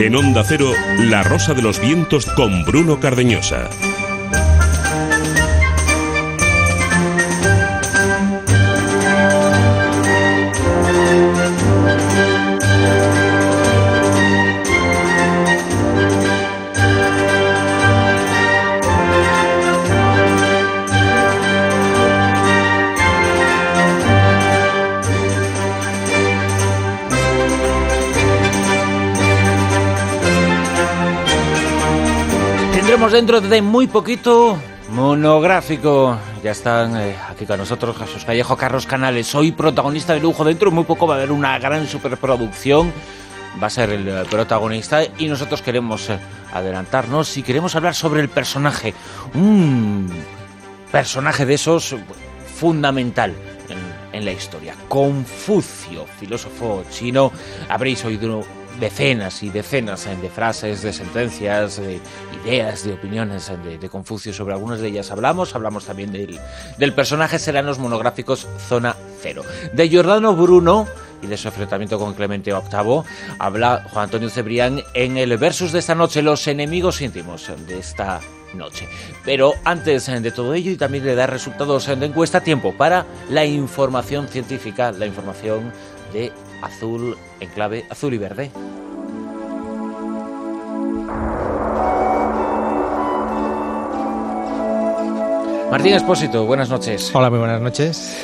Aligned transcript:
En 0.00 0.16
Onda 0.16 0.42
Cero, 0.48 0.72
La 0.96 1.22
Rosa 1.22 1.52
de 1.52 1.60
los 1.60 1.78
Vientos 1.78 2.24
con 2.24 2.64
Bruno 2.64 3.00
Cardeñosa. 3.00 3.68
Dentro 33.20 33.42
de 33.42 33.60
muy 33.60 33.86
poquito 33.86 34.58
monográfico. 34.88 36.18
Ya 36.42 36.52
están 36.52 36.96
eh, 36.96 37.14
aquí 37.28 37.44
con 37.44 37.58
nosotros 37.58 37.94
Jesús 37.98 38.24
Callejo, 38.24 38.56
Carlos 38.56 38.86
Canales. 38.86 39.26
Soy 39.26 39.52
protagonista 39.52 40.14
de 40.14 40.20
lujo. 40.20 40.42
Dentro 40.42 40.70
de 40.70 40.74
muy 40.74 40.84
poco 40.84 41.06
va 41.06 41.16
a 41.16 41.18
haber 41.18 41.30
una 41.30 41.58
gran 41.58 41.86
superproducción. 41.86 42.90
Va 43.62 43.66
a 43.66 43.70
ser 43.70 43.90
el 43.90 44.08
eh, 44.08 44.22
protagonista 44.30 45.02
y 45.18 45.28
nosotros 45.28 45.60
queremos 45.60 46.08
eh, 46.08 46.18
adelantarnos 46.54 47.36
y 47.36 47.42
queremos 47.42 47.76
hablar 47.76 47.94
sobre 47.94 48.22
el 48.22 48.30
personaje. 48.30 48.94
Un 49.34 50.10
personaje 50.90 51.44
de 51.44 51.54
esos 51.54 51.94
fundamental 52.58 53.34
en, 54.12 54.24
la 54.24 54.32
historia. 54.32 54.74
Confucio, 54.88 56.06
filósofo 56.18 56.84
chino. 56.90 57.32
Habréis 57.68 58.02
oído 58.06 58.42
decenas 58.78 59.42
y 59.42 59.50
decenas 59.50 60.04
de 60.04 60.30
frases, 60.30 60.82
de 60.82 60.92
sentencias, 60.92 61.76
de 61.76 62.00
ideas, 62.44 62.84
de 62.84 62.92
opiniones 62.92 63.50
de, 63.64 63.78
de 63.78 63.88
Confucio. 63.88 64.32
Sobre 64.32 64.54
algunas 64.54 64.80
de 64.80 64.88
ellas 64.88 65.10
hablamos. 65.10 65.54
Hablamos 65.54 65.84
también 65.84 66.12
del, 66.12 66.38
del 66.78 66.94
personaje, 66.94 67.38
serán 67.38 67.66
los 67.66 67.78
monográficos 67.78 68.46
Zona 68.68 68.96
Cero. 69.20 69.42
De 69.72 69.88
Giordano 69.88 70.34
Bruno 70.34 70.86
y 71.22 71.26
de 71.26 71.36
su 71.36 71.48
enfrentamiento 71.48 71.98
con 71.98 72.14
Clemente 72.14 72.52
VIII, 72.52 73.02
habla 73.38 73.86
Juan 73.92 74.04
Antonio 74.04 74.30
Cebrián 74.30 74.82
en 74.94 75.16
el 75.16 75.36
versus 75.36 75.72
de 75.72 75.78
esta 75.78 75.94
noche, 75.94 76.22
los 76.22 76.46
enemigos 76.46 77.00
íntimos 77.02 77.50
de 77.66 77.78
esta 77.78 78.20
noche. 78.54 78.88
Pero 79.24 79.54
antes 79.64 80.06
de 80.06 80.30
todo 80.30 80.54
ello 80.54 80.70
y 80.70 80.76
también 80.76 81.04
de 81.04 81.14
dar 81.14 81.30
resultados 81.30 81.86
de 81.86 82.06
encuesta, 82.06 82.40
tiempo 82.40 82.74
para 82.76 83.06
la 83.28 83.44
información 83.44 84.28
científica, 84.28 84.92
la 84.92 85.06
información 85.06 85.72
de 86.12 86.32
azul 86.62 87.16
en 87.40 87.48
clave 87.50 87.84
azul 87.90 88.14
y 88.14 88.18
verde. 88.18 88.50
Martín 95.70 95.94
Espósito, 95.94 96.46
buenas 96.46 96.68
noches. 96.68 97.10
Hola, 97.14 97.30
muy 97.30 97.38
buenas 97.38 97.60
noches. 97.60 98.16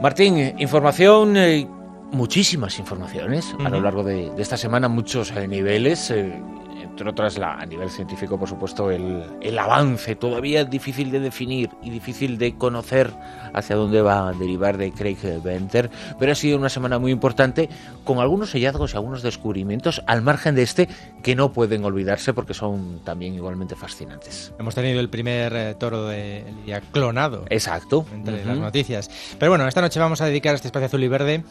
Martín, 0.00 0.54
información, 0.58 1.36
eh, 1.36 1.68
muchísimas 2.12 2.78
informaciones 2.78 3.52
uh 3.52 3.58
-huh. 3.58 3.66
a 3.66 3.70
lo 3.70 3.80
largo 3.80 4.02
de, 4.02 4.30
de, 4.30 4.42
esta 4.42 4.56
semana, 4.56 4.88
muchos 4.88 5.30
eh, 5.32 5.46
niveles. 5.46 6.10
Eh, 6.10 6.32
entre 6.94 7.10
otras, 7.10 7.38
la, 7.38 7.54
a 7.54 7.66
nivel 7.66 7.90
científico, 7.90 8.38
por 8.38 8.48
supuesto, 8.48 8.88
el, 8.88 9.24
el, 9.40 9.58
avance 9.58 10.14
todavía 10.14 10.64
difícil 10.64 11.10
de 11.10 11.18
definir 11.18 11.70
y 11.82 11.90
difícil 11.90 12.38
de 12.38 12.54
conocer 12.54 13.10
hacia 13.52 13.74
dónde 13.74 14.00
va 14.00 14.28
a 14.28 14.32
derivar 14.32 14.76
de 14.76 14.92
Craig 14.92 15.18
Venter, 15.42 15.90
pero 16.20 16.30
ha 16.30 16.36
sido 16.36 16.56
una 16.56 16.68
semana 16.68 17.00
muy 17.00 17.10
importante 17.10 17.68
con 18.04 18.20
algunos 18.20 18.52
hallazgos 18.52 18.94
y 18.94 18.96
algunos 18.96 19.22
descubrimientos 19.22 20.02
al 20.06 20.22
margen 20.22 20.54
de 20.54 20.62
este 20.62 20.88
que 21.24 21.34
no 21.34 21.52
pueden 21.52 21.84
olvidarse 21.84 22.32
porque 22.32 22.54
son 22.54 23.00
también 23.02 23.34
igualmente 23.34 23.74
fascinantes. 23.74 24.52
Hemos 24.60 24.76
tenido 24.76 25.00
el 25.00 25.08
primer 25.08 25.52
eh, 25.52 25.74
toro 25.74 26.06
de 26.06 26.44
ya 26.64 26.80
clonado. 26.80 27.44
Exacto. 27.50 28.06
Entre 28.14 28.36
uh 28.36 28.38
-huh. 28.38 28.44
las 28.44 28.58
noticias. 28.58 29.10
Pero 29.36 29.50
bueno, 29.50 29.66
esta 29.66 29.80
noche 29.80 29.98
vamos 29.98 30.20
a 30.20 30.26
dedicar 30.26 30.54
este 30.54 30.68
espacio 30.68 30.86
azul 30.86 31.02
y 31.02 31.08
verde 31.08 31.42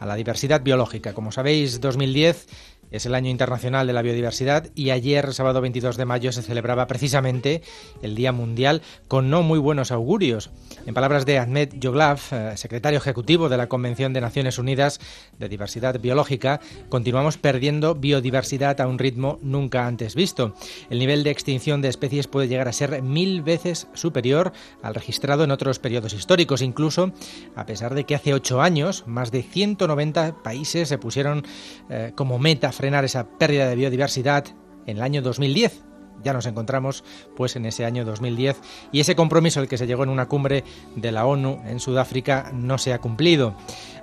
a 0.00 0.06
la 0.06 0.14
diversidad 0.14 0.62
biológica. 0.62 1.12
Como 1.12 1.32
sabéis, 1.32 1.80
2010 1.80 2.46
es 2.90 3.06
el 3.06 3.14
Año 3.14 3.30
Internacional 3.30 3.86
de 3.86 3.92
la 3.92 4.02
Biodiversidad 4.02 4.70
y 4.74 4.90
ayer, 4.90 5.32
sábado 5.34 5.60
22 5.60 5.96
de 5.96 6.04
mayo, 6.04 6.32
se 6.32 6.42
celebraba 6.42 6.86
precisamente 6.86 7.62
el 8.02 8.14
Día 8.14 8.32
Mundial 8.32 8.82
con 9.08 9.30
no 9.30 9.42
muy 9.42 9.58
buenos 9.58 9.90
augurios. 9.90 10.50
En 10.86 10.94
palabras 10.94 11.26
de 11.26 11.38
Ahmed 11.38 11.74
Yoglav, 11.74 12.20
secretario 12.56 12.98
ejecutivo 12.98 13.48
de 13.48 13.56
la 13.56 13.68
Convención 13.68 14.12
de 14.12 14.20
Naciones 14.20 14.58
Unidas 14.58 15.00
de 15.38 15.48
Diversidad 15.48 16.00
Biológica, 16.00 16.60
continuamos 16.88 17.38
perdiendo 17.38 17.94
biodiversidad 17.94 18.80
a 18.80 18.86
un 18.86 18.98
ritmo 18.98 19.38
nunca 19.42 19.86
antes 19.86 20.14
visto. 20.14 20.54
El 20.90 20.98
nivel 20.98 21.24
de 21.24 21.30
extinción 21.30 21.82
de 21.82 21.88
especies 21.88 22.26
puede 22.26 22.48
llegar 22.48 22.68
a 22.68 22.72
ser 22.72 23.02
mil 23.02 23.42
veces 23.42 23.88
superior 23.94 24.52
al 24.82 24.94
registrado 24.94 25.44
en 25.44 25.50
otros 25.50 25.78
periodos 25.78 26.12
históricos, 26.12 26.62
incluso 26.62 27.12
a 27.54 27.66
pesar 27.66 27.94
de 27.94 28.04
que 28.04 28.14
hace 28.14 28.34
ocho 28.34 28.60
años 28.60 29.04
más 29.06 29.30
de 29.30 29.42
190 29.42 30.42
países 30.42 30.88
se 30.88 30.98
pusieron 30.98 31.44
eh, 31.90 32.12
como 32.14 32.38
meta 32.38 32.72
frenar 32.76 33.04
esa 33.04 33.24
pérdida 33.24 33.68
de 33.68 33.74
biodiversidad 33.74 34.44
en 34.86 34.98
el 34.98 35.02
año 35.02 35.22
2010. 35.22 35.82
Ya 36.22 36.32
nos 36.32 36.46
encontramos 36.46 37.04
pues 37.36 37.56
en 37.56 37.66
ese 37.66 37.84
año 37.84 38.04
2010 38.04 38.56
y 38.90 39.00
ese 39.00 39.14
compromiso 39.14 39.60
al 39.60 39.68
que 39.68 39.78
se 39.78 39.86
llegó 39.86 40.02
en 40.02 40.08
una 40.08 40.26
cumbre 40.26 40.64
de 40.94 41.12
la 41.12 41.26
ONU 41.26 41.60
en 41.66 41.78
Sudáfrica 41.78 42.50
no 42.52 42.78
se 42.78 42.92
ha 42.92 43.00
cumplido. 43.00 43.54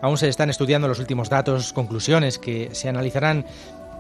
Aún 0.02 0.18
se 0.18 0.30
están 0.30 0.50
estudiando 0.50 0.88
los 0.88 1.00
últimos 1.00 1.30
datos, 1.30 1.74
conclusiones 1.74 2.40
que 2.40 2.70
se 2.74 2.90
analizarán 2.90 3.46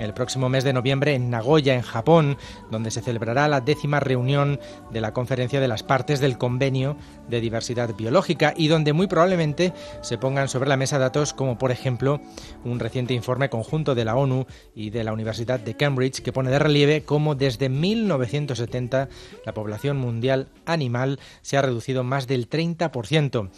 el 0.03 0.13
próximo 0.13 0.49
mes 0.49 0.63
de 0.63 0.73
noviembre 0.73 1.15
en 1.15 1.29
Nagoya, 1.29 1.73
en 1.73 1.81
Japón, 1.81 2.37
donde 2.69 2.91
se 2.91 3.01
celebrará 3.01 3.47
la 3.47 3.61
décima 3.61 3.99
reunión 3.99 4.59
de 4.91 5.01
la 5.01 5.13
Conferencia 5.13 5.59
de 5.59 5.67
las 5.67 5.83
Partes 5.83 6.19
del 6.19 6.37
Convenio 6.37 6.97
de 7.29 7.41
Diversidad 7.41 7.95
Biológica 7.95 8.53
y 8.55 8.67
donde 8.67 8.93
muy 8.93 9.07
probablemente 9.07 9.73
se 10.01 10.17
pongan 10.17 10.49
sobre 10.49 10.69
la 10.69 10.77
mesa 10.77 10.99
datos 10.99 11.33
como, 11.33 11.57
por 11.57 11.71
ejemplo, 11.71 12.21
un 12.63 12.79
reciente 12.79 13.13
informe 13.13 13.49
conjunto 13.49 13.95
de 13.95 14.05
la 14.05 14.15
ONU 14.15 14.45
y 14.75 14.89
de 14.89 15.03
la 15.03 15.13
Universidad 15.13 15.59
de 15.59 15.75
Cambridge 15.75 16.21
que 16.21 16.33
pone 16.33 16.51
de 16.51 16.59
relieve 16.59 17.03
cómo 17.03 17.35
desde 17.35 17.69
1970 17.69 19.09
la 19.45 19.53
población 19.53 19.97
mundial 19.97 20.49
animal 20.65 21.19
se 21.41 21.57
ha 21.57 21.61
reducido 21.61 22.03
más 22.03 22.27
del 22.27 22.49
30%. 22.49 23.49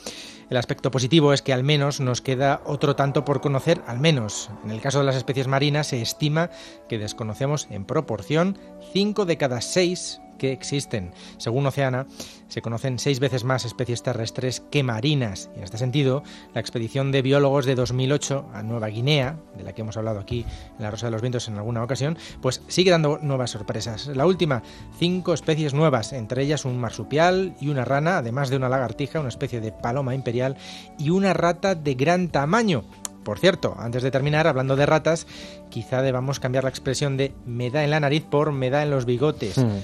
El 0.49 0.57
aspecto 0.57 0.91
positivo 0.91 1.33
es 1.33 1.41
que 1.41 1.53
al 1.53 1.63
menos 1.63 1.99
nos 1.99 2.21
queda 2.21 2.61
otro 2.65 2.95
tanto 2.95 3.25
por 3.25 3.41
conocer, 3.41 3.81
al 3.87 3.99
menos. 3.99 4.49
En 4.63 4.71
el 4.71 4.81
caso 4.81 4.99
de 4.99 5.05
las 5.05 5.15
especies 5.15 5.47
marinas 5.47 5.87
se 5.87 6.01
estima 6.01 6.49
que 6.87 6.99
desconocemos 6.99 7.67
en 7.71 7.85
proporción 7.85 8.57
5 8.93 9.25
de 9.25 9.37
cada 9.37 9.61
6 9.61 10.21
que 10.37 10.51
existen. 10.51 11.11
Según 11.37 11.65
Oceana, 11.65 12.07
se 12.47 12.61
conocen 12.61 12.99
seis 12.99 13.19
veces 13.19 13.43
más 13.43 13.65
especies 13.65 14.03
terrestres 14.03 14.61
que 14.71 14.83
marinas. 14.83 15.49
Y 15.55 15.59
en 15.59 15.63
este 15.63 15.77
sentido, 15.77 16.23
la 16.53 16.61
expedición 16.61 17.11
de 17.11 17.21
biólogos 17.21 17.65
de 17.65 17.75
2008 17.75 18.49
a 18.53 18.63
Nueva 18.63 18.87
Guinea, 18.87 19.37
de 19.57 19.63
la 19.63 19.73
que 19.73 19.81
hemos 19.81 19.97
hablado 19.97 20.19
aquí 20.19 20.45
en 20.77 20.83
la 20.83 20.91
Rosa 20.91 21.07
de 21.07 21.11
los 21.11 21.21
Vientos 21.21 21.47
en 21.47 21.57
alguna 21.57 21.83
ocasión, 21.83 22.17
pues 22.41 22.61
sigue 22.67 22.91
dando 22.91 23.17
nuevas 23.19 23.51
sorpresas. 23.51 24.07
La 24.07 24.25
última, 24.25 24.63
cinco 24.97 25.33
especies 25.33 25.73
nuevas, 25.73 26.13
entre 26.13 26.43
ellas 26.43 26.65
un 26.65 26.79
marsupial 26.79 27.55
y 27.59 27.69
una 27.69 27.85
rana, 27.85 28.19
además 28.19 28.49
de 28.49 28.57
una 28.57 28.69
lagartija, 28.69 29.19
una 29.19 29.29
especie 29.29 29.61
de 29.61 29.71
paloma 29.71 30.15
imperial 30.15 30.57
y 30.97 31.09
una 31.09 31.33
rata 31.33 31.75
de 31.75 31.95
gran 31.95 32.29
tamaño. 32.29 32.83
Por 33.25 33.39
cierto, 33.39 33.75
antes 33.79 34.03
de 34.03 34.11
terminar, 34.11 34.45
hablando 34.45 34.75
de 34.75 34.85
ratas, 34.85 35.25
quizá 35.71 36.03
debamos 36.03 36.39
cambiar 36.39 36.63
la 36.63 36.69
expresión 36.69 37.17
de 37.17 37.33
me 37.45 37.71
da 37.71 37.83
en 37.83 37.89
la 37.89 37.99
nariz 37.99 38.23
por 38.23 38.51
me 38.51 38.69
da 38.69 38.83
en 38.83 38.91
los 38.91 39.05
bigotes. 39.05 39.57
Mm. 39.57 39.79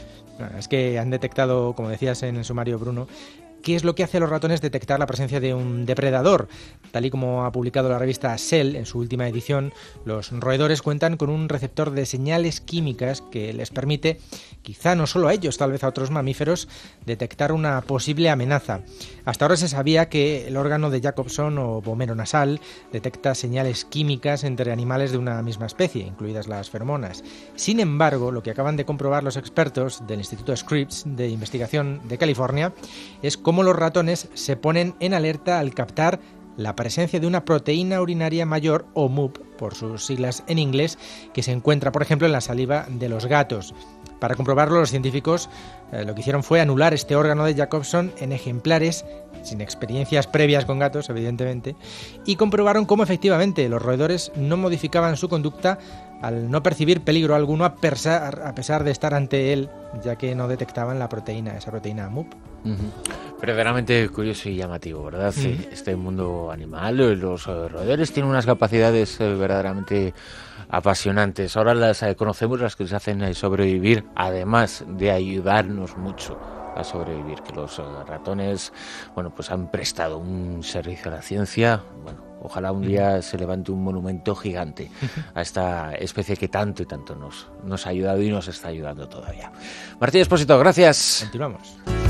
Es 0.57 0.67
que 0.67 0.99
han 0.99 1.09
detectado, 1.09 1.73
como 1.73 1.89
decías 1.89 2.23
en 2.23 2.37
el 2.37 2.45
sumario 2.45 2.79
Bruno, 2.79 3.07
qué 3.61 3.75
es 3.75 3.83
lo 3.83 3.95
que 3.95 4.03
hace 4.03 4.17
a 4.17 4.19
los 4.19 4.29
ratones 4.29 4.61
detectar 4.61 4.99
la 4.99 5.07
presencia 5.07 5.39
de 5.39 5.53
un 5.53 5.85
depredador. 5.85 6.47
Tal 6.91 7.05
y 7.05 7.09
como 7.09 7.45
ha 7.45 7.51
publicado 7.51 7.89
la 7.89 7.99
revista 7.99 8.37
Cell 8.37 8.75
en 8.75 8.85
su 8.85 8.99
última 8.99 9.27
edición, 9.27 9.73
los 10.05 10.31
roedores 10.31 10.81
cuentan 10.81 11.17
con 11.17 11.29
un 11.29 11.49
receptor 11.49 11.91
de 11.91 12.05
señales 12.05 12.61
químicas 12.61 13.21
que 13.21 13.53
les 13.53 13.69
permite, 13.69 14.19
quizá 14.61 14.95
no 14.95 15.07
solo 15.07 15.27
a 15.27 15.33
ellos, 15.33 15.57
tal 15.57 15.71
vez 15.71 15.83
a 15.83 15.87
otros 15.87 16.11
mamíferos, 16.11 16.67
detectar 17.05 17.51
una 17.51 17.81
posible 17.81 18.29
amenaza. 18.29 18.81
Hasta 19.25 19.45
ahora 19.45 19.57
se 19.57 19.69
sabía 19.69 20.09
que 20.09 20.47
el 20.47 20.57
órgano 20.57 20.89
de 20.89 21.01
Jacobson 21.01 21.57
o 21.57 21.81
bomero 21.81 22.15
nasal 22.15 22.59
detecta 22.91 23.35
señales 23.35 23.85
químicas 23.85 24.43
entre 24.43 24.71
animales 24.71 25.11
de 25.11 25.17
una 25.17 25.41
misma 25.41 25.65
especie, 25.67 26.05
incluidas 26.05 26.47
las 26.47 26.69
feromonas. 26.69 27.23
Sin 27.55 27.79
embargo, 27.79 28.31
lo 28.31 28.43
que 28.43 28.51
acaban 28.51 28.75
de 28.75 28.85
comprobar 28.85 29.23
los 29.23 29.37
expertos 29.37 30.05
del 30.07 30.19
Instituto 30.19 30.55
Scripps 30.55 31.03
de 31.05 31.29
Investigación 31.29 32.01
de 32.07 32.17
California 32.17 32.73
es 33.21 33.37
cómo 33.37 33.50
los 33.51 33.75
ratones 33.75 34.29
se 34.33 34.55
ponen 34.55 34.95
en 34.99 35.13
alerta 35.13 35.59
al 35.59 35.73
captar 35.73 36.19
la 36.57 36.75
presencia 36.75 37.19
de 37.19 37.27
una 37.27 37.45
proteína 37.45 38.01
urinaria 38.01 38.45
mayor 38.45 38.85
o 38.93 39.09
MUP, 39.09 39.37
por 39.57 39.75
sus 39.75 40.05
siglas 40.05 40.43
en 40.47 40.59
inglés, 40.59 40.97
que 41.33 41.43
se 41.43 41.51
encuentra, 41.51 41.91
por 41.91 42.01
ejemplo, 42.01 42.27
en 42.27 42.33
la 42.33 42.41
saliva 42.41 42.85
de 42.89 43.09
los 43.09 43.25
gatos. 43.25 43.73
Para 44.19 44.35
comprobarlo, 44.35 44.79
los 44.79 44.91
científicos 44.91 45.49
eh, 45.91 46.03
lo 46.05 46.13
que 46.13 46.21
hicieron 46.21 46.43
fue 46.43 46.61
anular 46.61 46.93
este 46.93 47.15
órgano 47.15 47.43
de 47.43 47.55
Jacobson 47.55 48.11
en 48.19 48.31
ejemplares 48.31 49.03
sin 49.43 49.61
experiencias 49.61 50.27
previas 50.27 50.65
con 50.65 50.77
gatos, 50.77 51.09
evidentemente, 51.09 51.75
y 52.25 52.35
comprobaron 52.35 52.85
cómo 52.85 53.01
efectivamente 53.01 53.67
los 53.67 53.81
roedores 53.81 54.31
no 54.35 54.57
modificaban 54.57 55.17
su 55.17 55.29
conducta 55.29 55.79
al 56.21 56.51
no 56.51 56.61
percibir 56.61 57.01
peligro 57.01 57.33
alguno 57.33 57.65
a 57.65 57.75
pesar 57.75 58.83
de 58.83 58.91
estar 58.91 59.15
ante 59.15 59.53
él, 59.53 59.69
ya 60.03 60.17
que 60.17 60.35
no 60.35 60.47
detectaban 60.47 60.99
la 60.99 61.09
proteína, 61.09 61.57
esa 61.57 61.71
proteína 61.71 62.09
MUP. 62.09 62.31
Verdaderamente 63.41 64.07
curioso 64.09 64.49
y 64.49 64.55
llamativo, 64.55 65.03
¿verdad? 65.03 65.31
Sí, 65.31 65.67
Este 65.71 65.95
mundo 65.95 66.51
animal, 66.51 67.19
los 67.19 67.47
eh, 67.47 67.67
roedores 67.67 68.13
tienen 68.13 68.29
unas 68.29 68.45
capacidades 68.45 69.19
eh, 69.19 69.33
verdaderamente 69.33 70.13
apasionantes. 70.69 71.57
Ahora 71.57 71.73
las 71.73 72.03
eh, 72.03 72.15
conocemos, 72.15 72.61
las 72.61 72.75
que 72.75 72.83
les 72.83 72.93
hacen 72.93 73.33
sobrevivir, 73.33 74.05
además 74.15 74.85
de 74.87 75.09
ayudarnos 75.09 75.97
mucho 75.97 76.39
a 76.75 76.83
sobrevivir, 76.83 77.41
que 77.41 77.53
los 77.53 77.81
ratones, 78.07 78.71
bueno, 79.15 79.33
pues 79.35 79.49
han 79.49 79.71
prestado 79.71 80.19
un 80.19 80.63
servicio 80.63 81.11
a 81.11 81.15
la 81.15 81.21
ciencia, 81.21 81.81
bueno, 82.03 82.31
Ojalá 82.43 82.71
un 82.71 82.81
día 82.81 83.21
se 83.21 83.37
levante 83.37 83.71
un 83.71 83.83
monumento 83.83 84.35
gigante 84.35 84.89
a 85.35 85.41
esta 85.41 85.93
especie 85.93 86.35
que 86.35 86.47
tanto 86.47 86.81
y 86.81 86.87
tanto 86.87 87.15
nos, 87.15 87.47
nos 87.63 87.85
ha 87.85 87.91
ayudado 87.91 88.19
y 88.21 88.29
nos 88.29 88.47
está 88.47 88.69
ayudando 88.69 89.07
todavía. 89.07 89.51
Martín 89.99 90.21
Espósito, 90.21 90.57
gracias. 90.57 91.19
Continuamos. 91.21 92.00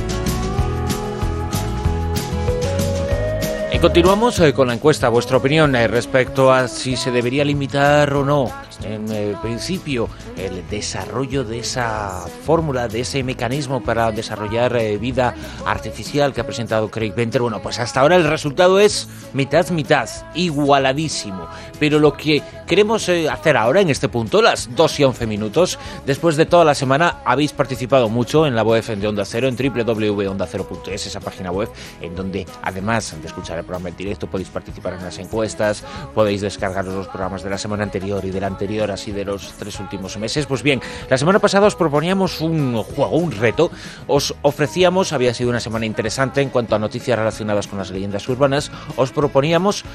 Continuamos 3.81 4.39
eh, 4.39 4.53
con 4.53 4.67
la 4.67 4.75
encuesta. 4.75 5.09
Vuestra 5.09 5.37
opinión 5.37 5.75
eh, 5.75 5.87
respecto 5.87 6.53
a 6.53 6.67
si 6.67 6.95
se 6.95 7.09
debería 7.09 7.43
limitar 7.43 8.13
o 8.13 8.23
no 8.23 8.45
en 8.83 9.11
el 9.11 9.35
principio 9.37 10.07
el 10.37 10.67
desarrollo 10.69 11.43
de 11.43 11.59
esa 11.59 12.25
fórmula, 12.45 12.87
de 12.87 13.01
ese 13.01 13.23
mecanismo 13.23 13.81
para 13.81 14.11
desarrollar 14.11 14.75
eh, 14.75 14.97
vida 14.97 15.35
artificial 15.65 16.33
que 16.33 16.41
ha 16.41 16.45
presentado 16.45 16.89
Craig 16.89 17.13
Venter. 17.15 17.41
Bueno, 17.41 17.61
pues 17.61 17.79
hasta 17.79 18.01
ahora 18.01 18.15
el 18.15 18.27
resultado 18.27 18.79
es 18.79 19.07
mitad, 19.33 19.69
mitad, 19.69 20.09
igualadísimo. 20.33 21.47
Pero 21.79 21.99
lo 21.99 22.13
que 22.13 22.41
queremos 22.67 23.07
eh, 23.09 23.29
hacer 23.29 23.57
ahora 23.57 23.81
en 23.81 23.89
este 23.89 24.09
punto, 24.09 24.41
las 24.41 24.75
2 24.75 24.99
y 24.99 25.03
11 25.03 25.27
minutos, 25.27 25.79
después 26.05 26.37
de 26.37 26.45
toda 26.45 26.65
la 26.65 26.75
semana 26.75 27.19
habéis 27.25 27.53
participado 27.53 28.09
mucho 28.09 28.45
en 28.45 28.55
la 28.55 28.63
web 28.63 28.83
de 28.83 29.07
Onda 29.07 29.25
Cero, 29.25 29.47
en 29.47 29.55
www.ondacero.es, 29.55 31.07
esa 31.07 31.19
página 31.19 31.51
web, 31.51 31.69
en 32.01 32.15
donde 32.15 32.45
además 32.63 33.15
de 33.19 33.27
escuchar 33.27 33.59
el 33.59 33.65
programa 33.71 33.87
en 33.87 33.95
directo 33.95 34.27
podéis 34.27 34.49
participar 34.49 34.95
en 34.95 35.03
las 35.05 35.17
encuestas, 35.17 35.85
podéis 36.13 36.41
descargar 36.41 36.83
los 36.83 37.07
programas 37.07 37.41
de 37.41 37.49
la 37.49 37.57
semana 37.57 37.83
anterior 37.83 38.25
y 38.25 38.29
de 38.29 38.41
la 38.41 38.47
anterior 38.47 38.91
así 38.91 39.13
de 39.13 39.23
los 39.23 39.53
tres 39.53 39.79
últimos 39.79 40.17
meses. 40.17 40.45
Pues 40.45 40.61
bien, 40.61 40.81
la 41.09 41.17
semana 41.17 41.39
pasada 41.39 41.67
os 41.67 41.77
proponíamos 41.77 42.41
un 42.41 42.83
juego, 42.83 43.15
un 43.15 43.31
reto. 43.31 43.71
Os 44.07 44.35
ofrecíamos, 44.41 45.13
había 45.13 45.33
sido 45.33 45.51
una 45.51 45.61
semana 45.61 45.85
interesante 45.85 46.41
en 46.41 46.49
cuanto 46.49 46.75
a 46.75 46.79
noticias 46.79 47.17
relacionadas 47.17 47.67
con 47.67 47.79
las 47.79 47.91
leyendas 47.91 48.27
urbanas, 48.27 48.71
os 48.97 49.13
proponíamos 49.13 49.85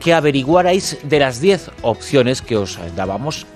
que 0.00 0.14
averiguarais 0.14 0.96
de 1.02 1.18
las 1.18 1.38
10 1.38 1.70
opciones 1.82 2.40
que 2.40 2.56
os 2.56 2.78
dábamos 2.96 3.46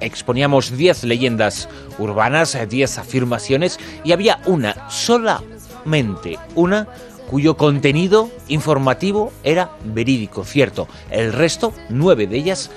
exponíamos 0.00 0.76
10 0.76 1.04
leyendas 1.04 1.68
urbanas, 1.98 2.58
10 2.68 2.98
afirmaciones 2.98 3.78
y 4.02 4.10
había 4.10 4.40
una, 4.44 4.90
solamente 4.90 6.36
una, 6.56 6.88
cuyo 7.30 7.56
contenido 7.56 8.30
informativo 8.48 9.32
era 9.42 9.70
verídico, 9.84 10.44
cierto. 10.44 10.88
El 11.10 11.32
resto, 11.32 11.72
nueve 11.88 12.26
de 12.26 12.36
ellas, 12.36 12.70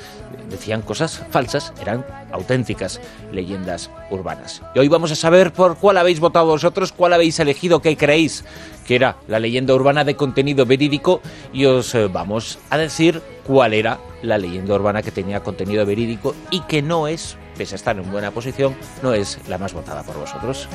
decían 0.50 0.82
cosas 0.82 1.24
falsas, 1.30 1.74
eran 1.82 2.06
auténticas 2.32 3.02
leyendas 3.32 3.90
urbanas. 4.10 4.62
Y 4.76 4.80
hoy 4.80 4.88
vamos 4.88 5.12
a 5.12 5.16
saber 5.16 5.52
por 5.52 5.78
cuál 5.78 5.98
habéis 5.98 6.20
votado 6.20 6.48
vosotros, 6.48 6.92
cuál 6.92 7.14
habéis 7.14 7.40
elegido, 7.40 7.82
qué 7.82 7.98
creéis 7.98 8.44
que 8.86 8.96
era 8.96 9.18
la 9.28 9.40
leyenda 9.40 9.76
urbana 9.76 10.06
de 10.06 10.16
contenido 10.16 10.66
verídico 10.66 11.22
y 11.52 11.66
os 11.66 11.94
eh, 11.94 12.08
vamos 12.08 12.58
a 12.70 12.78
decir 12.78 13.22
cuál 13.46 13.74
era 13.74 14.00
la 14.22 14.38
leyenda 14.38 14.76
urbana 14.76 15.04
que 15.04 15.12
tenía 15.12 15.44
contenido 15.44 15.86
verídico 15.86 16.34
y 16.52 16.62
que 16.62 16.82
no 16.82 17.08
es, 17.08 17.38
pese 17.58 17.76
a 17.76 17.78
estar 17.78 17.98
en 17.98 18.10
buena 18.12 18.32
posición, 18.32 18.76
no 19.02 19.14
es 19.14 19.40
la 19.48 19.58
más 19.58 19.74
votada 19.74 20.04
por 20.04 20.18
vosotros. 20.18 20.68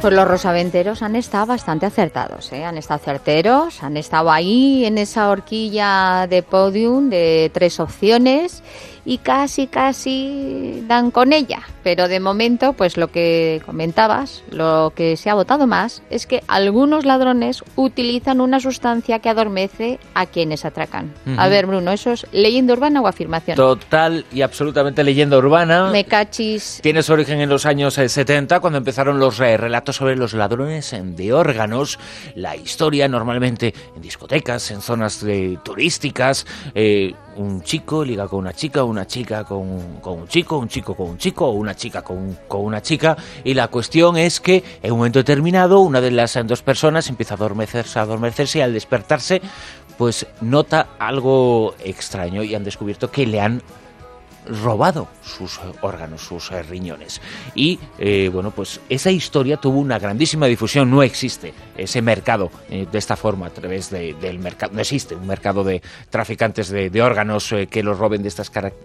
Pues 0.00 0.14
los 0.14 0.26
rosaventeros 0.26 1.02
han 1.02 1.16
estado 1.16 1.46
bastante 1.46 1.86
acertados, 1.86 2.52
¿eh? 2.52 2.64
han 2.64 2.78
estado 2.78 3.00
certeros, 3.04 3.82
han 3.82 3.96
estado 3.96 4.30
ahí 4.30 4.84
en 4.84 4.98
esa 4.98 5.28
horquilla 5.28 6.26
de 6.28 6.42
podium 6.42 7.10
de 7.10 7.50
tres 7.52 7.78
opciones 7.80 8.62
y 9.04 9.18
casi, 9.18 9.66
casi 9.66 10.84
dan 10.86 11.10
con 11.10 11.32
ella. 11.32 11.60
Pero 11.82 12.08
de 12.08 12.20
momento, 12.20 12.74
pues 12.74 12.96
lo 12.96 13.08
que 13.08 13.60
comentabas, 13.66 14.44
lo 14.50 14.92
que 14.94 15.16
se 15.16 15.30
ha 15.30 15.34
votado 15.34 15.66
más 15.66 16.02
es 16.10 16.26
que 16.26 16.42
algunos 16.46 17.04
ladrones 17.04 17.64
utilizan 17.74 18.40
una 18.40 18.60
sustancia 18.60 19.18
que 19.18 19.28
adormece 19.28 19.98
a 20.14 20.26
quienes 20.26 20.64
atracan. 20.64 21.12
A 21.36 21.48
ver, 21.48 21.66
Bruno, 21.66 21.90
¿eso 21.90 22.12
es 22.12 22.26
leyenda 22.32 22.74
urbana 22.74 23.00
o 23.00 23.08
afirmación? 23.08 23.56
Total 23.56 24.24
y 24.32 24.42
absolutamente 24.42 25.02
leyenda 25.02 25.38
urbana. 25.38 25.90
Me 25.90 26.04
cachis. 26.04 26.80
Tiene 26.82 27.02
su 27.02 27.12
origen 27.12 27.40
en 27.40 27.48
los 27.48 27.66
años 27.66 27.94
70, 27.94 28.56
eh, 28.56 28.60
cuando 28.60 28.78
empezaron 28.78 29.18
los 29.18 29.40
eh, 29.40 29.56
relatos 29.56 29.96
sobre 29.96 30.16
los 30.16 30.34
ladrones 30.34 30.94
de 31.00 31.32
órganos. 31.32 31.98
La 32.36 32.56
historia, 32.56 33.08
normalmente 33.08 33.74
en 33.96 34.02
discotecas, 34.02 34.70
en 34.70 34.80
zonas 34.80 35.24
turísticas. 35.64 36.46
Eh, 36.74 37.14
un 37.36 37.62
chico 37.62 38.04
liga 38.04 38.26
con 38.28 38.40
una 38.40 38.52
chica, 38.52 38.84
una 38.84 39.06
chica 39.06 39.44
con, 39.44 39.60
un 39.60 40.28
chico, 40.28 40.58
un 40.58 40.68
chico 40.68 40.94
con 40.94 41.10
un 41.10 41.18
chico, 41.18 41.46
o 41.46 41.52
una 41.52 41.74
chica 41.74 42.02
con, 42.02 42.36
una 42.48 42.80
chica. 42.80 43.16
Y 43.44 43.54
la 43.54 43.68
cuestión 43.68 44.16
es 44.16 44.40
que 44.40 44.62
en 44.82 44.92
un 44.92 44.98
momento 44.98 45.18
determinado 45.18 45.80
una 45.80 46.00
de 46.00 46.10
las 46.10 46.38
dos 46.44 46.62
personas 46.62 47.08
empieza 47.08 47.34
a 47.34 47.36
adormecerse, 47.36 47.98
a 47.98 48.02
adormecerse 48.02 48.58
y 48.58 48.62
al 48.62 48.72
despertarse 48.72 49.40
pues 49.98 50.26
nota 50.40 50.88
algo 50.98 51.74
extraño 51.84 52.42
y 52.42 52.54
han 52.54 52.64
descubierto 52.64 53.10
que 53.10 53.26
le 53.26 53.40
han 53.40 53.62
robado 54.46 55.08
sus 55.22 55.60
órganos, 55.80 56.22
sus 56.22 56.50
eh, 56.50 56.62
riñones. 56.62 57.20
Y 57.54 57.78
eh, 57.98 58.30
bueno, 58.32 58.50
pues 58.50 58.80
esa 58.88 59.10
historia 59.10 59.56
tuvo 59.56 59.78
una 59.78 59.98
grandísima 59.98 60.46
difusión. 60.46 60.90
No 60.90 61.02
existe 61.02 61.54
ese 61.76 62.02
mercado 62.02 62.50
eh, 62.70 62.86
de 62.90 62.98
esta 62.98 63.16
forma 63.16 63.46
a 63.46 63.50
través 63.50 63.90
del 63.90 64.38
mercado. 64.38 64.72
No 64.74 64.80
existe 64.80 65.14
un 65.14 65.26
mercado 65.26 65.64
de 65.64 65.82
traficantes 66.10 66.68
de, 66.68 67.02
órganos 67.02 67.54
que 67.70 67.82
los 67.82 67.98
roben 67.98 68.22
de, 68.22 68.32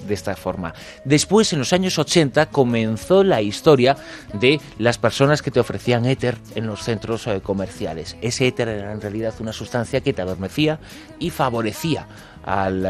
de 0.08 0.14
esta 0.14 0.36
forma. 0.36 0.74
Después, 1.06 1.54
en 1.54 1.60
los 1.60 1.74
años 1.74 2.00
80, 2.00 2.48
comenzó 2.48 3.24
la 3.24 3.42
historia 3.42 3.96
de 4.34 4.60
las 4.80 4.98
personas 4.98 5.42
que 5.42 5.52
te 5.52 5.60
ofrecían 5.60 6.06
éter 6.06 6.38
en 6.56 6.66
los 6.66 6.84
centros 6.84 7.28
comerciales. 7.44 8.18
Ese 8.22 8.48
éter 8.48 8.68
era 8.70 8.92
en 8.92 9.02
realidad 9.02 9.34
una 9.40 9.54
sustancia 9.54 10.02
que 10.02 10.14
te 10.14 10.22
adormecía 10.22 10.80
y 11.20 11.30
favorecía 11.30 12.08
al 12.44 12.86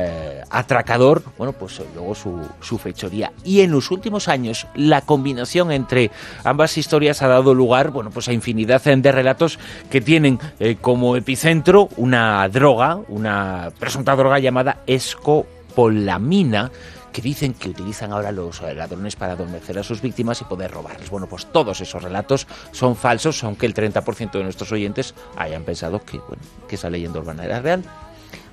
atracador, 0.50 1.24
bueno, 1.38 1.52
pues 1.52 1.82
luego 1.96 2.14
su, 2.14 2.40
su, 2.62 2.78
fechoría. 2.78 3.32
Y 3.44 3.62
en 3.62 3.72
los 3.72 3.92
últimos 3.92 4.28
años, 4.28 4.68
la 4.76 5.02
combinación 5.02 5.72
entre 5.72 6.12
ambas 6.44 6.78
historias 6.78 7.22
ha 7.22 7.28
dado 7.28 7.54
lugar, 7.54 7.92
bueno, 7.92 8.12
pues 8.12 8.28
a 8.28 8.34
infinidad 8.34 8.84
de 8.84 9.12
relatos 9.12 9.60
que 9.90 10.02
tienen 10.02 10.40
eh, 10.60 10.78
como 10.80 11.16
epicentro 11.16 11.90
una 11.98 12.48
droga, 12.50 13.00
una 13.10 13.72
presunta 13.80 14.16
droga 14.16 14.40
llamada 14.40 14.82
escopolamina, 14.88 16.72
que 17.18 17.22
dicen 17.24 17.56
que 17.56 17.70
utilizan 17.70 18.12
ahora 18.12 18.32
los 18.32 18.62
eh, 18.62 18.76
ladrones 18.76 19.16
para 19.16 19.34
adormecer 19.34 19.80
a 19.80 19.84
sus 19.84 20.02
víctimas 20.02 20.40
y 20.42 20.44
poder 20.44 20.70
robarles. 20.70 21.10
Bueno, 21.10 21.26
pues 21.28 21.48
todos 21.48 21.82
esos 21.82 22.04
relatos 22.04 22.46
son 22.72 22.96
falsos, 22.96 23.44
aunque 23.44 23.66
el 23.66 23.74
30% 23.74 24.34
de 24.34 24.44
nuestros 24.44 24.72
oyentes 24.72 25.16
hayan 25.36 25.64
pensado 25.64 26.04
que, 26.06 26.20
bueno, 26.20 26.44
que 26.68 26.76
esa 26.76 26.92
leyenda 26.92 27.20
urbana 27.20 27.46
era 27.46 27.60
real. 27.60 27.84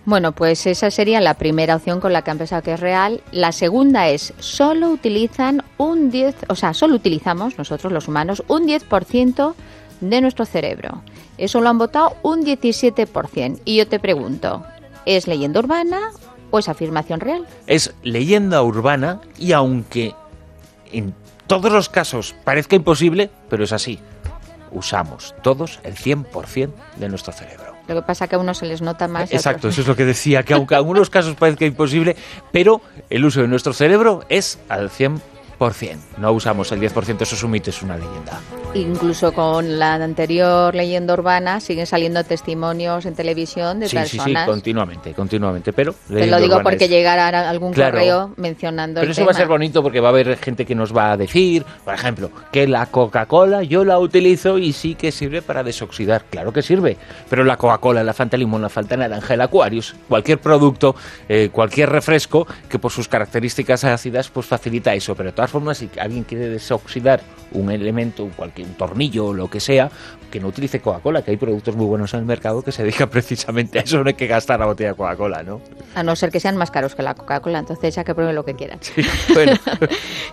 Bueno, 0.06 0.32
pues 0.32 0.66
esa 0.66 0.90
sería 0.90 1.20
la 1.22 1.34
primera 1.34 1.76
opción 1.76 1.98
con 1.98 2.12
la 2.12 2.22
que 2.22 2.30
han 2.30 2.38
pensado 2.38 2.62
que 2.62 2.74
es 2.74 2.80
real. 2.80 3.22
La 3.32 3.52
segunda 3.52 4.08
es, 4.08 4.34
solo 4.38 4.90
utilizan 4.90 5.62
un 5.78 6.10
10, 6.10 6.46
o 6.48 6.54
sea, 6.54 6.74
solo 6.74 6.96
utilizamos 6.96 7.56
nosotros 7.56 7.90
los 7.90 8.06
humanos 8.06 8.42
un 8.48 8.68
10% 8.68 9.54
de 10.00 10.20
nuestro 10.20 10.44
cerebro. 10.44 11.02
Eso 11.38 11.60
lo 11.62 11.70
han 11.70 11.78
votado 11.78 12.16
un 12.22 12.44
17%. 12.44 13.60
Y 13.64 13.76
yo 13.76 13.88
te 13.88 13.98
pregunto, 13.98 14.62
¿es 15.06 15.26
leyenda 15.26 15.60
urbana 15.60 16.10
o 16.50 16.58
es 16.58 16.68
afirmación 16.68 17.20
real? 17.20 17.46
Es 17.66 17.94
leyenda 18.02 18.62
urbana 18.62 19.20
y 19.38 19.52
aunque 19.52 20.14
en 20.92 21.14
todos 21.46 21.72
los 21.72 21.88
casos 21.88 22.34
parezca 22.44 22.76
imposible, 22.76 23.30
pero 23.48 23.64
es 23.64 23.72
así. 23.72 23.98
Usamos 24.70 25.34
todos 25.42 25.80
el 25.82 25.94
100% 25.94 26.70
de 26.96 27.08
nuestro 27.08 27.32
cerebro. 27.32 27.73
Lo 27.86 27.94
que 27.96 28.02
pasa 28.02 28.24
es 28.24 28.30
que 28.30 28.36
a 28.36 28.38
unos 28.38 28.58
se 28.58 28.66
les 28.66 28.80
nota 28.80 29.08
más. 29.08 29.32
Exacto, 29.32 29.68
eso 29.68 29.82
es 29.82 29.86
lo 29.86 29.96
que 29.96 30.04
decía, 30.04 30.42
que 30.42 30.54
aunque 30.54 30.74
en 30.74 30.78
algunos 30.78 31.10
casos 31.10 31.36
parezca 31.36 31.66
imposible, 31.66 32.16
pero 32.50 32.80
el 33.10 33.24
uso 33.24 33.42
de 33.42 33.48
nuestro 33.48 33.72
cerebro 33.72 34.24
es 34.28 34.58
al 34.68 34.90
100%. 34.90 35.20
No 36.18 36.32
usamos 36.32 36.70
el 36.72 36.80
10%, 36.80 37.22
eso 37.22 37.34
es 37.34 37.42
un 37.42 37.50
mito, 37.50 37.70
es 37.70 37.82
una 37.82 37.96
leyenda. 37.96 38.40
incluso 38.74 39.32
con 39.32 39.78
la 39.78 39.94
anterior 39.94 40.74
leyenda 40.74 41.14
urbana 41.14 41.60
siguen 41.60 41.86
saliendo 41.86 42.24
testimonios 42.24 43.06
en 43.06 43.14
televisión 43.14 43.78
de 43.78 43.86
Sí, 43.88 43.96
sí, 44.04 44.16
personas. 44.18 44.44
sí, 44.44 44.50
continuamente, 44.50 45.14
continuamente. 45.14 45.72
Pero 45.72 45.94
Te 46.08 46.26
lo 46.26 46.40
digo 46.40 46.60
porque 46.62 46.84
es- 46.86 46.90
llegará 46.90 47.48
algún 47.48 47.72
Claro. 47.72 47.92
correo 47.98 48.34
mencionando 48.36 49.00
Pero 49.00 49.12
el 49.12 49.16
eso 49.16 49.24
va 49.24 49.30
a 49.30 49.34
ser 49.34 49.46
bonito 49.46 49.80
porque 49.80 50.00
va 50.00 50.08
a 50.08 50.10
haber 50.10 50.36
gente 50.38 50.66
que 50.66 50.74
nos 50.74 50.94
va 50.94 51.12
a 51.12 51.16
decir, 51.16 51.64
por 51.84 51.94
ejemplo, 51.94 52.30
que 52.50 52.66
la 52.66 52.86
Coca-Cola 52.86 53.62
yo 53.62 53.84
la 53.84 53.98
utilizo 54.00 54.58
y 54.58 54.72
sí 54.72 54.96
que 54.96 55.12
sirve 55.12 55.40
para 55.40 55.62
desoxidar. 55.62 56.24
Claro 56.28 56.52
que 56.52 56.62
sirve, 56.62 56.96
pero 57.30 57.44
la 57.44 57.56
Coca-Cola, 57.56 58.02
la 58.02 58.12
Fanta 58.12 58.36
Limón, 58.36 58.60
la 58.62 58.68
Fanta 58.70 58.96
Naranja, 58.96 59.34
el 59.34 59.40
Aquarius, 59.40 59.94
cualquier 60.08 60.38
producto, 60.40 60.96
eh, 61.28 61.48
cualquier 61.52 61.90
refresco 61.90 62.44
que 62.68 62.80
por 62.80 62.90
sus 62.90 63.06
características 63.06 63.84
ácidas 63.84 64.28
pues 64.30 64.46
facilita 64.46 64.92
eso. 64.94 65.14
Pero 65.14 65.32
todas 65.44 65.52
formas, 65.52 65.78
si 65.78 65.90
alguien 66.00 66.24
quiere 66.24 66.48
desoxidar 66.48 67.20
un 67.52 67.70
elemento, 67.70 68.28
cualquier 68.34 68.66
un 68.66 68.74
tornillo 68.74 69.26
o 69.26 69.32
lo 69.34 69.48
que 69.48 69.60
sea, 69.60 69.90
que 70.30 70.40
no 70.40 70.48
utilice 70.48 70.80
Coca-Cola, 70.80 71.22
que 71.22 71.32
hay 71.32 71.36
productos 71.36 71.76
muy 71.76 71.86
buenos 71.86 72.14
en 72.14 72.20
el 72.20 72.26
mercado 72.26 72.62
que 72.62 72.72
se 72.72 72.82
dedican 72.82 73.08
precisamente 73.10 73.78
a 73.78 73.82
eso, 73.82 74.02
no 74.02 74.08
hay 74.08 74.14
que 74.14 74.26
gastar 74.26 74.58
la 74.58 74.66
botella 74.66 74.90
de 74.90 74.96
Coca-Cola, 74.96 75.42
¿no? 75.42 75.60
A 75.94 76.02
no 76.02 76.16
ser 76.16 76.30
que 76.30 76.40
sean 76.40 76.56
más 76.56 76.70
caros 76.70 76.94
que 76.94 77.02
la 77.02 77.14
Coca-Cola, 77.14 77.58
entonces 77.58 77.94
ya 77.94 78.04
que 78.04 78.14
prueben 78.14 78.34
lo 78.34 78.44
que 78.44 78.54
quieran. 78.54 78.80
Bueno. 79.32 79.52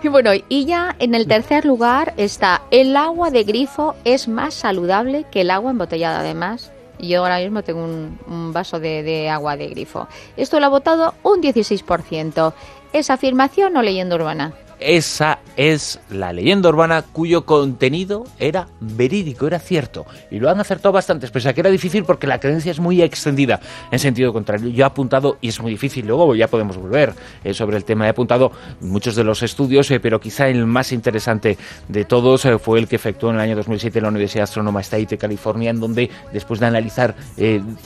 Y 0.03 0.08
bueno, 0.08 0.32
y 0.50 0.65
ya 0.65 0.96
en 0.98 1.13
el 1.13 1.27
tercer 1.27 1.63
lugar 1.63 2.13
está 2.18 2.63
el 2.72 2.98
agua 2.98 3.30
de 3.30 3.44
grifo 3.44 3.94
es 4.03 4.27
más 4.27 4.56
saludable 4.56 5.25
que 5.30 5.41
el 5.41 5.51
agua 5.51 5.70
embotellada. 5.70 6.22
Además, 6.22 6.72
yo 6.98 7.22
ahora 7.22 7.38
mismo 7.38 7.62
tengo 7.62 7.84
un, 7.84 8.18
un 8.25 8.51
vaso 8.51 8.80
de, 8.80 9.03
de 9.03 9.30
agua 9.30 9.58
de 9.58 9.68
grifo. 9.68 10.08
Esto 10.38 10.60
lo 10.60 10.65
ha 10.65 10.70
votado 10.70 11.13
un 11.22 11.44
16%. 11.44 12.53
¿Es 12.94 13.12
afirmación 13.12 13.77
o 13.77 13.84
leyenda 13.84 14.15
urbana? 14.15 14.53
Esa 14.81 15.39
es 15.70 16.00
la 16.10 16.34
leyenda 16.34 16.70
urbana 16.70 17.03
cuyo 17.03 17.46
contenido 17.46 18.24
era 18.39 18.68
verídico, 18.80 19.46
era 19.46 19.60
cierto. 19.60 20.08
Y 20.32 20.39
lo 20.39 20.50
han 20.50 20.60
acertado 20.60 20.91
bastantes, 20.91 21.30
pese 21.30 21.50
a 21.50 21.53
que 21.53 21.62
era 21.62 21.70
difícil 21.70 22.03
porque 22.03 22.25
la 22.25 22.39
creencia 22.39 22.72
es 22.72 22.80
muy 22.80 23.03
extendida. 23.03 23.60
En 23.91 24.00
sentido 24.00 24.34
contrario, 24.34 24.70
yo 24.70 24.84
he 24.84 24.88
apuntado, 24.88 25.38
y 25.39 25.50
es 25.50 25.62
muy 25.62 25.72
difícil, 25.74 26.08
luego 26.08 26.34
ya 26.34 26.48
podemos 26.48 26.77
volver 26.77 27.13
eh, 27.44 27.53
sobre 27.53 27.77
el 27.77 27.84
tema, 27.84 28.08
he 28.08 28.10
apuntado 28.10 28.51
muchos 28.80 29.15
de 29.15 29.24
los 29.24 29.44
estudios, 29.44 29.91
eh, 29.91 30.00
pero 30.00 30.20
quizá 30.20 30.48
el 30.48 30.65
más 30.65 30.91
interesante 30.91 31.60
de 31.88 32.06
todos 32.06 32.44
eh, 32.46 32.58
fue 32.58 32.80
el 32.80 32.88
que 32.88 32.96
efectuó 32.96 33.30
en 33.30 33.36
el 33.36 33.41
año 33.41 33.56
2007 33.56 34.01
la 34.01 34.08
Universidad 34.08 34.46
Astronoma 34.46 34.82
State 34.82 35.06
de 35.06 35.18
California, 35.20 35.70
en 35.70 35.80
donde 35.80 36.10
después 36.34 36.60
de 36.60 36.65
analizar 36.65 37.13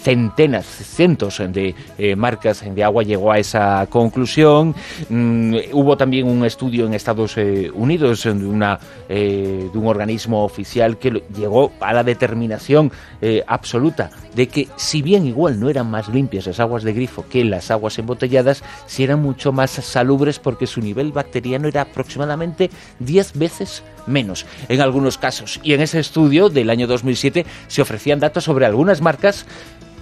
centenas, 0.02 0.66
cientos 0.66 1.42
de 1.50 2.16
marcas 2.16 2.64
de 2.74 2.84
agua, 2.84 3.04
llegó 3.04 3.34
a 3.34 3.38
esa 3.38 3.86
conclusión. 3.90 4.74
Mm, 5.10 5.56
hubo 5.74 5.98
también 5.98 6.28
un 6.28 6.46
estudio 6.46 6.86
en 6.86 6.94
Estados 6.94 7.36
Unidos 7.74 8.24
de, 8.24 8.32
una, 8.32 8.80
eh, 9.10 9.70
de 9.72 9.78
un 9.78 9.88
organismo 9.88 10.44
oficial 10.44 10.98
que 10.98 11.24
llegó 11.36 11.72
a 11.80 11.94
la 11.94 12.04
determinación 12.04 12.92
eh, 13.22 13.44
absoluta 13.48 14.10
de 14.36 14.48
que 14.48 14.68
si 14.76 15.02
bien 15.02 15.26
igual 15.26 15.60
no 15.60 15.70
eran 15.70 15.90
más 15.90 16.10
limpias 16.10 16.46
las 16.46 16.60
aguas 16.60 16.84
de 16.84 16.94
grifo 16.94 17.26
que 17.30 17.44
las 17.44 17.72
aguas 17.72 17.98
embotelladas, 17.98 18.64
sí 18.86 19.04
eran 19.04 19.22
mucho 19.22 19.52
más 19.52 19.72
salubres 19.72 20.40
porque 20.40 20.68
su 20.68 20.82
nivel 20.82 21.12
bacteriano 21.12 21.68
era 21.68 21.82
aproximadamente 21.82 22.70
10 23.00 23.38
veces 23.38 23.84
menos 24.08 24.46
en 24.70 24.82
algunos 24.82 25.18
casos. 25.18 25.60
Y 25.64 25.74
en 25.74 25.82
ese 25.82 26.00
estudio 26.00 26.50
del 26.50 26.70
año 26.70 26.88
2007 26.88 27.46
se 27.68 27.82
ofrecían 27.82 28.20
datos 28.20 28.44
sobre 28.44 28.66
algunas 28.66 29.02
marcas 29.02 29.46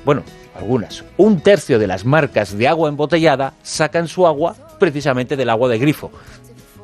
bueno, 0.06 0.24
algunas. 0.56 1.04
Un 1.18 1.40
tercio 1.40 1.80
de 1.80 1.88
las 1.88 2.06
marcas 2.06 2.58
de 2.58 2.68
agua 2.68 2.90
embotellada 2.90 3.54
sacan 3.64 4.08
su 4.08 4.28
agua 4.28 4.56
precisamente 4.80 5.36
del 5.36 5.50
agua 5.50 5.70
de 5.70 5.80
grifo. 5.80 6.12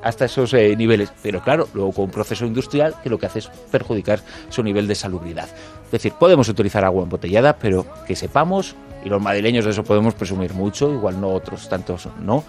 Hasta 0.01 0.25
esos 0.25 0.53
eh, 0.53 0.75
niveles. 0.75 1.11
Pero 1.21 1.41
claro, 1.41 1.67
luego 1.73 1.91
con 1.91 2.05
un 2.05 2.11
proceso 2.11 2.45
industrial 2.45 2.95
que 3.03 3.09
lo 3.09 3.17
que 3.17 3.25
hace 3.25 3.39
es 3.39 3.47
perjudicar 3.71 4.19
su 4.49 4.63
nivel 4.63 4.87
de 4.87 4.95
salubridad. 4.95 5.49
Es 5.85 5.91
decir, 5.91 6.13
podemos 6.19 6.47
utilizar 6.49 6.85
agua 6.85 7.03
embotellada, 7.03 7.57
pero 7.57 7.85
que 8.05 8.15
sepamos, 8.15 8.75
y 9.03 9.09
los 9.09 9.21
madrileños 9.21 9.65
de 9.65 9.71
eso 9.71 9.83
podemos 9.83 10.13
presumir 10.13 10.53
mucho, 10.53 10.93
igual 10.93 11.19
no 11.19 11.29
otros 11.29 11.67
tantos 11.69 12.07
no, 12.21 12.43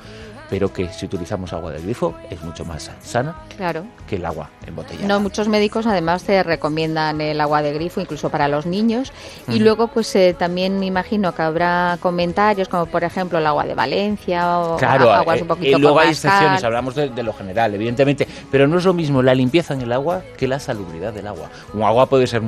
pero 0.50 0.72
que 0.72 0.92
si 0.92 1.06
utilizamos 1.06 1.52
agua 1.52 1.70
de 1.70 1.80
grifo 1.80 2.14
es 2.28 2.42
mucho 2.42 2.64
más 2.64 2.90
sana 3.00 3.36
Claro. 3.56 3.84
que 4.08 4.16
el 4.16 4.26
agua 4.26 4.50
embotellada. 4.66 5.06
No, 5.06 5.20
muchos 5.20 5.48
médicos 5.48 5.86
además 5.86 6.24
te 6.24 6.42
recomiendan 6.42 7.20
el 7.20 7.40
agua 7.40 7.62
de 7.62 7.72
grifo, 7.72 8.00
incluso 8.00 8.28
para 8.30 8.48
los 8.48 8.66
niños. 8.66 9.12
Y 9.48 9.60
luego, 9.60 9.88
pues 9.88 10.14
eh, 10.16 10.34
también 10.36 10.78
me 10.80 10.86
imagino 10.86 11.32
que 11.34 11.42
habrá 11.42 11.96
comentarios 12.00 12.68
como, 12.68 12.86
por 12.86 13.04
ejemplo, 13.04 13.38
el 13.38 13.46
agua 13.46 13.64
de 13.64 13.74
Valencia 13.74 14.58
o 14.58 14.76
Claro, 14.76 15.12
aguas 15.12 15.38
eh, 15.38 15.42
un 15.42 15.48
poquito 15.48 15.78
y 15.78 15.80
luego 15.80 16.00
hay 16.00 16.08
más 16.08 16.16
excepciones, 16.24 16.64
hablamos 16.64 16.94
de, 16.96 17.08
de 17.10 17.22
lo 17.22 17.32
general, 17.32 17.72
evidentemente, 17.74 18.26
pero 18.50 18.66
no 18.66 18.78
es 18.78 18.84
lo 18.84 18.92
mismo 18.92 19.22
la 19.22 19.34
limpieza 19.34 19.74
en 19.74 19.82
el 19.82 19.92
agua 19.92 20.22
que 20.36 20.48
la 20.48 20.58
salubridad 20.58 21.12
del 21.12 21.28
agua. 21.28 21.48
Un 21.72 21.84
agua 21.84 22.06
puede 22.06 22.26
ser 22.26 22.42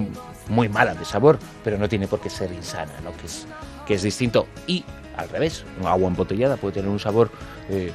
muy 0.48 0.68
mala 0.68 0.94
de 0.94 1.04
sabor, 1.04 1.38
pero 1.62 1.78
no 1.78 1.88
tiene 1.88 2.08
por 2.08 2.20
qué 2.20 2.30
ser 2.30 2.52
insana, 2.52 2.92
¿no? 3.04 3.12
que, 3.16 3.26
es, 3.26 3.46
que 3.86 3.94
es 3.94 4.02
distinto. 4.02 4.46
Y 4.66 4.84
al 5.22 5.28
revés, 5.28 5.64
un 5.80 5.86
agua 5.86 6.08
embotellada 6.08 6.56
puede 6.56 6.74
tener 6.74 6.90
un 6.90 6.98
sabor 7.00 7.30
eh, 7.70 7.90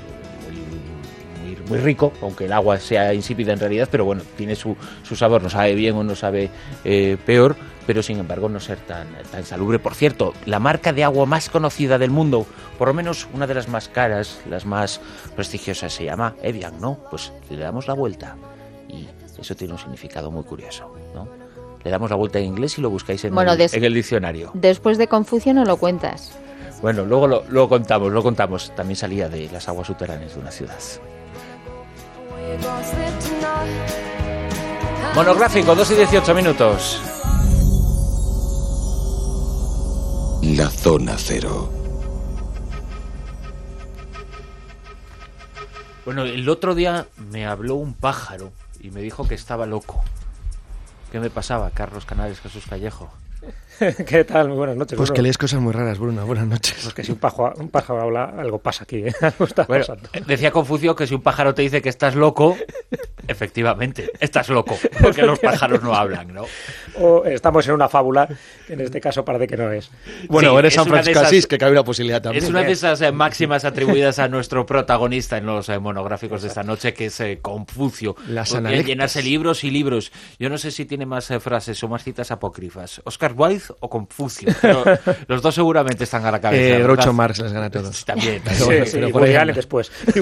muy, 1.44 1.56
muy- 1.56 1.68
muy 1.70 1.78
rico, 1.80 2.14
aunque 2.22 2.46
el 2.46 2.54
agua 2.54 2.80
sea 2.80 3.14
insípida 3.14 3.54
en 3.54 3.60
realidad, 3.60 3.88
pero 3.92 4.06
bueno, 4.06 4.22
tiene 4.38 4.56
su, 4.56 4.76
su 5.04 5.16
sabor, 5.16 5.42
no 5.44 5.50
sabe 5.50 5.76
bien 5.76 5.96
o 5.96 6.04
no 6.04 6.16
sabe 6.16 6.50
eh, 6.84 7.18
peor, 7.26 7.56
pero 7.86 8.04
sin 8.04 8.20
embargo 8.20 8.50
no 8.50 8.60
ser 8.60 8.78
tan, 8.80 9.08
tan 9.32 9.44
salubre. 9.46 9.80
Por 9.80 9.96
cierto, 9.96 10.34
la 10.46 10.60
marca 10.60 10.92
de 10.94 11.04
agua 11.06 11.26
más 11.26 11.50
conocida 11.50 11.98
del 11.98 12.10
mundo, 12.12 12.46
por 12.78 12.88
lo 12.90 12.94
menos 12.94 13.28
una 13.34 13.48
de 13.48 13.54
las 13.54 13.68
más 13.70 13.88
caras, 13.90 14.40
las 14.50 14.66
más 14.66 15.00
prestigiosas, 15.36 15.94
se 15.94 16.04
llama 16.06 16.36
Evian, 16.42 16.80
¿no? 16.82 17.00
Pues 17.10 17.32
le 17.50 17.58
damos 17.58 17.88
la 17.88 17.94
vuelta 17.94 18.36
y 18.90 19.08
eso 19.40 19.56
tiene 19.56 19.74
un 19.74 19.80
significado 19.80 20.32
muy 20.32 20.44
curioso, 20.44 20.94
¿no? 21.14 21.28
Le 21.84 21.92
damos 21.92 22.10
la 22.10 22.16
vuelta 22.18 22.40
en 22.40 22.46
inglés 22.46 22.78
y 22.78 22.82
lo 22.82 22.90
buscáis 22.90 23.24
en, 23.24 23.34
Bueno, 23.34 23.54
el, 23.54 23.62
en 23.72 23.84
el 23.84 23.94
diccionario. 23.94 24.52
Después 24.54 24.98
de 24.98 25.08
Confucio 25.08 25.54
no 25.54 25.64
lo 25.64 25.78
cuentas. 25.78 26.38
Bueno, 26.82 27.06
luego 27.06 27.28
lo, 27.28 27.44
lo 27.50 27.68
contamos, 27.68 28.12
lo 28.12 28.22
contamos. 28.22 28.74
También 28.76 28.96
salía 28.96 29.30
de 29.30 29.50
las 29.50 29.68
aguas 29.68 29.88
subterráneas 29.88 30.36
de 30.36 30.40
una 30.40 30.52
ciudad. 30.52 30.78
Monográfico, 35.16 35.76
2 35.76 35.92
y 35.92 35.96
18 35.96 36.36
minutos. 36.36 37.02
La 40.44 40.70
zona 40.70 41.16
cero. 41.18 41.70
Bueno, 46.06 46.24
el 46.24 46.48
otro 46.48 46.74
día 46.74 47.08
me 47.32 47.46
habló 47.46 47.76
un 47.76 47.94
pájaro 47.94 48.54
y 48.80 48.92
me 48.92 49.02
dijo 49.02 49.28
que 49.28 49.36
estaba 49.36 49.66
loco. 49.66 50.04
¿Qué 51.12 51.20
me 51.20 51.30
pasaba, 51.30 51.72
Carlos 51.72 52.06
Canales, 52.06 52.40
Jesús 52.40 52.66
Callejo? 52.70 53.10
¿Qué 54.08 54.24
tal? 54.24 54.48
Muy 54.50 54.58
buenas 54.58 54.76
noches. 54.76 54.98
Pues 54.98 55.10
Bruno. 55.10 55.16
que 55.16 55.22
lees 55.22 55.38
cosas 55.38 55.60
muy 55.60 55.72
raras, 55.74 56.00
Bruno. 56.00 56.26
Buenas 56.26 56.48
noches. 56.48 56.78
Pues 56.82 56.94
que 56.94 57.04
si 57.04 57.12
un 57.12 57.18
pájaro, 57.20 57.54
un 57.58 57.70
pájaro 57.70 58.02
habla, 58.02 58.26
algo 58.38 58.60
pasa 58.60 58.84
aquí. 58.84 58.98
¿eh? 59.08 59.14
Algo 59.22 59.46
está 59.46 59.64
Bueno, 59.66 59.86
pasando. 59.86 60.10
decía 60.26 60.52
Confucio 60.52 60.96
que 60.96 61.06
si 61.08 61.14
un 61.16 61.22
pájaro 61.22 61.54
te 61.54 61.62
dice 61.62 61.82
que 61.82 61.90
estás 61.90 62.16
loco, 62.16 62.58
efectivamente, 63.28 64.12
estás 64.20 64.50
loco, 64.50 64.78
porque 65.02 65.22
los 65.24 65.40
pájaros 65.40 65.82
no 65.84 65.94
hablan, 65.94 66.34
¿no? 66.34 66.46
O 67.00 67.26
estamos 67.26 67.68
en 67.68 67.74
una 67.74 67.88
fábula, 67.90 68.28
que 68.66 68.74
en 68.74 68.82
este 68.82 69.00
caso 69.00 69.24
parece 69.24 69.48
que 69.48 69.58
no 69.58 69.72
es. 69.72 69.90
Bueno, 70.28 70.52
Sí, 70.52 70.58
eres 70.58 70.70
es 70.74 70.76
San 70.76 70.86
de 70.86 70.90
Francisco 70.92 71.20
esas- 71.20 71.28
Asís, 71.32 71.48
que 71.48 71.58
cabe 71.58 71.72
una 71.74 71.84
posibilidad 71.84 72.22
también. 72.22 72.44
Es 72.44 72.50
una 72.50 72.64
de 72.64 72.72
esas 72.72 73.02
eh, 73.02 73.12
máximas 73.12 73.66
atribuidas 73.66 74.20
a 74.20 74.28
nuestro 74.28 74.66
protagonista 74.66 75.38
en 75.38 75.46
los 75.46 75.70
eh, 75.70 75.80
monográficos 75.80 76.42
de 76.42 76.48
esta 76.48 76.64
noche, 76.64 76.94
que 76.94 77.06
es 77.08 77.20
eh, 77.20 77.40
Confucio. 77.42 78.16
Las 78.28 78.52
llenarse 78.86 79.22
libros 79.22 79.64
y 79.64 79.72
libros. 79.72 80.12
Yo 80.40 80.50
no 80.50 80.58
sé 80.58 80.72
si 80.72 80.86
tiene 80.86 81.06
más 81.06 81.30
eh, 81.32 81.40
frases 81.40 81.84
o 81.84 81.88
más 81.88 82.04
citas 82.04 82.32
apócrifas. 82.32 83.02
¿Oscar 83.04 83.34
Wilde 83.36 83.64
o 83.80 83.90
Confucio? 83.90 84.54
Pero 84.62 84.84
los 85.28 85.42
dos 85.42 85.56
seguramente 85.56 86.04
están 86.04 86.26
a 86.26 86.32
la 86.32 86.40
cabeza. 86.42 86.78
Eh. 86.78 86.84
Groucho 86.84 87.14
Marx 87.14 87.40
les 87.40 87.54
gana 87.54 87.68
a 87.68 87.70
Sí, 87.70 87.74
todos. 87.74 88.06
También. 88.06 88.42
Pero 88.44 88.56
Sí, 88.56 88.64
bueno, 88.66 88.86
sí, 88.86 88.92
pero 88.94 89.10
por 89.12 89.24
ahí 89.24 89.54
después. 89.54 89.92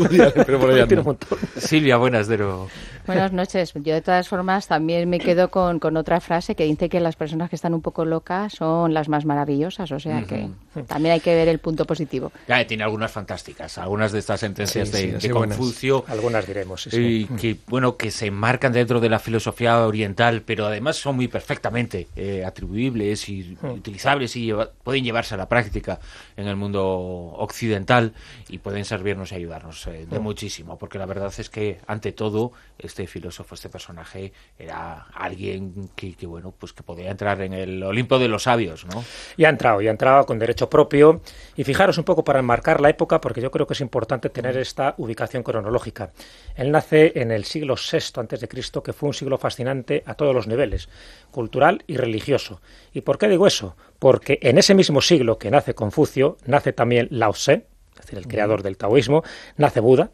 pero 0.45 0.59
por 0.59 0.71
ahí. 0.71 1.17
Silvia, 1.57 1.97
buenas, 1.97 2.27
Dero. 2.27 2.67
Buenas 3.05 3.31
noches. 3.31 3.71
Yo 3.75 3.93
de 3.93 4.01
todas 4.01 4.27
formas 4.27 4.67
también 4.67 5.07
me 5.09 5.19
quedo 5.19 5.49
con, 5.49 5.79
con 5.79 5.95
otra 5.97 6.19
frase 6.19 6.55
que 6.55 6.64
dice 6.65 6.89
que 6.89 6.99
las 6.99 7.15
personas 7.15 7.49
que 7.49 7.55
están 7.55 7.73
un 7.73 7.81
poco 7.81 8.05
locas 8.05 8.53
son 8.53 8.93
las 8.93 9.09
más 9.09 9.25
maravillosas. 9.25 9.91
O 9.91 9.99
sea 9.99 10.23
que 10.23 10.49
también 10.87 11.13
hay 11.13 11.19
que 11.19 11.33
ver 11.35 11.47
el 11.47 11.59
punto 11.59 11.85
positivo. 11.85 12.31
Tiene 12.67 12.83
algunas 12.83 13.11
fantásticas, 13.11 13.77
algunas 13.77 14.11
de 14.11 14.19
estas 14.19 14.39
sentencias 14.39 14.89
Sí, 14.89 15.13
sí, 15.19 15.27
de, 15.27 15.33
buenas. 15.33 15.57
Confucio. 15.57 16.05
Algunas 16.07 16.45
diremos. 16.47 16.83
sí, 16.83 16.89
sí. 16.91 17.27
y 17.29 17.35
que 17.37 17.57
bueno 17.67 17.97
que 17.97 18.11
se 18.11 18.27
enmarcan 18.27 18.73
dentro 18.73 18.99
de 18.99 19.09
la 19.09 19.19
filosofía 19.19 19.85
oriental 19.85 20.41
pero 20.45 20.65
además 20.65 20.95
son 20.97 21.15
muy 21.15 21.27
perfectamente 21.27 22.07
eh, 22.15 22.43
atribuibles 22.45 23.27
y 23.29 23.57
utilizables 23.63 24.35
y 24.35 24.45
lleva- 24.45 24.69
pueden 24.83 25.03
llevarse 25.03 25.33
a 25.35 25.37
la 25.37 25.47
práctica 25.49 25.99
en 26.37 26.47
el 26.47 26.55
mundo 26.55 26.83
occidental 26.85 28.13
y 28.49 28.57
pueden 28.57 28.85
servirnos 28.85 29.31
y 29.31 29.35
ayudarnos 29.35 29.85
eh, 29.87 30.05
de 30.09 30.19
muchísimo 30.19 30.77
porque 30.77 30.97
la 30.97 31.05
verdad 31.05 31.33
es 31.37 31.49
que 31.49 31.79
ante 31.87 32.11
todo 32.11 32.51
es 32.77 32.95
este 32.95 33.07
filósofo, 33.07 33.55
este 33.55 33.67
personaje, 33.67 34.31
era 34.57 35.07
alguien 35.13 35.89
que, 35.97 36.15
que, 36.15 36.25
bueno, 36.25 36.53
pues 36.57 36.71
que 36.71 36.81
podía 36.81 37.11
entrar 37.11 37.41
en 37.41 37.51
el 37.51 37.83
Olimpo 37.83 38.17
de 38.17 38.29
los 38.29 38.43
sabios, 38.43 38.85
¿no? 38.85 39.03
Y 39.35 39.43
ha 39.43 39.49
entrado, 39.49 39.81
y 39.81 39.89
ha 39.89 39.91
entrado 39.91 40.25
con 40.25 40.39
derecho 40.39 40.69
propio. 40.69 41.19
Y 41.57 41.65
fijaros 41.65 41.97
un 41.97 42.05
poco 42.05 42.23
para 42.23 42.39
enmarcar 42.39 42.79
la 42.79 42.89
época, 42.89 43.19
porque 43.19 43.41
yo 43.41 43.51
creo 43.51 43.67
que 43.67 43.73
es 43.73 43.81
importante 43.81 44.29
tener 44.29 44.57
esta 44.57 44.95
ubicación 44.97 45.43
cronológica. 45.43 46.11
Él 46.55 46.71
nace 46.71 47.11
en 47.19 47.31
el 47.31 47.43
siglo 47.43 47.75
VI 47.75 48.21
antes 48.21 48.39
de 48.39 48.47
Cristo, 48.47 48.81
que 48.81 48.93
fue 48.93 49.07
un 49.07 49.13
siglo 49.13 49.37
fascinante 49.37 50.01
a 50.05 50.13
todos 50.13 50.33
los 50.33 50.47
niveles, 50.47 50.87
cultural 51.31 51.83
y 51.85 51.97
religioso. 51.97 52.61
¿Y 52.93 53.01
por 53.01 53.17
qué 53.17 53.27
digo 53.27 53.45
eso? 53.45 53.75
Porque 54.05 54.37
en 54.43 54.59
ese 54.59 54.75
mismo 54.75 55.01
siglo 55.01 55.39
que 55.39 55.49
nace 55.49 55.73
Confucio, 55.73 56.37
nace 56.45 56.73
también 56.73 57.07
Lao 57.09 57.33
Tse, 57.33 57.65
es 57.95 58.01
decir, 58.01 58.19
el 58.19 58.27
creador 58.27 58.61
del 58.61 58.77
taoísmo, 58.77 59.23
nace 59.57 59.79
Buda, 59.79 60.11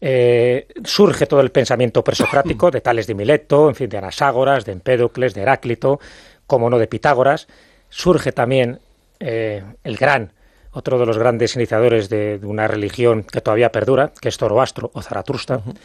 eh, 0.00 0.68
surge 0.84 1.26
todo 1.26 1.40
el 1.40 1.50
pensamiento 1.50 2.04
presocrático 2.04 2.70
de 2.70 2.80
Tales 2.80 3.08
de 3.08 3.16
Mileto, 3.16 3.68
en 3.68 3.74
fin, 3.74 3.88
de 3.88 3.98
Anaságoras, 3.98 4.64
de 4.64 4.70
Empédocles, 4.70 5.34
de 5.34 5.42
Heráclito, 5.42 5.98
como 6.46 6.70
no 6.70 6.78
de 6.78 6.86
Pitágoras. 6.86 7.48
Surge 7.88 8.30
también 8.30 8.78
eh, 9.18 9.64
el 9.82 9.96
gran, 9.96 10.32
otro 10.70 10.96
de 10.96 11.06
los 11.06 11.18
grandes 11.18 11.56
iniciadores 11.56 12.08
de, 12.08 12.38
de, 12.38 12.46
una 12.46 12.68
religión 12.68 13.24
que 13.24 13.40
todavía 13.40 13.72
perdura, 13.72 14.12
que 14.20 14.28
es 14.28 14.36
Zoroastro 14.36 14.92
o 14.94 15.02
Zaratustra. 15.02 15.56
Uh 15.56 15.70
-huh. 15.70 15.76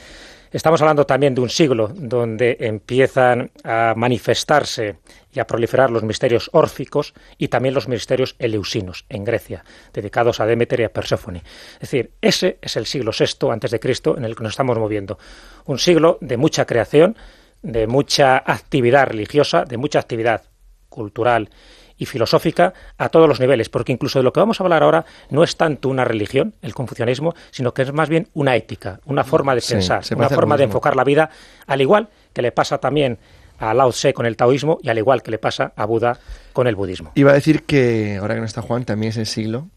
Estamos 0.51 0.81
hablando 0.81 1.05
también 1.05 1.35
de 1.35 1.41
un 1.41 1.49
siglo 1.49 1.91
donde 1.93 2.57
empiezan 2.59 3.51
a 3.63 3.93
manifestarse 3.95 4.97
y 5.31 5.39
a 5.39 5.45
proliferar 5.45 5.91
los 5.91 6.01
misterios 6.01 6.49
órficos 6.53 7.13
y 7.37 7.49
también 7.49 7.75
los 7.75 7.87
misterios 7.87 8.35
eleusinos 8.39 9.05
en 9.09 9.23
Grecia, 9.23 9.63
dedicados 9.93 10.39
a 10.39 10.47
Demeter 10.47 10.79
y 10.79 10.83
a 10.85 10.91
Perséfone. 10.91 11.43
Es 11.73 11.81
decir, 11.81 12.13
ese 12.19 12.57
es 12.63 12.75
el 12.77 12.87
siglo 12.87 13.11
VI 13.17 13.51
antes 13.51 13.69
de 13.69 13.79
Cristo 13.79 14.17
en 14.17 14.25
el 14.25 14.35
que 14.35 14.41
nos 14.41 14.53
estamos 14.53 14.79
moviendo. 14.79 15.19
Un 15.65 15.77
siglo 15.77 16.17
de 16.19 16.37
mucha 16.37 16.65
creación, 16.65 17.15
de 17.61 17.85
mucha 17.85 18.37
actividad 18.37 19.05
religiosa, 19.05 19.65
de 19.65 19.77
mucha 19.77 19.99
actividad 19.99 20.45
cultural 20.89 21.51
y 21.99 22.05
filosófica 22.05 22.73
a 22.97 23.09
todos 23.09 23.27
los 23.27 23.39
niveles, 23.39 23.69
porque 23.69 23.91
incluso 23.91 24.17
de 24.17 24.23
lo 24.23 24.33
que 24.33 24.39
vamos 24.39 24.59
a 24.59 24.63
hablar 24.63 24.81
ahora 24.81 25.05
no 25.29 25.43
es 25.43 25.55
tanto 25.57 25.89
una 25.89 26.05
religión, 26.05 26.55
el 26.63 26.73
confucianismo, 26.73 27.35
sino 27.51 27.73
que 27.73 27.83
es 27.83 27.93
más 27.93 28.09
bien 28.09 28.29
una 28.33 28.55
ética, 28.55 29.01
una 29.05 29.23
forma 29.23 29.53
de 29.53 29.61
pensar, 29.61 30.03
sí, 30.03 30.15
una 30.15 30.29
forma 30.29 30.57
de 30.57 30.63
enfocar 30.63 30.95
la 30.95 31.03
vida, 31.03 31.29
al 31.67 31.81
igual 31.81 32.09
que 32.33 32.41
le 32.41 32.51
pasa 32.51 32.79
también 32.79 33.19
a 33.59 33.73
Lao 33.73 33.91
Tse 33.91 34.13
con 34.13 34.25
el 34.25 34.37
taoísmo 34.37 34.79
y 34.81 34.89
al 34.89 34.97
igual 34.97 35.21
que 35.21 35.31
le 35.31 35.37
pasa 35.37 35.73
a 35.75 35.85
Buda 35.85 36.17
con 36.53 36.67
el 36.67 36.75
budismo. 36.75 37.11
Iba 37.15 37.31
a 37.31 37.35
decir 37.35 37.63
que, 37.63 38.17
ahora 38.19 38.35
que 38.35 38.39
no 38.39 38.45
está 38.45 38.61
Juan, 38.61 38.85
también 38.85 39.11
es 39.11 39.17
el 39.17 39.27
siglo 39.27 39.67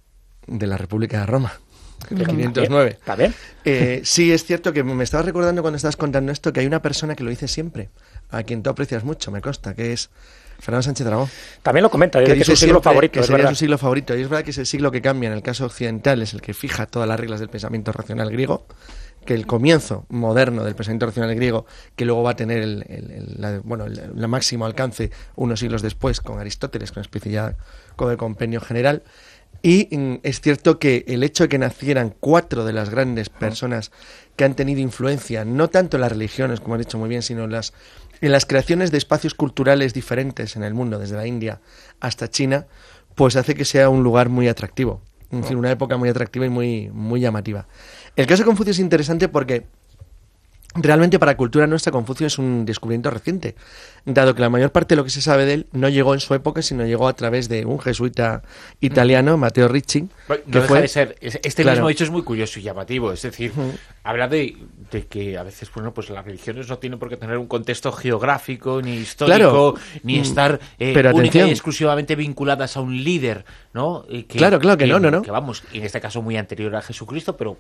de 0.47 0.67
la 0.69 0.79
República 0.79 1.21
de 1.21 1.27
Roma. 1.27 1.53
El 2.11 2.27
509. 2.27 2.99
¿También? 3.05 3.35
Eh, 3.65 4.01
sí, 4.05 4.33
es 4.33 4.45
cierto 4.45 4.73
que 4.73 4.83
me 4.83 5.05
estabas 5.05 5.27
recordando 5.27 5.63
cuando 5.63 5.77
estabas 5.77 5.97
contando 5.97 6.33
esto 6.33 6.53
que 6.53 6.61
hay 6.61 6.67
una 6.67 6.83
persona 6.83 7.15
que 7.15 7.25
lo 7.25 7.31
dice 7.31 7.49
siempre, 7.49 7.91
a 8.31 8.43
quien 8.43 8.63
tú 8.63 8.71
aprecias 8.71 9.05
mucho, 9.05 9.31
me 9.31 9.41
consta, 9.41 9.75
que 9.75 9.93
es 9.93 10.11
Fernando 10.63 10.85
Sánchez 10.85 11.05
Dragón. 11.05 11.29
También 11.61 11.83
lo 11.83 11.91
comenta, 11.91 12.21
dice 12.21 12.35
que, 12.35 12.37
que 12.37 12.43
es 12.43 12.47
su 12.47 12.57
siglo 12.67 12.81
favorito. 12.81 13.21
Que 13.21 13.27
sería 13.27 13.49
su 13.49 13.57
siglo 13.57 13.79
favorito. 13.79 14.17
Y 14.17 14.23
es 14.23 14.29
verdad 14.29 14.45
que 14.45 14.53
es 14.53 14.59
el 14.59 14.67
siglo 14.67 14.93
que 14.93 15.03
cambia 15.03 15.27
en 15.27 15.33
el 15.33 15.43
caso 15.43 15.67
occidental, 15.67 16.23
es 16.23 16.35
el 16.35 16.41
que 16.41 16.55
fija 16.55 16.87
todas 16.87 17.09
las 17.09 17.19
reglas 17.19 17.41
del 17.41 17.49
pensamiento 17.49 17.91
racional 17.91 18.31
griego, 18.31 18.65
que 19.25 19.35
el 19.35 19.45
comienzo 19.45 20.07
moderno 20.09 20.63
del 20.63 20.77
pensamiento 20.77 21.07
racional 21.07 21.35
griego, 21.35 21.67
que 21.97 22.05
luego 22.05 22.23
va 22.23 22.31
a 22.31 22.37
tener 22.37 22.63
el, 22.63 22.85
el, 22.89 23.11
el 23.11 23.35
la, 23.39 23.61
bueno, 23.65 23.87
el, 23.87 23.99
el, 23.99 24.29
máximo 24.29 24.65
alcance 24.65 25.11
unos 25.35 25.59
siglos 25.59 25.83
después 25.83 26.21
con 26.21 26.39
Aristóteles, 26.39 26.93
con 26.93 27.01
una 27.01 27.07
especie 27.07 27.33
ya 27.33 27.57
con 27.97 28.13
el 28.13 28.17
compendio 28.17 28.61
general. 28.61 29.03
Y 29.63 29.89
mm, 29.91 30.21
es 30.23 30.41
cierto 30.41 30.79
que 30.79 31.05
el 31.09 31.25
hecho 31.25 31.43
de 31.43 31.49
que 31.49 31.59
nacieran 31.59 32.15
cuatro 32.21 32.65
de 32.65 32.73
las 32.73 32.89
grandes 32.89 33.31
personas 33.31 33.91
que 34.37 34.45
han 34.45 34.55
tenido 34.55 34.81
influencia, 34.81 35.45
no 35.45 35.69
tanto 35.71 35.97
en 35.97 36.03
las 36.03 36.13
religiones, 36.13 36.61
como 36.61 36.77
has 36.77 36.81
dicho 36.81 36.99
muy 36.99 37.09
bien, 37.09 37.23
sino 37.23 37.45
en 37.45 37.51
las 37.51 37.73
en 38.23 38.33
las 38.33 38.47
creaciones 38.47 38.91
de 38.91 38.99
espacios 38.99 39.35
culturales 39.35 39.93
diferentes 39.93 40.57
en 40.57 40.63
el 40.63 40.75
mundo, 40.75 40.99
desde 40.99 41.17
la 41.17 41.27
India 41.27 41.61
hasta 42.01 42.31
China, 42.31 42.67
pues 43.17 43.37
hace 43.37 43.55
que 43.55 43.65
sea 43.65 43.91
un 43.91 44.03
lugar 44.05 44.29
muy 44.29 44.49
atractivo. 44.49 45.03
Es 45.31 45.43
decir, 45.43 45.57
una 45.57 45.71
época 45.71 45.97
muy 45.97 46.09
atractiva 46.09 46.47
y 46.47 46.49
muy, 46.49 46.89
muy 46.93 47.21
llamativa. 47.21 47.67
El 48.17 48.27
caso 48.27 48.43
de 48.43 48.47
Confucio 48.47 48.71
es 48.71 48.79
interesante 48.79 49.29
porque 49.29 49.67
realmente 50.75 51.19
para 51.19 51.33
la 51.33 51.37
cultura 51.37 51.67
nuestra 51.67 51.93
Confucio 51.93 52.27
es 52.27 52.39
un 52.39 52.65
descubrimiento 52.65 53.11
reciente, 53.11 53.55
dado 54.05 54.35
que 54.35 54.41
la 54.41 54.49
mayor 54.51 54.73
parte 54.73 54.95
de 54.95 54.97
lo 54.97 55.05
que 55.05 55.11
se 55.11 55.21
sabe 55.23 55.45
de 55.45 55.55
él 55.55 55.67
no 55.73 55.89
llegó 55.89 56.15
en 56.15 56.21
su 56.21 56.35
época, 56.35 56.63
sino 56.63 56.85
llegó 56.87 57.09
a 57.09 57.13
través 57.15 57.49
de 57.49 57.65
un 57.65 57.79
jesuita 57.79 58.43
italiano, 58.81 59.37
Matteo 59.37 59.69
Ricci. 59.69 60.03
No 60.03 60.09
que 60.37 60.43
deja 60.47 60.67
fue, 60.67 60.81
de 60.83 60.89
ser. 60.89 61.17
Este 61.21 61.63
claro. 61.63 61.77
mismo 61.79 61.91
hecho 61.91 62.05
es 62.05 62.11
muy 62.11 62.23
curioso 62.23 62.59
y 62.59 62.63
llamativo. 62.63 63.13
Es 63.13 63.23
decir, 63.23 63.53
habla 64.03 64.29
de, 64.29 64.57
de 64.91 65.07
que 65.07 65.39
a 65.39 65.43
veces, 65.43 65.71
bueno, 65.75 65.93
pues 65.95 66.11
las 66.11 66.25
religiones 66.25 66.69
no 66.69 66.79
tienen 66.79 66.99
por 66.99 67.09
qué 67.09 67.17
tener 67.17 67.39
un 67.39 67.47
contexto 67.47 67.93
geográfico, 67.93 68.81
ni 68.83 68.95
histórico, 68.97 69.37
Claro. 69.37 69.75
ni 70.03 70.19
Mm. 70.19 70.23
estar 70.23 70.61
eh, 70.79 70.93
Pero 70.95 71.11
única 71.11 71.21
atención. 71.29 71.49
y 71.49 71.53
exclusivamente 71.53 72.17
vinculadas 72.17 72.77
a 72.77 72.81
un 72.81 73.03
líder, 73.03 73.45
¿no? 73.73 74.05
Eh, 74.11 74.27
Claro, 74.27 74.59
claro 74.59 74.77
que 74.79 74.87
no, 74.87 74.99
no, 74.99 75.11
no. 75.11 75.23
Que 75.23 75.31
vamos, 75.31 75.63
en 75.73 75.85
este 75.85 76.01
caso 76.01 76.23
muy 76.23 76.37
anterior 76.37 76.75
a 76.77 76.83
Jesucristo, 76.83 77.37
pero 77.37 77.59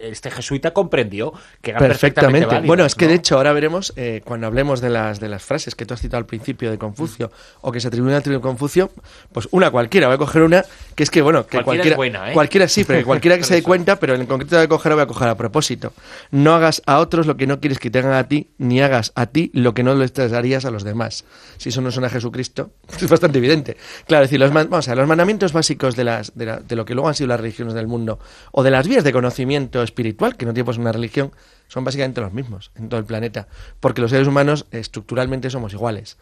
este 0.00 0.30
jesuita 0.30 0.72
comprendió 0.72 1.32
que 1.62 1.70
eran 1.70 1.80
Perfectamente. 1.82 1.86
perfectamente 1.86 2.46
válidas, 2.46 2.66
bueno, 2.66 2.84
es 2.84 2.94
que 2.94 3.04
¿no? 3.06 3.10
de 3.10 3.16
hecho 3.16 3.36
ahora 3.36 3.52
veremos, 3.52 3.92
eh, 3.96 4.22
cuando 4.24 4.46
hablemos 4.46 4.80
de 4.80 4.90
las, 4.90 5.20
de 5.20 5.28
las 5.28 5.42
frases 5.42 5.74
que 5.74 5.86
tú 5.86 5.94
has 5.94 6.00
citado 6.00 6.18
al 6.18 6.26
principio 6.26 6.70
de 6.70 6.78
Confucio 6.78 7.30
o 7.60 7.72
que 7.72 7.80
se 7.80 7.88
atribuyen 7.88 8.16
al 8.16 8.22
tribuno 8.22 8.40
Confucio, 8.42 8.90
pues 9.32 9.48
una 9.50 9.70
cualquiera, 9.70 10.06
voy 10.08 10.14
a 10.14 10.18
coger 10.18 10.42
una 10.42 10.64
que 10.94 11.02
es 11.02 11.10
que, 11.10 11.20
bueno, 11.22 11.46
que 11.46 11.62
Cualquiera 11.62 11.64
cualquiera, 11.64 11.90
es 11.94 11.96
buena, 11.96 12.30
¿eh? 12.30 12.34
cualquiera 12.34 12.68
sí, 12.68 12.84
pero 12.84 12.98
que 13.00 13.04
cualquiera 13.04 13.36
que 13.38 13.44
se 13.44 13.54
dé 13.54 13.62
cuenta, 13.62 13.96
pero 14.00 14.14
en 14.14 14.26
concreto 14.26 14.56
voy 14.56 14.64
a 14.64 14.68
coger, 14.68 14.92
voy 14.94 15.02
a 15.02 15.06
coger 15.06 15.28
a 15.28 15.34
propósito. 15.36 15.92
No 16.30 16.54
hagas 16.54 16.82
a 16.86 16.98
otros 16.98 17.26
lo 17.26 17.36
que 17.36 17.46
no 17.46 17.60
quieres 17.60 17.78
que 17.78 17.90
te 17.90 17.98
hagan 17.98 18.14
a 18.14 18.28
ti, 18.28 18.48
ni 18.58 18.80
hagas 18.80 19.12
a 19.14 19.26
ti 19.26 19.50
lo 19.52 19.74
que 19.74 19.82
no 19.82 19.94
les 19.94 20.16
harías 20.18 20.64
a 20.64 20.70
los 20.70 20.84
demás. 20.84 21.24
Si 21.58 21.68
eso 21.68 21.80
no 21.82 21.90
suena 21.90 22.06
a 22.06 22.10
Jesucristo, 22.10 22.70
es 23.00 23.08
bastante 23.08 23.38
evidente. 23.38 23.76
Claro, 24.06 24.24
es 24.24 24.30
decir, 24.30 24.40
los, 24.40 24.52
man- 24.52 24.68
vamos 24.70 24.88
a 24.88 24.92
ver, 24.92 24.98
los 24.98 25.08
mandamientos 25.08 25.52
básicos 25.52 25.96
de, 25.96 26.04
las, 26.04 26.34
de, 26.34 26.46
la- 26.46 26.60
de 26.60 26.76
lo 26.76 26.84
que 26.86 26.94
luego 26.94 27.08
han 27.08 27.14
sido 27.14 27.28
las 27.28 27.40
religiones 27.40 27.74
del 27.74 27.86
mundo, 27.86 28.18
o 28.52 28.62
de 28.62 28.70
las 28.70 28.88
vías 28.88 29.04
de 29.04 29.12
conocimiento 29.36 29.82
espiritual, 29.82 30.34
que 30.36 30.46
no 30.46 30.54
tiene 30.54 30.64
pues 30.64 30.78
una 30.78 30.92
religión, 30.92 31.30
son 31.68 31.84
básicamente 31.84 32.22
los 32.22 32.32
mismos 32.32 32.70
en 32.74 32.88
todo 32.88 32.98
el 32.98 33.04
planeta, 33.04 33.48
porque 33.80 34.00
los 34.00 34.10
seres 34.10 34.26
humanos 34.26 34.64
estructuralmente 34.70 35.50
somos 35.50 35.74
iguales. 35.74 36.16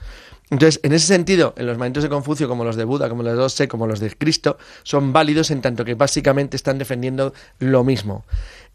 Entonces, 0.50 0.80
en 0.82 0.92
ese 0.92 1.06
sentido, 1.06 1.54
en 1.56 1.66
los 1.66 1.74
mandamientos 1.74 2.02
de 2.02 2.10
Confucio, 2.10 2.48
como 2.48 2.64
los 2.64 2.76
de 2.76 2.84
Buda, 2.84 3.08
como 3.08 3.22
los 3.22 3.32
de 3.32 3.38
Dose, 3.38 3.66
como 3.66 3.86
los 3.86 3.98
de 3.98 4.10
Cristo, 4.10 4.58
son 4.82 5.12
válidos 5.12 5.50
en 5.50 5.62
tanto 5.62 5.84
que 5.84 5.94
básicamente 5.94 6.56
están 6.56 6.78
defendiendo 6.78 7.32
lo 7.58 7.82
mismo. 7.82 8.24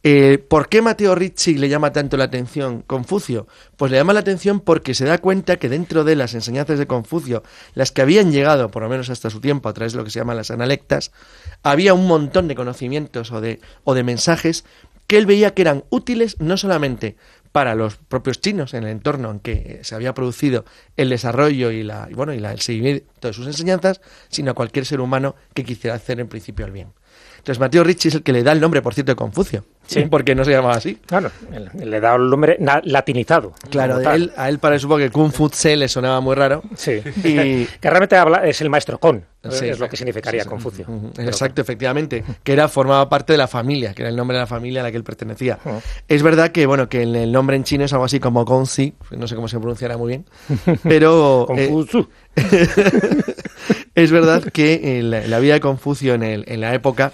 Eh, 0.01 0.37
¿Por 0.37 0.69
qué 0.69 0.81
Mateo 0.81 1.13
Ricci 1.13 1.55
le 1.55 1.67
llama 1.67 1.91
tanto 1.91 2.15
la 2.15 2.23
atención 2.23 2.83
Confucio? 2.87 3.47
Pues 3.75 3.91
le 3.91 3.97
llama 3.97 4.13
la 4.13 4.21
atención 4.21 4.61
porque 4.61 4.93
se 4.93 5.05
da 5.05 5.17
cuenta 5.17 5.57
que 5.57 5.67
dentro 5.67 6.05
de 6.05 6.15
las 6.15 6.33
enseñanzas 6.33 6.79
de 6.79 6.87
Confucio, 6.87 7.43
las 7.75 7.91
que 7.91 8.01
habían 8.01 8.31
llegado, 8.31 8.71
por 8.71 8.81
lo 8.81 8.89
menos 8.89 9.09
hasta 9.09 9.29
su 9.29 9.41
tiempo, 9.41 9.67
a 9.67 9.73
través 9.73 9.91
de 9.91 9.97
lo 9.97 10.05
que 10.05 10.11
se 10.11 10.19
llaman 10.19 10.37
las 10.37 10.51
analectas, 10.51 11.11
había 11.63 11.93
un 11.93 12.07
montón 12.07 12.47
de 12.47 12.55
conocimientos 12.55 13.31
o 13.31 13.41
de, 13.41 13.59
o 13.83 13.93
de 13.93 14.03
mensajes 14.03 14.63
que 15.05 15.17
él 15.17 15.25
veía 15.25 15.53
que 15.53 15.63
eran 15.63 15.83
útiles 15.89 16.37
no 16.39 16.55
solamente 16.55 17.17
para 17.51 17.75
los 17.75 17.97
propios 17.97 18.41
chinos 18.41 18.73
en 18.73 18.83
el 18.83 18.89
entorno 18.89 19.31
en 19.31 19.39
que 19.39 19.51
eh, 19.53 19.79
se 19.83 19.95
había 19.95 20.13
producido 20.13 20.65
el 20.97 21.09
desarrollo 21.09 21.71
y 21.71 21.83
la 21.83 22.07
y 22.09 22.13
bueno 22.13 22.33
y 22.33 22.39
la, 22.39 22.51
el 22.51 22.59
seguimiento 22.59 23.27
de 23.27 23.33
sus 23.33 23.47
enseñanzas, 23.47 24.01
sino 24.29 24.51
a 24.51 24.53
cualquier 24.53 24.85
ser 24.85 25.01
humano 25.01 25.35
que 25.53 25.63
quisiera 25.63 25.95
hacer 25.95 26.19
en 26.19 26.27
principio 26.27 26.65
el 26.65 26.71
bien. 26.71 26.93
Entonces 27.49 27.61
Mateo 27.61 27.83
Ricci 27.83 28.09
es 28.09 28.13
el 28.13 28.21
que 28.21 28.31
le 28.31 28.43
da 28.43 28.51
el 28.51 28.61
nombre, 28.61 28.79
por 28.83 28.93
cierto, 28.93 29.11
de 29.11 29.15
Confucio, 29.15 29.65
Sí. 29.87 30.03
porque 30.07 30.35
no 30.35 30.45
se 30.45 30.51
llamaba 30.51 30.75
así. 30.75 30.99
Claro, 31.07 31.31
le 31.83 31.99
da 31.99 32.13
el 32.13 32.29
nombre 32.29 32.59
latinizado. 32.83 33.53
Claro, 33.71 33.99
él, 34.11 34.31
a 34.37 34.49
él 34.49 34.59
para 34.59 34.77
supongo 34.77 34.99
que 34.99 35.09
Kung 35.09 35.31
Fu 35.31 35.49
Tse 35.49 35.75
le 35.75 35.87
sonaba 35.87 36.21
muy 36.21 36.35
raro. 36.35 36.61
Sí. 36.75 37.01
Y- 37.23 37.65
que 37.81 37.89
realmente 37.89 38.15
habla, 38.15 38.45
es 38.47 38.61
el 38.61 38.69
maestro 38.69 38.99
Con, 38.99 39.25
Sí. 39.49 39.67
es 39.67 39.79
lo 39.79 39.89
que 39.89 39.97
significaría 39.97 40.43
Sí. 40.43 40.49
Confucio. 40.49 40.85
Exacto, 41.17 41.61
efectivamente, 41.61 42.23
que 42.43 42.53
era 42.53 42.67
formaba 42.67 43.09
parte 43.09 43.33
de 43.33 43.37
la 43.37 43.47
familia, 43.47 43.95
que 43.95 44.03
era 44.03 44.09
el 44.09 44.15
nombre 44.15 44.37
de 44.37 44.41
la 44.43 44.47
familia 44.47 44.81
a 44.81 44.83
la 44.83 44.91
que 44.91 44.97
él 44.97 45.03
pertenecía. 45.03 45.57
Es 46.07 46.21
verdad 46.21 46.51
que 46.51 46.67
bueno 46.67 46.87
que 46.87 47.01
el, 47.01 47.31
nombre 47.31 47.55
en 47.55 47.63
chino 47.63 47.83
es 47.83 47.91
algo 47.93 48.05
así 48.05 48.19
como 48.19 48.45
Gongzi, 48.45 48.93
no 49.17 49.27
sé 49.27 49.33
cómo 49.35 49.47
se 49.47 49.57
pronunciará 49.57 49.97
muy 49.97 50.09
bien, 50.09 50.25
pero 50.83 51.47
eh, 51.57 51.67
Confucio. 51.67 52.09
es 53.95 54.11
verdad 54.11 54.43
que 54.53 54.99
eh, 54.99 55.03
la, 55.03 55.21
la 55.27 55.39
vida 55.39 55.53
de 55.55 55.59
Confucio 55.61 56.13
en, 56.13 56.23
el- 56.23 56.45
en 56.47 56.61
la 56.61 56.73
época, 56.73 57.11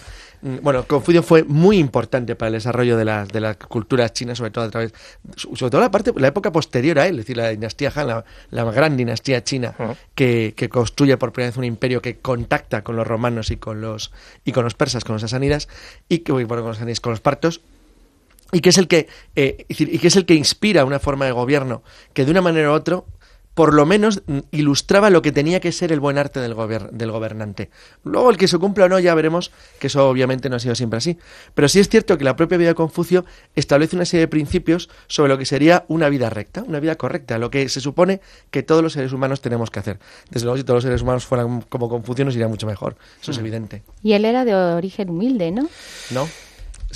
bueno, 0.62 0.86
Confucio 0.86 1.24
fue 1.24 1.44
muy 1.44 1.80
importante 1.80 2.36
para 2.36 2.50
el 2.50 2.54
desarrollo 2.54 2.98
de 2.98 3.06
las, 3.06 3.30
de 3.30 3.42
las 3.42 3.58
culturas 3.58 4.14
chinas, 4.14 4.38
sobre 4.38 4.52
todo 4.52 4.66
a 4.66 4.70
través, 4.70 4.94
sobre 5.36 5.72
todo 5.72 5.82
la 5.82 5.90
parte, 5.90 6.14
la 6.16 6.28
época 6.28 6.52
posterior 6.52 7.00
a 7.00 7.08
él, 7.08 7.16
es 7.16 7.26
decir, 7.26 7.38
la 7.38 7.50
dinastía 7.50 7.92
Han, 7.96 8.08
la, 8.08 8.26
la 8.52 8.64
gran 8.66 8.96
dinastía 8.96 9.44
china, 9.44 9.74
que, 10.14 10.54
que 10.56 10.70
construye 10.70 11.18
por 11.18 11.32
primera 11.32 11.50
vez 11.50 11.58
un 11.58 11.64
imperio 11.64 12.00
que 12.00 12.18
contacta 12.18 12.84
con 12.84 12.96
los 12.96 13.08
romanos 13.08 13.50
y 13.50 13.58
con 13.58 13.82
los 13.82 14.12
y 14.44 14.52
con 14.52 14.64
los 14.64 14.76
persas, 14.76 15.04
con 15.04 15.14
los 15.14 15.22
sasánidas 15.22 15.68
y 16.10 16.20
que 16.20 16.32
bueno, 16.32 16.48
con 16.48 16.68
los 16.68 16.78
sasánidas, 16.78 17.00
con 17.00 17.12
los 17.12 17.22
partos 17.22 17.62
y 18.52 18.60
que 18.60 18.70
es 18.70 18.78
el 18.78 18.88
que 18.88 19.08
eh, 19.36 19.66
y 19.68 19.98
que 19.98 20.08
es 20.08 20.16
el 20.16 20.28
que 20.28 20.36
inspira 20.36 20.86
una 20.86 21.00
forma 21.00 21.26
de 21.26 21.32
gobierno 21.32 21.82
que 22.14 22.24
de 22.24 22.30
una 22.30 22.42
manera 22.42 22.70
u 22.70 22.74
otra 22.74 23.02
por 23.56 23.74
lo 23.74 23.86
menos 23.88 24.22
mm, 24.28 24.40
ilustraba 24.52 25.10
lo 25.10 25.22
que 25.24 25.32
tenía 25.32 25.60
que 25.60 25.72
ser 25.72 25.92
el 25.92 26.00
buen 26.00 26.18
arte 26.20 26.40
del, 26.42 26.54
gober- 26.54 26.92
del 26.92 27.10
gobernante. 27.10 27.72
Luego 28.04 28.30
el 28.30 28.38
que 28.38 28.48
se 28.48 28.60
cumpla 28.60 28.86
o 28.86 28.90
no, 28.90 29.00
ya 29.00 29.16
veremos 29.16 29.52
que 29.80 29.88
eso 29.88 30.08
obviamente 30.08 30.50
no 30.50 30.58
ha 30.58 30.60
sido 30.60 30.76
siempre 30.76 30.98
así. 30.98 31.18
Pero 31.56 31.68
sí 31.70 31.80
es 31.80 31.90
cierto 31.90 32.18
que 32.18 32.24
la 32.26 32.36
propia 32.36 32.58
vida 32.58 32.70
de 32.70 32.76
Confucio 32.76 33.26
establece 33.56 33.96
una 33.96 34.06
serie 34.06 34.22
de 34.22 34.28
principios 34.28 34.90
sobre 35.08 35.30
lo 35.30 35.38
que 35.38 35.46
sería 35.46 35.86
una 35.88 36.10
vida 36.10 36.30
recta, 36.30 36.64
una 36.64 36.80
vida 36.80 36.96
correcta, 36.96 37.38
lo 37.40 37.50
que 37.50 37.68
se 37.70 37.80
supone 37.82 38.20
que 38.52 38.62
todos 38.62 38.84
los 38.84 38.94
seres 38.94 39.14
humanos 39.14 39.40
tenemos 39.42 39.72
que 39.72 39.80
hacer. 39.80 40.00
Desde 40.30 40.46
luego, 40.46 40.58
si 40.58 40.64
todos 40.64 40.78
los 40.78 40.84
seres 40.84 41.02
humanos 41.02 41.26
fueran 41.26 41.62
como 41.62 41.90
Confucio, 41.90 42.26
nos 42.26 42.36
iría 42.36 42.48
mucho 42.50 42.68
mejor. 42.68 42.98
Eso 43.22 43.32
es 43.32 43.38
evidente. 43.38 43.84
Y 44.04 44.14
él 44.14 44.26
era 44.26 44.44
de 44.44 44.54
origen 44.54 45.10
humilde, 45.10 45.52
¿no? 45.52 45.70
¿No? 46.12 46.28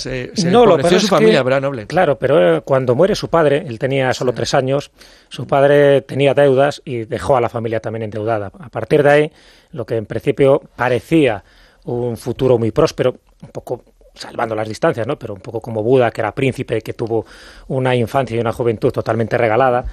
Se, 0.00 0.30
se 0.34 0.50
No, 0.50 0.64
lo 0.66 0.76
su 0.82 0.88
que- 0.88 1.00
familia, 1.00 1.42
noble. 1.60 1.86
Claro, 1.86 2.18
pero 2.18 2.56
eh, 2.56 2.60
cuando 2.62 2.94
muere 2.94 3.14
su 3.14 3.28
padre, 3.28 3.64
él 3.66 3.78
tenía 3.78 4.12
solo 4.14 4.32
tres 4.32 4.54
años, 4.54 4.90
su 5.28 5.46
padre 5.46 6.00
tenía 6.02 6.34
deudas 6.34 6.80
y 6.84 7.04
dejó 7.04 7.36
a 7.36 7.40
la 7.40 7.48
familia 7.48 7.80
también 7.80 8.04
endeudada. 8.04 8.50
A 8.58 8.68
partir 8.68 9.02
de 9.02 9.10
ahí, 9.10 9.32
lo 9.72 9.84
que 9.84 9.96
en 9.96 10.06
principio 10.06 10.62
parecía 10.74 11.44
un 11.84 12.16
futuro 12.16 12.58
muy 12.58 12.70
próspero, 12.70 13.16
un 13.42 13.48
poco 13.50 13.84
salvando 14.14 14.54
las 14.54 14.68
distancias, 14.68 15.06
¿no? 15.06 15.18
Pero 15.18 15.34
un 15.34 15.40
poco 15.40 15.60
como 15.60 15.82
Buda, 15.82 16.10
que 16.10 16.20
era 16.20 16.34
príncipe, 16.34 16.80
que 16.82 16.92
tuvo 16.94 17.24
una 17.68 17.94
infancia 17.94 18.36
y 18.36 18.40
una 18.40 18.52
juventud 18.52 18.90
totalmente 18.90 19.38
regalada. 19.38 19.84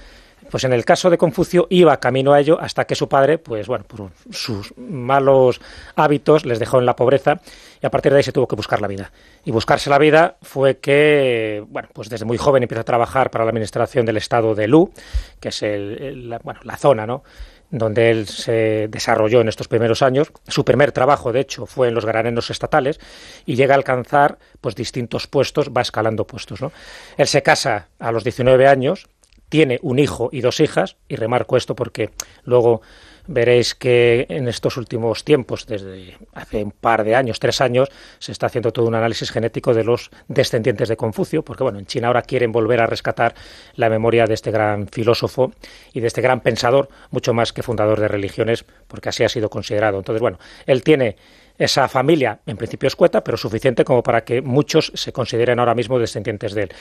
Pues 0.50 0.64
en 0.64 0.74
el 0.74 0.86
caso 0.86 1.10
de 1.10 1.18
Confucio 1.18 1.68
iba 1.70 2.00
camino 2.00 2.34
a 2.34 2.40
ello 2.40 2.58
hasta 2.60 2.86
que 2.86 2.96
su 2.96 3.10
padre, 3.10 3.38
pues 3.38 3.68
bueno, 3.68 3.84
por 3.86 4.12
sus 4.32 4.74
malos 4.78 5.60
hábitos 5.96 6.46
les 6.46 6.60
dejó 6.60 6.80
en 6.80 6.86
la 6.86 6.96
pobreza 6.96 7.40
y 7.82 7.86
a 7.86 7.92
partir 7.92 8.12
de 8.12 8.18
ahí 8.20 8.24
se 8.24 8.32
tuvo 8.32 8.48
que 8.48 8.56
buscar 8.56 8.82
la 8.82 8.88
vida. 8.88 9.12
Y 9.44 9.52
buscarse 9.52 9.90
la 9.90 9.98
vida 9.98 10.38
fue 10.42 10.78
que, 10.78 11.64
bueno, 11.68 11.90
pues 11.94 12.10
desde 12.10 12.26
muy 12.26 12.38
joven 12.38 12.64
empieza 12.64 12.82
a 12.82 12.86
trabajar 12.86 13.30
para 13.30 13.44
la 13.46 13.50
administración 13.50 14.06
del 14.06 14.18
estado 14.18 14.56
de 14.56 14.68
Lu, 14.68 14.92
que 15.40 15.50
es 15.50 15.62
el- 15.64 16.30
la, 16.30 16.40
bueno, 16.40 16.60
la 16.64 16.78
zona, 16.78 17.06
¿no? 17.06 17.24
donde 17.70 18.12
él 18.12 18.28
se 18.28 18.88
desarrolló 18.90 19.42
en 19.42 19.50
estos 19.50 19.68
primeros 19.68 20.02
años. 20.02 20.32
Su 20.48 20.64
primer 20.64 20.94
trabajo, 20.94 21.34
de 21.34 21.42
hecho, 21.42 21.66
fue 21.66 21.90
en 21.90 21.96
los 21.96 22.06
graneros 22.06 22.50
estatales 22.50 22.98
y 23.46 23.56
llega 23.58 23.74
a 23.74 23.78
alcanzar 23.78 24.38
pues 24.62 24.74
distintos 24.74 25.28
puestos, 25.28 25.70
va 25.76 25.82
escalando 25.82 26.26
puestos. 26.26 26.62
¿no? 26.62 26.72
Él 27.18 27.28
se 27.28 27.44
casa 27.44 27.90
a 28.00 28.14
los 28.14 28.24
19 28.24 28.68
años, 28.68 29.08
tiene 29.50 29.80
un 29.82 30.00
hijo 30.00 30.30
y 30.32 30.42
dos 30.42 30.60
hijas, 30.60 30.98
y 31.08 31.16
remarco 31.16 31.58
esto 31.58 31.76
porque 31.76 32.12
luego 32.44 32.82
veréis 33.28 33.76
que 33.76 34.26
en 34.30 34.48
estos 34.48 34.78
últimos 34.78 35.24
tiempos, 35.24 35.68
desde 35.68 36.18
hace 36.34 36.64
un 36.64 36.72
par 36.72 37.04
de 37.04 37.16
años, 37.16 37.40
tres 37.40 37.62
años, 37.62 37.90
se 38.20 38.32
está 38.32 38.48
haciendo 38.48 38.72
todo 38.72 38.86
un 38.86 38.96
análisis 38.96 39.32
genético 39.32 39.74
de 39.74 39.84
los 39.84 40.10
descendientes 40.28 40.90
de 40.90 40.98
Confucio, 40.98 41.44
porque 41.44 41.64
bueno, 41.64 41.80
en 41.80 41.86
China 41.86 42.08
ahora 42.08 42.22
quieren 42.22 42.52
volver 42.52 42.80
a 42.80 42.88
rescatar 42.88 43.36
la 43.76 43.90
memoria 43.90 44.26
de 44.26 44.34
este 44.34 44.52
gran 44.52 44.88
filósofo 44.88 45.52
y 45.94 46.00
de 46.00 46.08
este 46.08 46.22
gran 46.22 46.42
pensador, 46.42 46.90
mucho 47.12 47.34
más 47.34 47.54
que 47.54 47.64
fundador 47.64 48.00
de 48.00 48.08
religiones, 48.08 48.66
porque 48.88 49.10
así 49.10 49.24
ha 49.24 49.30
sido 49.30 49.50
considerado. 49.50 49.98
Entonces, 49.98 50.22
bueno, 50.22 50.40
él 50.66 50.84
tiene 50.84 51.18
esa 51.58 51.88
familia, 51.88 52.40
en 52.46 52.56
principio 52.56 52.88
escueta, 52.88 53.24
pero 53.24 53.36
suficiente 53.36 53.84
como 53.84 54.04
para 54.04 54.24
que 54.24 54.42
muchos 54.42 54.92
se 54.96 55.12
consideren 55.12 55.60
ahora 55.60 55.76
mismo 55.76 56.00
descendientes 56.00 56.54
de 56.54 56.64
él. 56.64 56.72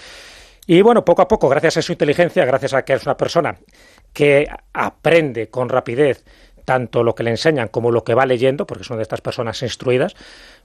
Y 0.66 0.82
bueno, 0.82 1.04
poco 1.04 1.22
a 1.22 1.28
poco, 1.28 1.48
gracias 1.48 1.76
a 1.76 1.82
su 1.82 1.92
inteligencia, 1.92 2.44
gracias 2.44 2.74
a 2.74 2.84
que 2.84 2.94
es 2.94 3.04
una 3.04 3.16
persona 3.16 3.56
que 4.12 4.46
aprende 4.72 5.48
con 5.48 5.68
rapidez 5.68 6.24
tanto 6.64 7.04
lo 7.04 7.14
que 7.14 7.22
le 7.22 7.30
enseñan 7.30 7.68
como 7.68 7.92
lo 7.92 8.02
que 8.02 8.14
va 8.14 8.26
leyendo, 8.26 8.66
porque 8.66 8.82
son 8.82 8.96
de 8.96 9.04
estas 9.04 9.20
personas 9.20 9.62
instruidas, 9.62 10.16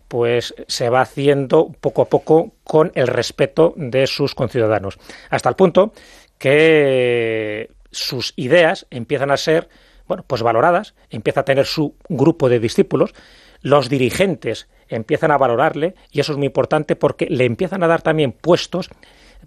pues 0.07 0.55
se 0.67 0.89
va 0.89 1.01
haciendo 1.01 1.71
poco 1.79 2.01
a 2.01 2.05
poco 2.05 2.53
con 2.63 2.91
el 2.95 3.05
respeto 3.05 3.73
de 3.77 4.07
sus 4.07 4.33
conciudadanos. 4.33 4.97
Hasta 5.29 5.47
el 5.47 5.55
punto 5.55 5.93
que 6.39 7.69
sus 7.91 8.33
ideas 8.35 8.87
empiezan 8.89 9.29
a 9.29 9.37
ser, 9.37 9.69
bueno, 10.07 10.25
pues 10.25 10.41
valoradas, 10.41 10.95
empieza 11.11 11.41
a 11.41 11.45
tener 11.45 11.67
su 11.67 11.95
grupo 12.09 12.49
de 12.49 12.59
discípulos, 12.59 13.13
los 13.61 13.87
dirigentes 13.87 14.67
empiezan 14.89 15.29
a 15.29 15.37
valorarle 15.37 15.93
y 16.09 16.19
eso 16.19 16.31
es 16.31 16.37
muy 16.39 16.47
importante 16.47 16.95
porque 16.95 17.27
le 17.29 17.45
empiezan 17.45 17.83
a 17.83 17.87
dar 17.87 18.01
también 18.01 18.31
puestos 18.31 18.89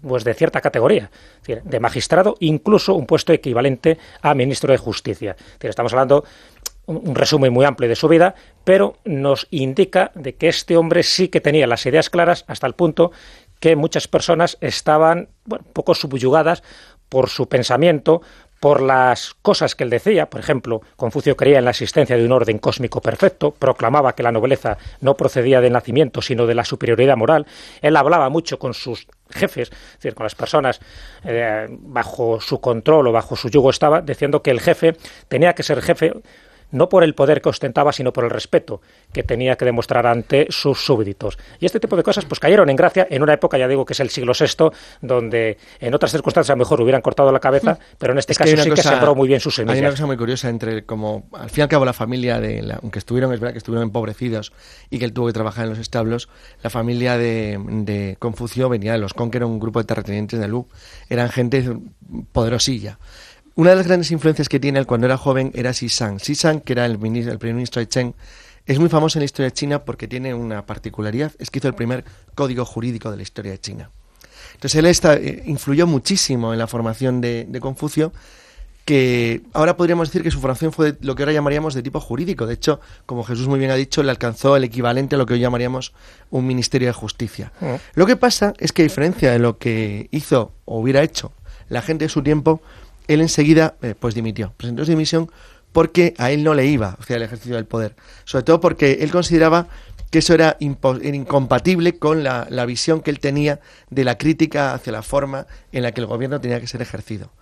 pues 0.01 0.23
de 0.23 0.33
cierta 0.33 0.61
categoría, 0.61 1.09
de 1.45 1.79
magistrado, 1.79 2.35
incluso 2.39 2.95
un 2.95 3.05
puesto 3.05 3.33
equivalente 3.33 3.97
a 4.21 4.33
ministro 4.33 4.71
de 4.71 4.77
Justicia. 4.77 5.35
Estamos 5.59 5.93
hablando 5.93 6.23
un 6.87 7.15
resumen 7.15 7.51
muy 7.51 7.65
amplio 7.65 7.89
de 7.89 7.95
su 7.95 8.07
vida, 8.07 8.35
pero 8.63 8.97
nos 9.05 9.47
indica 9.49 10.11
de 10.13 10.35
que 10.35 10.47
este 10.47 10.77
hombre 10.77 11.03
sí 11.03 11.29
que 11.29 11.41
tenía 11.41 11.67
las 11.67 11.85
ideas 11.85 12.09
claras 12.09 12.45
hasta 12.47 12.67
el 12.67 12.73
punto 12.73 13.11
que 13.59 13.75
muchas 13.75 14.07
personas 14.07 14.57
estaban 14.61 15.29
bueno, 15.45 15.65
un 15.65 15.73
poco 15.73 15.95
subyugadas 15.95 16.61
por 17.09 17.29
su 17.29 17.47
pensamiento, 17.47 18.21
por 18.59 18.81
las 18.81 19.35
cosas 19.41 19.75
que 19.75 19.83
él 19.83 19.89
decía. 19.89 20.27
Por 20.27 20.39
ejemplo, 20.39 20.81
Confucio 20.95 21.35
creía 21.35 21.59
en 21.59 21.65
la 21.65 21.71
existencia 21.71 22.17
de 22.17 22.25
un 22.25 22.31
orden 22.31 22.57
cósmico 22.57 23.01
perfecto, 23.01 23.51
proclamaba 23.51 24.13
que 24.13 24.23
la 24.23 24.31
nobleza 24.31 24.77
no 25.01 25.15
procedía 25.15 25.61
del 25.61 25.73
nacimiento, 25.73 26.21
sino 26.21 26.45
de 26.45 26.55
la 26.55 26.65
superioridad 26.65 27.17
moral. 27.17 27.45
Él 27.81 27.95
hablaba 27.95 28.29
mucho 28.29 28.57
con 28.59 28.73
sus 28.73 29.07
jefes, 29.29 29.69
es 29.71 29.93
decir, 29.97 30.15
con 30.15 30.23
las 30.25 30.35
personas 30.35 30.79
eh, 31.23 31.67
bajo 31.69 32.39
su 32.39 32.59
control 32.59 33.07
o 33.07 33.11
bajo 33.11 33.35
su 33.35 33.49
yugo 33.49 33.69
estaba, 33.69 34.01
diciendo 34.01 34.41
que 34.41 34.51
el 34.51 34.59
jefe 34.59 34.95
tenía 35.27 35.53
que 35.53 35.63
ser 35.63 35.81
jefe 35.81 36.13
no 36.71 36.89
por 36.89 37.03
el 37.03 37.13
poder 37.15 37.41
que 37.41 37.49
ostentaba, 37.49 37.91
sino 37.93 38.11
por 38.13 38.23
el 38.23 38.29
respeto 38.29 38.81
que 39.13 39.23
tenía 39.23 39.55
que 39.55 39.65
demostrar 39.65 40.07
ante 40.07 40.47
sus 40.49 40.83
súbditos. 40.85 41.37
Y 41.59 41.65
este 41.65 41.79
tipo 41.79 41.95
de 41.95 42.03
cosas 42.03 42.25
pues 42.25 42.39
cayeron 42.39 42.69
en 42.69 42.75
gracia 42.75 43.07
en 43.09 43.21
una 43.23 43.33
época, 43.33 43.57
ya 43.57 43.67
digo 43.67 43.85
que 43.85 43.93
es 43.93 43.99
el 43.99 44.09
siglo 44.09 44.33
VI, 44.39 44.69
donde 45.01 45.57
en 45.79 45.93
otras 45.93 46.11
circunstancias 46.11 46.49
a 46.51 46.53
lo 46.55 46.59
mejor 46.59 46.81
hubieran 46.81 47.01
cortado 47.01 47.31
la 47.31 47.39
cabeza, 47.39 47.77
pero 47.97 48.13
en 48.13 48.19
este 48.19 48.33
Es 48.33 48.37
que 48.37 48.43
caso 48.45 48.53
una 48.55 48.63
sí 48.63 48.69
que 48.69 48.75
cosa- 48.77 48.89
sembró 48.89 49.15
muy 49.15 49.27
bien 49.27 49.39
sus 49.39 49.57
Hay 49.59 49.63
una 49.63 49.73
semillas. 49.73 49.91
cosa 49.93 50.05
muy 50.05 50.17
curiosa 50.17 50.49
entre 50.49 50.85
como 50.85 51.27
al 51.33 51.49
fin 51.49 51.61
y 51.61 51.63
al 51.63 51.69
cabo 51.69 51.85
la 51.85 51.93
familia 51.93 52.39
de 52.39 52.61
la- 52.61 52.79
aunque 52.81 52.99
estuvieron 52.99 53.33
es 53.33 53.39
verdad 53.39 53.53
que 53.53 53.59
estuvieron 53.59 53.83
empobrecidos 53.83 54.51
y 54.89 54.99
que 54.99 55.05
él 55.05 55.13
tuvo 55.13 55.27
que 55.27 55.33
trabajar 55.33 55.63
en 55.65 55.69
los 55.69 55.79
establos, 55.79 56.29
la 56.63 56.69
familia 56.69 57.17
de, 57.17 57.57
de 57.67 58.17
Confucio 58.19 58.69
venía 58.69 58.91
de 58.93 58.97
los 58.99 59.13
Con, 59.13 59.31
que 59.31 59.37
era 59.37 59.45
un 59.45 59.59
grupo 59.59 59.79
de 59.79 59.85
terratenientes 59.85 60.39
de 60.39 60.47
Lu, 60.47 60.67
eran 61.09 61.29
gente 61.29 61.63
poderosilla. 62.31 62.97
Una 63.55 63.69
de 63.69 63.77
las 63.77 63.87
grandes 63.87 64.11
influencias 64.11 64.49
que 64.49 64.59
tiene 64.59 64.79
él 64.79 64.85
cuando 64.85 65.07
era 65.07 65.17
joven 65.17 65.51
era 65.55 65.73
Xishan. 65.73 66.19
Xishan, 66.19 66.59
que 66.59 66.73
era 66.73 66.85
el, 66.85 66.99
minis- 66.99 67.27
el 67.27 67.39
primer 67.39 67.55
ministro 67.55 67.79
de 67.79 67.87
Chen, 67.87 68.13
es 68.65 68.79
muy 68.79 68.89
famoso 68.89 69.17
en 69.17 69.21
la 69.21 69.25
historia 69.25 69.49
de 69.49 69.53
China 69.53 69.85
porque 69.85 70.07
tiene 70.07 70.33
una 70.33 70.65
particularidad, 70.65 71.31
es 71.39 71.49
que 71.49 71.59
hizo 71.59 71.67
el 71.67 71.75
primer 71.75 72.03
código 72.33 72.65
jurídico 72.65 73.11
de 73.11 73.17
la 73.17 73.23
historia 73.23 73.51
de 73.51 73.59
China. 73.59 73.91
Entonces 74.55 74.75
él 74.79 74.85
está, 74.87 75.15
eh, 75.15 75.43
influyó 75.45 75.87
muchísimo 75.87 76.51
en 76.51 76.59
la 76.59 76.67
formación 76.67 77.21
de, 77.21 77.45
de 77.47 77.59
Confucio, 77.59 78.11
que 78.83 79.41
ahora 79.53 79.77
podríamos 79.77 80.09
decir 80.09 80.21
que 80.21 80.31
su 80.31 80.39
formación 80.39 80.71
fue 80.71 80.91
de 80.91 80.97
lo 81.01 81.15
que 81.15 81.23
ahora 81.23 81.33
llamaríamos 81.33 81.73
de 81.73 81.81
tipo 81.81 81.99
jurídico. 81.99 82.45
De 82.45 82.53
hecho, 82.53 82.79
como 83.05 83.23
Jesús 83.23 83.47
muy 83.47 83.57
bien 83.57 83.71
ha 83.71 83.75
dicho, 83.75 84.03
le 84.03 84.11
alcanzó 84.11 84.55
el 84.55 84.63
equivalente 84.63 85.15
a 85.15 85.17
lo 85.17 85.25
que 85.25 85.33
hoy 85.33 85.39
llamaríamos 85.39 85.93
un 86.29 86.45
ministerio 86.45 86.87
de 86.89 86.93
justicia. 86.93 87.51
Mm. 87.61 87.65
Lo 87.95 88.05
que 88.05 88.15
pasa 88.15 88.53
es 88.59 88.73
que 88.73 88.83
a 88.83 88.85
diferencia 88.85 89.31
de 89.31 89.39
lo 89.39 89.57
que 89.57 90.07
hizo 90.11 90.51
o 90.65 90.79
hubiera 90.79 91.01
hecho 91.01 91.31
la 91.67 91.81
gente 91.81 92.05
de 92.05 92.09
su 92.09 92.21
tiempo, 92.21 92.61
él 93.07 93.21
enseguida 93.21 93.75
eh, 93.81 93.95
pues 93.99 94.15
dimitió, 94.15 94.53
presentó 94.57 94.85
su 94.85 94.91
dimisión 94.91 95.29
porque 95.71 96.13
a 96.17 96.31
él 96.31 96.43
no 96.43 96.53
le 96.53 96.65
iba 96.67 96.95
hacia 96.99 97.17
el 97.17 97.23
ejercicio 97.23 97.55
del 97.55 97.65
poder. 97.65 97.95
Sobre 98.23 98.43
todo 98.43 98.61
porque 98.61 98.99
él 99.01 99.11
consideraba 99.11 99.67
que 100.09 100.19
eso 100.19 100.33
era, 100.33 100.55
era 100.59 101.15
incompatible 101.15 101.97
con 101.97 102.23
la, 102.23 102.47
la 102.49 102.65
visión 102.65 103.01
que 103.01 103.11
él 103.11 103.19
tenía 103.19 103.59
de 103.89 104.05
la 104.05 104.17
crítica 104.17 104.73
hacia 104.73 104.93
la 104.93 105.01
forma 105.01 105.47
en 105.73 105.83
la 105.83 105.91
que 105.91 105.99
el 105.99 106.07
gobierno 106.07 106.39
tenía 106.39 106.61
que 106.61 106.67
ser 106.67 106.81
ejercido, 106.81 107.33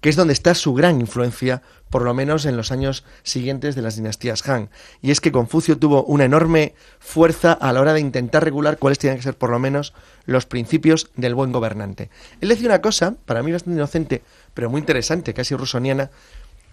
que 0.00 0.08
es 0.08 0.16
donde 0.16 0.32
está 0.32 0.54
su 0.54 0.72
gran 0.72 1.00
influencia, 1.00 1.60
por 1.90 2.00
lo 2.02 2.14
menos 2.14 2.46
en 2.46 2.56
los 2.56 2.72
años 2.72 3.04
siguientes 3.22 3.74
de 3.74 3.82
las 3.82 3.96
dinastías 3.96 4.48
Han. 4.48 4.70
Y 5.02 5.10
es 5.10 5.20
que 5.20 5.30
Confucio 5.30 5.76
tuvo 5.76 6.04
una 6.04 6.24
enorme 6.24 6.74
fuerza 6.98 7.52
a 7.52 7.70
la 7.74 7.82
hora 7.82 7.92
de 7.92 8.00
intentar 8.00 8.42
regular 8.42 8.78
cuáles 8.78 8.98
tenían 8.98 9.18
que 9.18 9.24
ser 9.24 9.36
por 9.36 9.50
lo 9.50 9.58
menos 9.58 9.92
los 10.24 10.46
principios 10.46 11.10
del 11.16 11.34
buen 11.34 11.52
gobernante. 11.52 12.08
Él 12.40 12.48
decía 12.48 12.68
una 12.68 12.80
cosa, 12.80 13.16
para 13.26 13.42
mí 13.42 13.52
bastante 13.52 13.76
inocente, 13.76 14.22
pero 14.54 14.70
muy 14.70 14.80
interesante, 14.80 15.34
casi 15.34 15.54
rusoniana, 15.54 16.10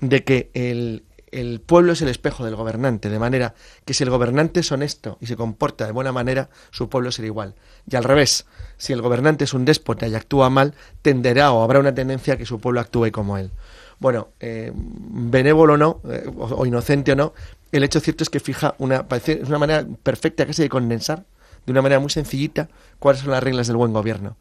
de 0.01 0.23
que 0.23 0.49
el, 0.53 1.03
el 1.31 1.61
pueblo 1.61 1.93
es 1.93 2.01
el 2.01 2.07
espejo 2.09 2.45
del 2.45 2.55
gobernante, 2.55 3.09
de 3.09 3.19
manera 3.19 3.53
que 3.85 3.93
si 3.93 4.03
el 4.03 4.09
gobernante 4.09 4.61
es 4.61 4.71
honesto 4.71 5.17
y 5.21 5.27
se 5.27 5.35
comporta 5.35 5.85
de 5.85 5.91
buena 5.91 6.11
manera, 6.11 6.49
su 6.71 6.89
pueblo 6.89 7.11
será 7.11 7.27
igual. 7.27 7.55
Y 7.89 7.95
al 7.95 8.03
revés, 8.03 8.45
si 8.77 8.93
el 8.93 9.01
gobernante 9.01 9.43
es 9.43 9.53
un 9.53 9.65
déspota 9.65 10.07
y 10.07 10.15
actúa 10.15 10.49
mal, 10.49 10.73
tenderá 11.01 11.51
o 11.51 11.63
habrá 11.63 11.79
una 11.79 11.93
tendencia 11.93 12.33
a 12.33 12.37
que 12.37 12.45
su 12.45 12.59
pueblo 12.59 12.79
actúe 12.79 13.11
como 13.11 13.37
él. 13.37 13.51
Bueno, 13.99 14.29
eh, 14.39 14.71
benévolo 14.73 15.73
o 15.73 15.77
no, 15.77 16.01
eh, 16.09 16.25
o, 16.37 16.45
o 16.45 16.65
inocente 16.65 17.11
o 17.11 17.15
no, 17.15 17.33
el 17.71 17.83
hecho 17.83 17.99
cierto 17.99 18.23
es 18.23 18.29
que 18.29 18.39
fija 18.39 18.75
una, 18.77 19.07
parece, 19.07 19.41
una 19.45 19.59
manera 19.59 19.85
perfecta 20.03 20.45
casi 20.45 20.61
de 20.61 20.69
condensar, 20.69 21.25
de 21.65 21.71
una 21.71 21.81
manera 21.81 21.99
muy 21.99 22.09
sencillita, 22.09 22.69
cuáles 22.97 23.21
son 23.21 23.31
las 23.31 23.43
reglas 23.43 23.67
del 23.67 23.75
buen 23.77 23.93
gobierno. 23.93 24.37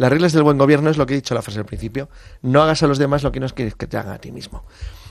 Las 0.00 0.10
reglas 0.10 0.32
del 0.32 0.42
buen 0.44 0.56
gobierno 0.56 0.88
es 0.88 0.96
lo 0.96 1.04
que 1.04 1.12
he 1.12 1.16
dicho 1.16 1.34
en 1.34 1.36
la 1.36 1.42
frase 1.42 1.58
al 1.58 1.66
principio. 1.66 2.08
No 2.40 2.62
hagas 2.62 2.82
a 2.82 2.86
los 2.86 2.96
demás 2.96 3.22
lo 3.22 3.32
que 3.32 3.38
no 3.38 3.46
quieres 3.50 3.74
que 3.74 3.86
te 3.86 3.98
hagan 3.98 4.14
a 4.14 4.18
ti 4.18 4.32
mismo. 4.32 4.64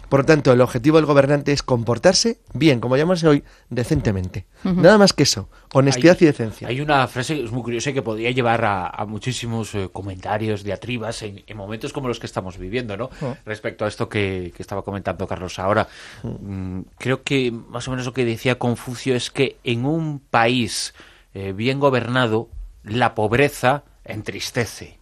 Por 0.10 0.21
lo 0.21 0.25
tanto, 0.25 0.52
el 0.52 0.62
objetivo 0.62 0.97
del 0.97 1.06
gobernante 1.06 1.52
es 1.52 1.62
comportarse 1.62 2.39
bien, 2.56 2.80
como 2.80 2.97
llamamos 2.97 3.23
hoy, 3.23 3.43
decentemente. 3.69 4.47
Nada 4.63 4.97
más 4.97 5.13
que 5.13 5.21
eso, 5.21 5.47
honestidad 5.73 6.17
Hay- 6.19 6.23
y 6.23 6.25
decencia. 6.25 6.67
Hay 6.69 6.82
una 6.82 7.08
frase 7.08 7.36
que 7.36 7.43
es 7.43 7.52
muy 7.52 7.62
curiosa 7.62 7.91
y 7.91 7.93
que 7.93 8.02
podría 8.02 8.32
llevar 8.32 8.65
a, 8.65 8.88
a 8.88 9.06
muchísimos 9.06 9.75
eh, 9.75 9.89
comentarios, 9.93 10.63
diatribas 10.63 11.21
en, 11.21 11.43
en 11.45 11.56
momentos 11.56 11.93
como 11.93 12.08
los 12.08 12.19
que 12.19 12.25
estamos 12.25 12.58
viviendo, 12.58 12.97
¿no? 12.97 13.12
Respecto 13.45 13.86
a 13.86 13.88
esto 13.88 14.10
que, 14.10 14.52
que 14.58 14.63
estaba 14.63 14.82
comentando 14.82 15.28
Carlos 15.28 15.60
ahora. 15.60 15.88
Mm, 16.23 16.80
creo 16.97 17.21
que 17.21 17.52
más 17.52 17.88
o 17.88 17.91
menos 17.91 18.08
lo 18.08 18.13
que 18.13 18.25
decía 18.25 18.58
Confucio 18.58 19.15
es 19.15 19.30
que 19.30 19.58
en 19.63 19.86
un 19.86 20.17
país 20.17 20.95
eh, 21.36 21.54
bien 21.56 21.80
gobernado, 21.80 22.49
la 22.84 23.13
pobreza 23.13 23.84
entristece. 24.10 24.98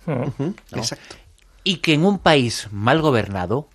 Exacto. 0.74 1.16
Y 1.64 1.78
que 1.78 1.94
en 1.94 2.06
un 2.06 2.20
país 2.20 2.68
mal 2.72 3.02
gobernado, 3.02 3.70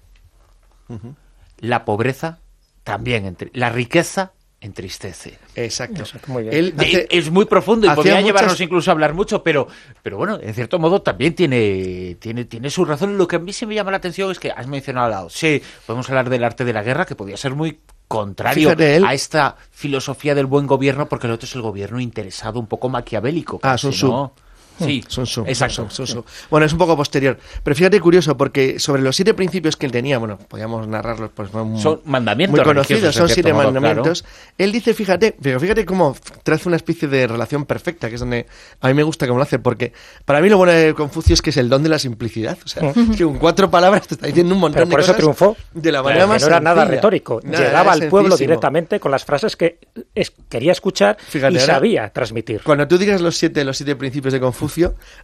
la 1.58 1.84
pobreza 1.84 2.38
también, 2.84 3.26
entre, 3.26 3.50
la 3.54 3.70
riqueza 3.70 4.32
entristece. 4.60 5.38
Exacto. 5.56 6.04
muy 6.28 6.44
bien. 6.44 6.54
Él 6.54 6.74
hace- 6.78 7.08
es 7.10 7.30
muy 7.30 7.46
profundo 7.46 7.86
y 7.86 7.90
podría 7.90 8.14
muchas- 8.14 8.26
llevarnos 8.26 8.60
incluso 8.60 8.90
a 8.90 8.92
hablar 8.92 9.12
mucho, 9.12 9.42
pero, 9.42 9.66
pero 10.02 10.16
bueno, 10.18 10.38
en 10.40 10.54
cierto 10.54 10.78
modo 10.78 11.02
también 11.02 11.34
tiene, 11.34 12.16
tiene, 12.20 12.44
tiene 12.44 12.70
su 12.70 12.84
razón. 12.84 13.18
Lo 13.18 13.26
que 13.26 13.36
a 13.36 13.38
mí 13.40 13.52
sí 13.52 13.66
me 13.66 13.74
llama 13.74 13.90
la 13.90 13.96
atención 13.96 14.30
es 14.30 14.38
que 14.38 14.50
has 14.52 14.66
mencionado 14.68 15.06
al 15.06 15.10
lado. 15.12 15.30
Sí, 15.30 15.60
podemos 15.86 16.08
hablar 16.10 16.30
del 16.30 16.44
arte 16.44 16.64
de 16.64 16.72
la 16.72 16.82
guerra, 16.84 17.06
que 17.06 17.16
podría 17.16 17.36
ser 17.36 17.54
muy 17.56 17.80
contrario 18.06 18.68
Fíjate, 18.68 19.00
a 19.04 19.14
esta 19.14 19.56
filosofía 19.70 20.34
del 20.34 20.46
buen 20.46 20.66
gobierno, 20.68 21.08
porque 21.08 21.26
el 21.26 21.32
otro 21.32 21.46
es 21.46 21.54
el 21.56 21.62
gobierno 21.62 21.98
interesado, 21.98 22.60
un 22.60 22.66
poco 22.66 22.88
maquiavélico. 22.88 23.58
Ah, 23.62 23.76
Sun 23.78 23.90
Tzu. 23.92 24.06
¿no? 24.08 24.34
Sí, 24.78 25.04
Sun 25.06 25.24
Tzu, 25.24 25.44
exacto. 25.46 25.88
Sun 25.90 26.06
Tzu. 26.06 26.24
Bueno, 26.50 26.66
es 26.66 26.72
un 26.72 26.78
poco 26.78 26.96
posterior. 26.96 27.38
Pero 27.62 27.74
fíjate 27.76 28.00
curioso, 28.00 28.36
porque 28.36 28.78
sobre 28.78 29.02
los 29.02 29.14
siete 29.16 29.34
principios 29.34 29.76
que 29.76 29.86
él 29.86 29.92
tenía, 29.92 30.18
bueno, 30.18 30.38
podíamos 30.48 30.86
narrarlos, 30.88 31.30
pues 31.34 31.50
son 31.50 31.78
Son 31.78 32.00
mandamientos 32.04 32.58
muy 32.58 32.64
conocidos, 32.64 33.14
son 33.14 33.28
siete 33.28 33.52
modo, 33.52 33.72
mandamientos. 33.72 34.24
Él 34.58 34.72
dice, 34.72 34.94
fíjate, 34.94 35.36
pero 35.40 35.60
fíjate 35.60 35.84
cómo 35.84 36.16
traza 36.42 36.68
una 36.68 36.76
especie 36.76 37.08
de 37.08 37.26
relación 37.26 37.64
perfecta, 37.64 38.08
que 38.08 38.14
es 38.14 38.20
donde 38.20 38.46
a 38.80 38.88
mí 38.88 38.94
me 38.94 39.02
gusta 39.02 39.26
cómo 39.26 39.38
lo 39.38 39.44
hace, 39.44 39.58
porque 39.58 39.92
para 40.24 40.40
mí 40.40 40.48
lo 40.48 40.56
bueno 40.56 40.72
de 40.72 40.94
Confucio 40.94 41.34
es 41.34 41.42
que 41.42 41.50
es 41.50 41.56
el 41.56 41.68
don 41.68 41.82
de 41.82 41.88
la 41.88 41.98
simplicidad. 41.98 42.58
O 42.64 42.68
sea, 42.68 42.92
que 42.92 43.24
con 43.24 43.38
cuatro 43.38 43.70
palabras 43.70 44.06
te 44.08 44.14
está 44.14 44.26
diciendo 44.26 44.54
un 44.54 44.60
montón 44.60 44.80
Pero 44.80 44.86
de 44.86 44.90
por 44.90 45.00
eso 45.00 45.08
cosas 45.12 45.16
triunfó. 45.18 45.56
de 45.74 45.92
la 45.92 45.98
Claro, 46.00 46.04
manera 46.04 46.26
más 46.26 46.42
no 46.42 46.48
era 46.48 46.60
nada 46.60 46.82
sencilla. 46.82 46.96
retórico. 46.96 47.40
Nada, 47.44 47.64
Llegaba 47.66 47.92
al 47.92 48.08
pueblo 48.08 48.36
directamente 48.36 48.98
con 49.00 49.10
las 49.10 49.24
frases 49.24 49.56
que 49.56 49.78
es- 50.14 50.32
quería 50.48 50.72
escuchar 50.72 51.16
Fíjate, 51.28 51.54
y 51.54 51.58
ahora- 51.58 51.74
sabía 51.74 52.08
transmitir. 52.12 52.62
Cuando 52.64 52.86
tú 52.88 52.98
digas 52.98 53.20
los 53.20 53.36
siete, 53.36 53.64
los 53.64 53.76
siete 53.76 53.96
principios 53.96 54.32
de 54.32 54.40
Confucio, 54.40 54.61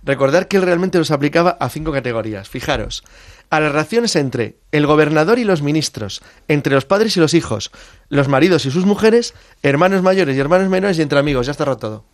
recordar 0.03 0.49
que 0.49 0.57
él 0.57 0.63
realmente 0.63 0.99
los 0.99 1.11
aplicaba 1.11 1.57
a 1.61 1.69
cinco 1.69 1.93
categorías. 1.93 2.49
Fijaros, 2.49 3.05
a 3.51 3.61
las 3.61 3.73
relaciones 3.73 4.17
entre 4.17 4.57
el 4.73 4.87
gobernador 4.87 5.39
y 5.39 5.45
los 5.45 5.63
ministros, 5.63 6.23
entre 6.49 6.75
los 6.75 6.85
padres 6.85 7.17
y 7.17 7.21
los 7.21 7.35
hijos, 7.35 7.71
los 8.09 8.29
maridos 8.29 8.67
y 8.67 8.71
sus 8.71 8.85
mujeres, 8.85 9.35
hermanos 9.63 10.03
mayores 10.03 10.37
y 10.37 10.41
hermanos 10.41 10.69
menores 10.69 10.99
y 10.99 11.03
entre 11.03 11.19
amigos. 11.19 11.47
Ya 11.47 11.53
está 11.53 11.65
roto 11.65 11.79
todo. 11.79 12.05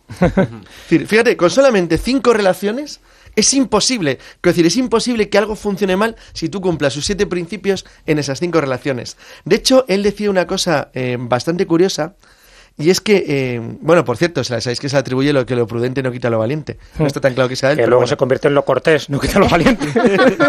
Fíjate, 0.87 1.35
con 1.35 1.49
solamente 1.49 1.97
cinco 1.97 2.33
relaciones 2.33 3.01
es 3.35 3.53
imposible, 3.53 4.19
decir, 4.41 4.65
es 4.65 4.77
imposible 4.77 5.29
que 5.29 5.37
algo 5.37 5.55
funcione 5.55 5.97
mal 5.97 6.15
si 6.33 6.47
tú 6.47 6.61
cumplas 6.61 6.93
sus 6.93 7.05
siete 7.05 7.25
principios 7.25 7.85
en 8.05 8.17
esas 8.17 8.39
cinco 8.39 8.61
relaciones. 8.61 9.17
De 9.43 9.57
hecho, 9.57 9.83
él 9.87 10.03
decía 10.03 10.29
una 10.29 10.47
cosa 10.47 10.89
eh, 10.93 11.17
bastante 11.19 11.67
curiosa. 11.67 12.15
Y 12.77 12.89
es 12.89 12.99
que, 12.99 13.23
eh, 13.27 13.61
bueno, 13.81 14.03
por 14.03 14.17
cierto, 14.17 14.43
sa- 14.43 14.59
sabéis 14.59 14.79
que 14.81 14.89
se 14.89 14.97
atribuye 14.97 15.31
lo 15.31 15.45
que 15.45 15.55
lo 15.55 15.65
prudente 15.65 16.03
no 16.03 16.11
quita 16.11 16.29
lo 16.29 16.39
valiente. 16.39 16.77
No 16.99 17.07
está 17.07 17.21
tan 17.21 17.33
claro 17.33 17.47
que 17.47 17.55
sea 17.55 17.71
él. 17.71 17.77
Que 17.77 17.83
luego 17.83 17.97
bueno. 18.01 18.07
se 18.07 18.17
convirtió 18.17 18.49
en 18.49 18.55
lo 18.55 18.65
cortés, 18.65 19.09
no 19.09 19.19
quita 19.19 19.39
lo 19.39 19.47
valiente. 19.47 19.85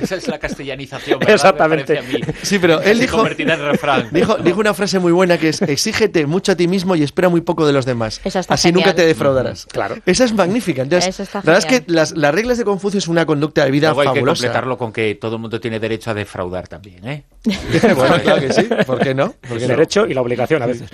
Esa 0.00 0.14
es 0.14 0.28
la 0.28 0.38
castellanización. 0.38 1.18
¿verdad? 1.18 1.34
Exactamente. 1.34 1.94
Me 1.94 2.00
parece 2.02 2.16
a 2.16 2.26
mí. 2.26 2.34
Sí, 2.42 2.58
pero 2.60 2.80
él 2.80 3.00
dijo, 3.00 3.16
convertirá 3.16 3.54
en 3.54 3.60
refrán. 3.62 4.08
dijo, 4.12 4.36
dijo 4.36 4.60
una 4.60 4.72
frase 4.72 5.00
muy 5.00 5.10
buena 5.10 5.38
que 5.38 5.48
es 5.48 5.60
exígete 5.60 6.24
mucho 6.24 6.52
a 6.52 6.54
ti 6.54 6.68
mismo 6.68 6.94
y 6.94 7.02
espera 7.02 7.28
muy 7.28 7.40
poco 7.40 7.66
de 7.66 7.72
los 7.72 7.84
demás. 7.84 8.20
Esa 8.24 8.38
está 8.38 8.54
Así 8.54 8.68
genial. 8.68 8.86
nunca 8.86 8.94
te 8.96 9.04
defraudarás. 9.04 9.66
Claro. 9.66 9.96
Esa 10.06 10.24
es 10.24 10.32
magnífica. 10.32 10.82
Entonces, 10.82 11.08
Eso 11.10 11.24
está 11.24 11.38
la 11.38 11.52
verdad 11.52 11.58
es 11.72 11.80
que 11.84 11.92
las, 11.92 12.16
las 12.16 12.32
reglas 12.32 12.58
de 12.58 12.64
Confucio 12.64 12.98
es 12.98 13.08
una 13.08 13.26
conducta 13.26 13.64
de 13.64 13.72
vida 13.72 13.88
Luego 13.88 14.02
hay 14.02 14.06
que 14.06 14.14
fabulosa. 14.14 14.42
completarlo 14.44 14.78
con 14.78 14.92
que 14.92 15.16
todo 15.16 15.34
el 15.34 15.42
mundo 15.42 15.60
tiene 15.60 15.80
derecho 15.80 16.12
a 16.12 16.14
defraudar 16.14 16.68
también, 16.68 17.06
¿eh? 17.06 17.24
bueno, 17.96 18.16
claro 18.22 18.40
que 18.40 18.52
sí. 18.52 18.68
¿Por 18.86 18.98
qué 19.00 19.14
no? 19.14 19.32
¿Por 19.32 19.56
qué 19.58 19.64
El 19.64 19.70
no? 19.70 19.76
derecho 19.76 20.06
y 20.06 20.14
la 20.14 20.20
obligación 20.20 20.62
a 20.62 20.66
veces. 20.66 20.88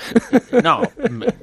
No, 0.63 0.83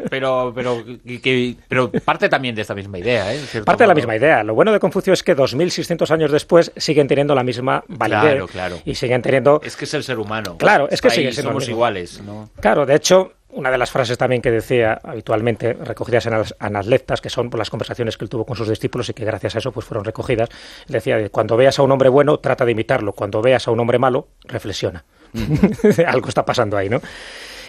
pero, 0.09 0.51
pero, 0.55 0.83
que- 1.05 1.55
pero 1.67 1.91
parte 1.91 2.29
también 2.29 2.55
de 2.55 2.61
esta 2.61 2.73
misma 2.75 2.99
idea, 2.99 3.33
¿eh? 3.33 3.39
Parte 3.65 3.83
de 3.83 3.87
la 3.87 3.93
modo. 3.93 3.95
misma 4.01 4.15
idea. 4.15 4.43
Lo 4.43 4.53
bueno 4.55 4.71
de 4.71 4.79
Confucio 4.79 5.13
es 5.13 5.23
que 5.23 5.35
2.600 5.35 6.09
años 6.11 6.31
después 6.31 6.71
siguen 6.77 7.07
teniendo 7.07 7.35
la 7.35 7.43
misma 7.43 7.83
validez. 7.87 8.21
Claro, 8.21 8.47
claro. 8.47 8.79
Y 8.85 8.95
siguen 8.95 9.21
teniendo... 9.21 9.61
Es 9.63 9.75
que 9.75 9.85
es 9.85 9.93
el 9.93 10.03
ser 10.03 10.19
humano. 10.19 10.57
Claro, 10.57 10.87
es 10.89 11.01
que 11.01 11.09
sigue 11.09 11.31
siendo 11.31 11.51
somos 11.51 11.67
iguales, 11.67 12.21
¿no? 12.25 12.49
Claro, 12.59 12.85
de 12.85 12.95
hecho, 12.95 13.33
una 13.53 13.71
de 13.71 13.77
las 13.77 13.91
frases 13.91 14.17
también 14.17 14.41
que 14.41 14.51
decía 14.51 14.99
habitualmente, 15.03 15.73
recogidas 15.73 16.25
en 16.25 16.33
las 16.33 16.55
analectas, 16.59 17.21
que 17.21 17.29
son 17.29 17.49
las 17.57 17.69
conversaciones 17.69 18.17
que 18.17 18.25
él 18.25 18.29
tuvo 18.29 18.45
con 18.45 18.55
sus 18.55 18.67
discípulos 18.67 19.09
y 19.09 19.13
que 19.13 19.25
gracias 19.25 19.55
a 19.55 19.59
eso 19.59 19.71
pues 19.71 19.85
fueron 19.85 20.05
recogidas, 20.05 20.49
él 20.87 20.93
decía, 20.93 21.17
de, 21.17 21.29
cuando 21.29 21.57
veas 21.57 21.79
a 21.79 21.83
un 21.83 21.91
hombre 21.91 22.09
bueno, 22.09 22.39
trata 22.39 22.65
de 22.65 22.71
imitarlo, 22.71 23.13
cuando 23.13 23.41
veas 23.41 23.67
a 23.67 23.71
un 23.71 23.79
hombre 23.79 23.99
malo, 23.99 24.27
reflexiona. 24.43 25.03
Algo 26.07 26.29
está 26.29 26.45
pasando 26.45 26.77
ahí, 26.77 26.89
¿no? 26.89 27.01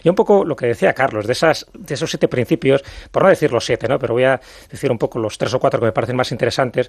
Y 0.04 0.08
un 0.08 0.14
poco 0.14 0.44
lo 0.44 0.56
que 0.56 0.66
decía 0.66 0.92
Carlos, 0.94 1.26
de, 1.26 1.32
esas, 1.32 1.66
de 1.74 1.94
esos 1.94 2.10
siete 2.10 2.28
principios, 2.28 2.82
por 3.10 3.22
no 3.22 3.28
decir 3.28 3.52
los 3.52 3.64
siete, 3.64 3.86
¿no? 3.88 3.98
pero 3.98 4.14
voy 4.14 4.24
a 4.24 4.40
decir 4.70 4.90
un 4.90 4.98
poco 4.98 5.18
los 5.18 5.38
tres 5.38 5.54
o 5.54 5.60
cuatro 5.60 5.78
que 5.80 5.86
me 5.86 5.92
parecen 5.92 6.16
más 6.16 6.32
interesantes, 6.32 6.88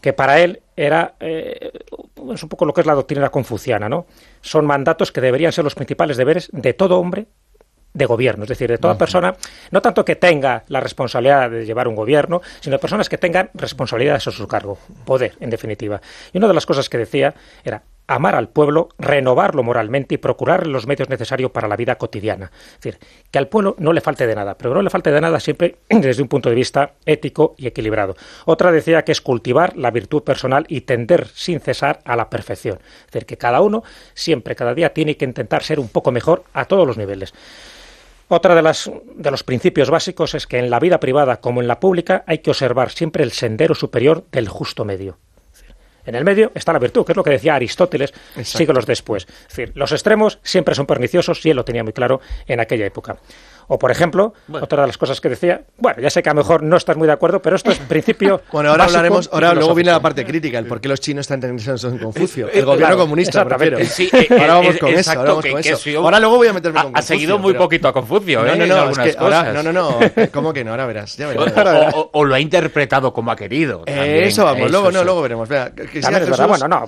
que 0.00 0.12
para 0.12 0.40
él 0.40 0.62
era 0.76 1.14
eh, 1.20 1.72
es 2.32 2.42
un 2.42 2.48
poco 2.48 2.64
lo 2.64 2.72
que 2.72 2.80
es 2.80 2.86
la 2.86 2.94
doctrina 2.94 3.28
confuciana, 3.28 3.88
¿no? 3.88 4.06
Son 4.40 4.64
mandatos 4.64 5.12
que 5.12 5.20
deberían 5.20 5.52
ser 5.52 5.64
los 5.64 5.74
principales 5.74 6.16
deberes 6.16 6.48
de 6.52 6.72
todo 6.72 6.98
hombre 6.98 7.26
de 7.94 8.06
gobierno, 8.06 8.42
es 8.42 8.48
decir, 8.48 8.68
de 8.68 8.78
toda 8.78 8.98
persona, 8.98 9.34
no 9.70 9.80
tanto 9.80 10.04
que 10.04 10.16
tenga 10.16 10.64
la 10.68 10.80
responsabilidad 10.80 11.48
de 11.50 11.64
llevar 11.64 11.88
un 11.88 11.94
gobierno, 11.94 12.42
sino 12.60 12.74
de 12.74 12.80
personas 12.80 13.08
que 13.08 13.18
tengan 13.18 13.50
responsabilidades 13.54 14.26
a 14.26 14.32
su 14.32 14.46
cargo, 14.48 14.78
poder, 15.04 15.34
en 15.40 15.48
definitiva. 15.48 16.00
Y 16.32 16.38
una 16.38 16.48
de 16.48 16.54
las 16.54 16.66
cosas 16.66 16.88
que 16.88 16.98
decía 16.98 17.34
era 17.64 17.82
amar 18.06 18.34
al 18.34 18.48
pueblo, 18.48 18.88
renovarlo 18.98 19.62
moralmente 19.62 20.16
y 20.16 20.18
procurarle 20.18 20.72
los 20.72 20.86
medios 20.86 21.08
necesarios 21.08 21.50
para 21.52 21.68
la 21.68 21.76
vida 21.76 21.96
cotidiana. 21.96 22.50
Es 22.54 22.80
decir, 22.80 22.98
que 23.30 23.38
al 23.38 23.48
pueblo 23.48 23.76
no 23.78 23.92
le 23.92 24.00
falte 24.00 24.26
de 24.26 24.34
nada, 24.34 24.58
pero 24.58 24.74
no 24.74 24.82
le 24.82 24.90
falte 24.90 25.10
de 25.10 25.20
nada 25.20 25.40
siempre 25.40 25.76
desde 25.88 26.20
un 26.20 26.28
punto 26.28 26.48
de 26.48 26.54
vista 26.54 26.92
ético 27.06 27.54
y 27.56 27.66
equilibrado. 27.66 28.16
Otra 28.44 28.72
decía 28.72 29.02
que 29.04 29.12
es 29.12 29.20
cultivar 29.20 29.76
la 29.76 29.90
virtud 29.90 30.22
personal 30.22 30.66
y 30.68 30.82
tender 30.82 31.28
sin 31.28 31.60
cesar 31.60 32.00
a 32.04 32.16
la 32.16 32.28
perfección. 32.28 32.78
Es 33.06 33.12
decir, 33.12 33.26
que 33.26 33.38
cada 33.38 33.60
uno 33.60 33.82
siempre, 34.12 34.54
cada 34.54 34.74
día, 34.74 34.92
tiene 34.92 35.16
que 35.16 35.24
intentar 35.24 35.62
ser 35.62 35.80
un 35.80 35.88
poco 35.88 36.10
mejor 36.10 36.44
a 36.52 36.66
todos 36.66 36.86
los 36.86 36.98
niveles. 36.98 37.32
Otra 38.28 38.54
de, 38.54 38.62
las, 38.62 38.90
de 39.16 39.30
los 39.30 39.44
principios 39.44 39.90
básicos 39.90 40.34
es 40.34 40.46
que 40.46 40.58
en 40.58 40.70
la 40.70 40.80
vida 40.80 40.98
privada 40.98 41.40
como 41.40 41.60
en 41.60 41.68
la 41.68 41.78
pública 41.78 42.24
hay 42.26 42.38
que 42.38 42.50
observar 42.50 42.90
siempre 42.90 43.22
el 43.22 43.32
sendero 43.32 43.74
superior 43.74 44.24
del 44.32 44.48
justo 44.48 44.84
medio. 44.84 45.18
En 46.06 46.14
el 46.14 46.24
medio 46.24 46.52
está 46.54 46.72
la 46.72 46.78
virtud, 46.78 47.04
que 47.04 47.12
es 47.12 47.16
lo 47.16 47.24
que 47.24 47.30
decía 47.30 47.54
Aristóteles 47.54 48.12
siglos 48.42 48.86
después. 48.86 49.26
Es 49.26 49.48
decir, 49.48 49.72
los 49.74 49.92
extremos 49.92 50.38
siempre 50.42 50.74
son 50.74 50.86
perniciosos 50.86 51.44
y 51.44 51.50
él 51.50 51.56
lo 51.56 51.64
tenía 51.64 51.82
muy 51.82 51.92
claro 51.92 52.20
en 52.46 52.60
aquella 52.60 52.86
época. 52.86 53.16
O, 53.68 53.78
por 53.78 53.90
ejemplo, 53.90 54.34
otra 54.52 54.82
de 54.82 54.86
las 54.88 54.98
cosas 54.98 55.20
que 55.20 55.28
decía, 55.28 55.62
bueno, 55.78 56.00
ya 56.02 56.10
sé 56.10 56.22
que 56.22 56.28
a 56.30 56.34
lo 56.34 56.38
mejor 56.42 56.62
no 56.62 56.76
estás 56.76 56.96
muy 56.96 57.06
de 57.06 57.12
acuerdo, 57.12 57.40
pero 57.42 57.56
esto 57.56 57.70
es 57.70 57.78
principio. 57.88 58.42
Bueno, 58.52 58.70
ahora 58.70 58.84
hablaremos, 58.84 59.28
ahora 59.32 59.54
luego 59.54 59.74
viene 59.74 59.90
la 59.90 60.00
parte 60.00 60.24
crítica, 60.24 60.58
el 60.58 60.66
por 60.66 60.80
qué 60.80 60.88
los 60.88 61.00
chinos 61.00 61.22
están 61.30 61.38
interesados 61.50 61.84
en 61.84 61.98
Confucio. 61.98 62.48
Eh, 62.48 62.58
El 62.58 62.64
gobierno 62.64 62.86
claro, 62.86 62.98
comunista, 63.02 63.44
me 63.44 63.50
refiero. 63.50 63.78
exactamente. 63.78 64.26
Sí, 64.26 64.34
eh, 64.34 64.38
ahora 64.40 64.44
eh, 64.44 64.48
vamos 64.48 64.74
eh, 64.74 64.78
con 64.78 64.88
eso, 64.90 64.98
exacto, 64.98 65.20
ahora 65.20 65.30
vamos 65.30 65.44
que- 65.44 65.50
con 65.52 65.62
que 65.62 65.68
eso. 65.70 65.98
Ahora 66.00 66.20
luego 66.20 66.36
voy 66.36 66.48
a 66.48 66.52
meterme 66.52 66.78
Ha, 66.78 66.82
con 66.82 66.90
ha 66.90 66.94
Confucio. 66.94 67.14
seguido 67.16 67.38
muy 67.38 67.52
pero- 67.52 67.64
poquito 67.64 67.88
a 67.88 67.92
Confucio, 67.92 68.42
No, 68.42 68.46
¿eh? 68.52 68.56
no, 68.56 68.62
En 68.64 68.68
no, 68.68 68.74
es 68.74 68.80
algunas 68.82 69.08
que 69.12 69.18
ahora, 69.18 69.38
cosas. 69.40 69.54
no, 69.54 69.72
no, 69.72 69.72
no, 69.72 69.98
¿cómo 70.32 70.52
que 70.52 70.64
no? 70.64 70.70
Ahora 70.72 70.86
verás, 70.86 71.16
ya 71.16 71.28
O, 71.28 71.44
verás. 71.44 71.94
o- 71.94 71.98
o- 72.00 72.10
o 72.12 72.24
lo 72.24 72.34
ha 72.34 72.40
interpretado 72.40 73.12
como 73.12 73.30
ha 73.30 73.36
querido. 73.36 73.82
Eh, 73.86 74.24
eso 74.26 74.44
vamos, 74.44 74.70
luego 74.70 74.90
no, 74.90 74.98
sí. 75.00 75.04
luego 75.04 75.22
veremos. 75.22 75.48
Verdad. 75.48 75.72
Jesús, 75.90 76.38
Bueno, 76.48 76.68
no, 76.68 76.84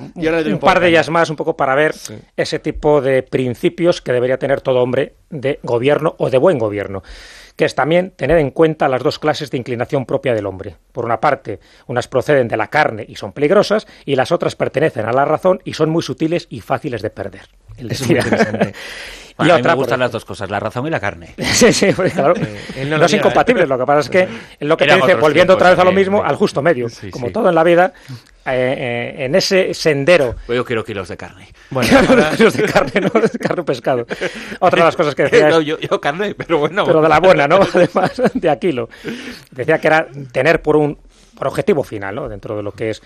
un 0.53 0.59
par 0.59 0.81
de 0.81 0.89
ellas 0.89 1.09
más, 1.11 1.31
un 1.31 1.37
poco 1.37 1.57
para 1.57 1.75
ver 1.75 1.95
ese 2.37 2.59
tipo 2.59 3.01
de 3.01 3.23
principios 3.23 4.01
que 4.01 4.13
debería 4.13 4.39
tener 4.39 4.61
todo 4.61 4.81
hombre 4.83 5.15
de 5.31 5.59
gobierno 5.63 6.15
o 6.19 6.31
de 6.31 6.39
buen 6.39 6.59
gobierno 6.59 6.66
que 7.57 7.65
es 7.65 7.75
también 7.75 8.11
tener 8.11 8.39
en 8.39 8.51
cuenta 8.51 8.89
las 8.89 9.03
dos 9.03 9.19
clases 9.19 9.51
de 9.51 9.59
inclinación 9.59 10.07
propia 10.07 10.35
del 10.35 10.47
hombre. 10.47 10.77
Por 10.93 11.05
una 11.05 11.21
parte, 11.21 11.61
unas 11.87 12.09
proceden 12.09 12.49
de 12.49 12.57
la 12.57 12.69
carne 12.69 13.05
y 13.09 13.17
son 13.17 13.33
peligrosas, 13.33 13.87
y 14.05 14.17
las 14.17 14.33
otras 14.33 14.57
pertenecen 14.57 15.07
a 15.07 15.13
la 15.13 15.25
razón 15.25 15.61
y 15.65 15.75
son 15.75 15.91
muy 15.91 16.03
sutiles 16.03 16.47
y 16.51 16.61
fáciles 16.61 17.03
de 17.03 17.11
perder. 17.11 17.49
Eso 17.79 18.05
es 18.05 18.09
muy 18.09 18.73
y 19.39 19.51
a 19.51 19.55
mí 19.55 19.61
otra, 19.61 19.73
me 19.73 19.77
gustan 19.77 20.01
las 20.01 20.11
dos 20.13 20.25
cosas, 20.25 20.49
la 20.49 20.59
razón 20.59 20.87
y 20.87 20.91
la 20.91 20.99
carne. 20.99 21.35
Sí, 21.53 21.73
sí, 21.73 21.93
porque 21.95 22.11
claro, 22.13 22.35
no 22.89 22.99
no, 22.99 23.05
es 23.05 23.13
incompatible. 23.13 23.67
Lo 23.67 23.79
que 23.79 23.85
pasa 23.85 24.01
es 24.01 24.09
que 24.11 24.23
es 24.59 24.67
lo 24.67 24.77
que 24.77 24.87
te 24.87 24.95
dice, 24.97 25.15
volviendo 25.17 25.55
otra 25.55 25.71
vez 25.71 25.79
a 25.79 25.85
lo 25.85 25.93
mismo, 25.93 26.19
¿eh? 26.19 26.23
al 26.27 26.37
justo 26.37 26.63
medio. 26.63 26.89
Sí, 26.89 27.11
Como 27.11 27.27
sí. 27.27 27.33
todo 27.33 27.51
en 27.51 27.55
la 27.55 27.63
vida, 27.63 27.93
eh, 28.47 29.13
eh, 29.17 29.25
en 29.25 29.35
ese 29.35 29.75
sendero 29.75 30.37
Pues 30.47 30.57
Yo 30.57 30.65
quiero 30.65 30.85
kilos 30.85 31.09
de 31.09 31.17
carne. 31.17 31.49
Bueno, 31.71 31.89
Claro, 31.91 32.09
ahora- 32.09 32.33
los 32.39 32.55
de 32.55 32.63
carne, 32.63 33.01
¿no? 33.01 33.21
De 33.21 33.39
carne 33.39 33.61
o 33.61 33.65
pescado. 33.65 34.07
Otra 34.61 34.79
de 34.81 34.85
las 34.87 34.97
cosas 34.97 35.15
que 35.15 35.25
decía 35.25 35.49
No, 35.51 35.61
yo, 35.61 35.79
yo 35.79 36.01
carne, 36.01 36.35
pero 36.35 36.59
bueno. 36.59 36.87
pero 36.87 37.03
de 37.03 37.09
la 37.09 37.21
buena, 37.21 37.47
¿no? 37.47 37.61
Además, 37.75 38.23
de 38.33 38.49
Aquilo. 38.51 38.89
Decía 39.51 39.79
que 39.79 39.87
era 39.87 40.07
tener 40.33 40.63
por 40.63 40.77
un 40.77 40.99
por 41.37 41.49
objetivo 41.49 41.85
final, 41.85 42.15
¿no? 42.15 42.29
dentro 42.31 42.57
de 42.57 42.63
lo 42.63 42.73
que 42.73 42.89
es 42.89 43.03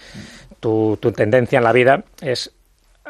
tu, 0.61 0.97
tu 1.01 1.11
tendencia 1.11 1.59
en 1.59 1.65
la 1.65 1.73
vida, 1.73 2.05
es 2.21 2.53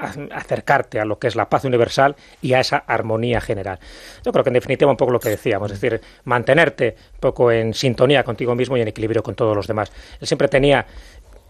acercarte 0.01 1.01
a 1.01 1.05
lo 1.05 1.19
que 1.19 1.29
es 1.29 1.37
la 1.37 1.49
paz 1.49 1.65
universal 1.65 2.17
y 2.41 2.55
a 2.55 2.61
esa 2.61 2.79
armonía 2.79 3.41
general. 3.41 3.79
Yo 4.25 4.33
creo 4.33 4.45
que 4.45 4.51
en 4.51 4.55
definitiva 4.55 4.91
un 4.91 4.97
poco 4.97 5.13
lo 5.13 5.21
que 5.21 5.31
decíamos, 5.31 5.71
es 5.71 5.81
decir, 5.81 6.01
mantenerte 6.25 6.97
un 7.15 7.21
poco 7.21 7.53
en 7.53 7.75
sintonía 7.75 8.25
contigo 8.25 8.55
mismo 8.55 8.77
y 8.77 8.81
en 8.81 8.89
equilibrio 8.89 9.23
con 9.23 9.35
todos 9.35 9.55
los 9.55 9.67
demás. 9.67 9.93
Él 10.21 10.27
siempre 10.27 10.49
tenía 10.49 10.87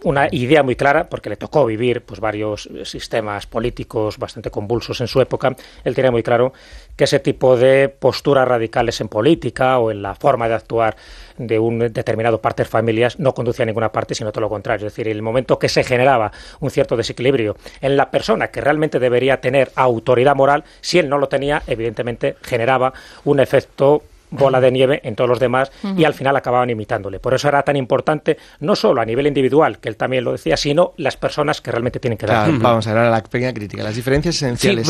una 0.04 0.28
idea 0.30 0.62
muy 0.62 0.76
clara, 0.76 1.08
porque 1.08 1.30
le 1.30 1.36
tocó 1.36 1.66
vivir 1.66 2.02
pues, 2.02 2.20
varios 2.20 2.68
sistemas 2.84 3.46
políticos 3.46 4.18
bastante 4.18 4.50
convulsos 4.50 5.00
en 5.00 5.08
su 5.08 5.20
época, 5.20 5.54
él 5.84 5.94
tenía 5.94 6.10
muy 6.10 6.22
claro 6.22 6.52
que 6.96 7.04
ese 7.04 7.20
tipo 7.20 7.56
de 7.56 7.88
posturas 7.88 8.46
radicales 8.46 9.00
en 9.00 9.08
política 9.08 9.78
o 9.78 9.90
en 9.90 10.02
la 10.02 10.14
forma 10.14 10.48
de 10.48 10.54
actuar 10.54 10.96
de 11.38 11.58
un 11.58 11.78
determinado 11.78 12.40
parte 12.40 12.64
de 12.64 12.68
familias 12.68 13.18
no 13.18 13.34
conducía 13.34 13.62
a 13.62 13.66
ninguna 13.66 13.90
parte, 13.90 14.14
sino 14.14 14.32
todo 14.32 14.42
lo 14.42 14.48
contrario. 14.48 14.86
Es 14.86 14.92
decir, 14.92 15.08
el 15.08 15.22
momento 15.22 15.58
que 15.58 15.68
se 15.68 15.82
generaba 15.82 16.30
un 16.60 16.70
cierto 16.70 16.96
desequilibrio 16.96 17.56
en 17.80 17.96
la 17.96 18.10
persona 18.10 18.48
que 18.48 18.60
realmente 18.60 18.98
debería 18.98 19.40
tener 19.40 19.70
autoridad 19.74 20.36
moral, 20.36 20.64
si 20.80 20.98
él 20.98 21.08
no 21.08 21.18
lo 21.18 21.28
tenía, 21.28 21.62
evidentemente 21.66 22.36
generaba 22.42 22.92
un 23.24 23.40
efecto 23.40 24.02
bola 24.30 24.60
de 24.60 24.70
nieve 24.70 25.00
en 25.04 25.14
todos 25.14 25.28
los 25.28 25.38
demás 25.38 25.70
y 25.96 26.04
al 26.04 26.14
final 26.14 26.36
acababan 26.36 26.70
imitándole. 26.70 27.20
Por 27.20 27.34
eso 27.34 27.48
era 27.48 27.62
tan 27.62 27.76
importante, 27.76 28.38
no 28.60 28.76
solo 28.76 29.00
a 29.00 29.04
nivel 29.04 29.26
individual, 29.26 29.78
que 29.78 29.88
él 29.88 29.96
también 29.96 30.24
lo 30.24 30.32
decía, 30.32 30.56
sino 30.56 30.94
las 30.96 31.16
personas 31.16 31.60
que 31.60 31.70
realmente 31.70 32.00
tienen 32.00 32.18
que 32.18 32.26
dar. 32.26 32.50
Vamos 32.58 32.86
a 32.86 32.94
ver 32.94 33.04
a 33.04 33.10
la 33.10 33.22
pequeña 33.22 33.52
crítica. 33.52 33.82
Las 33.82 33.96
diferencias 33.96 34.36
esenciales. 34.36 34.88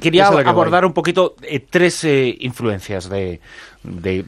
quería 0.00 0.28
abordar 0.28 0.84
un 0.84 0.92
poquito 0.92 1.36
eh, 1.42 1.60
tres 1.60 2.04
eh, 2.04 2.36
influencias 2.40 3.08
de, 3.08 3.40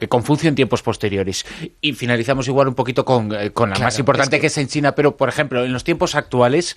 Confucio 0.09 0.49
en 0.49 0.55
tiempos 0.55 0.81
posteriores. 0.81 1.45
Y 1.79 1.93
finalizamos 1.93 2.45
igual 2.49 2.67
un 2.67 2.75
poquito 2.75 3.05
con, 3.05 3.33
eh, 3.33 3.53
la 3.55 3.79
más 3.79 3.97
importante 3.97 4.41
que... 4.41 4.47
es 4.47 4.57
en 4.57 4.67
China, 4.67 4.95
pero 4.95 5.15
por 5.15 5.29
ejemplo, 5.29 5.63
en 5.63 5.71
los 5.71 5.85
tiempos 5.85 6.15
actuales, 6.15 6.75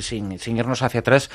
sin, 0.00 0.38
sin 0.38 0.58
irnos 0.58 0.82
hacia 0.82 1.00
atrás, 1.00 1.30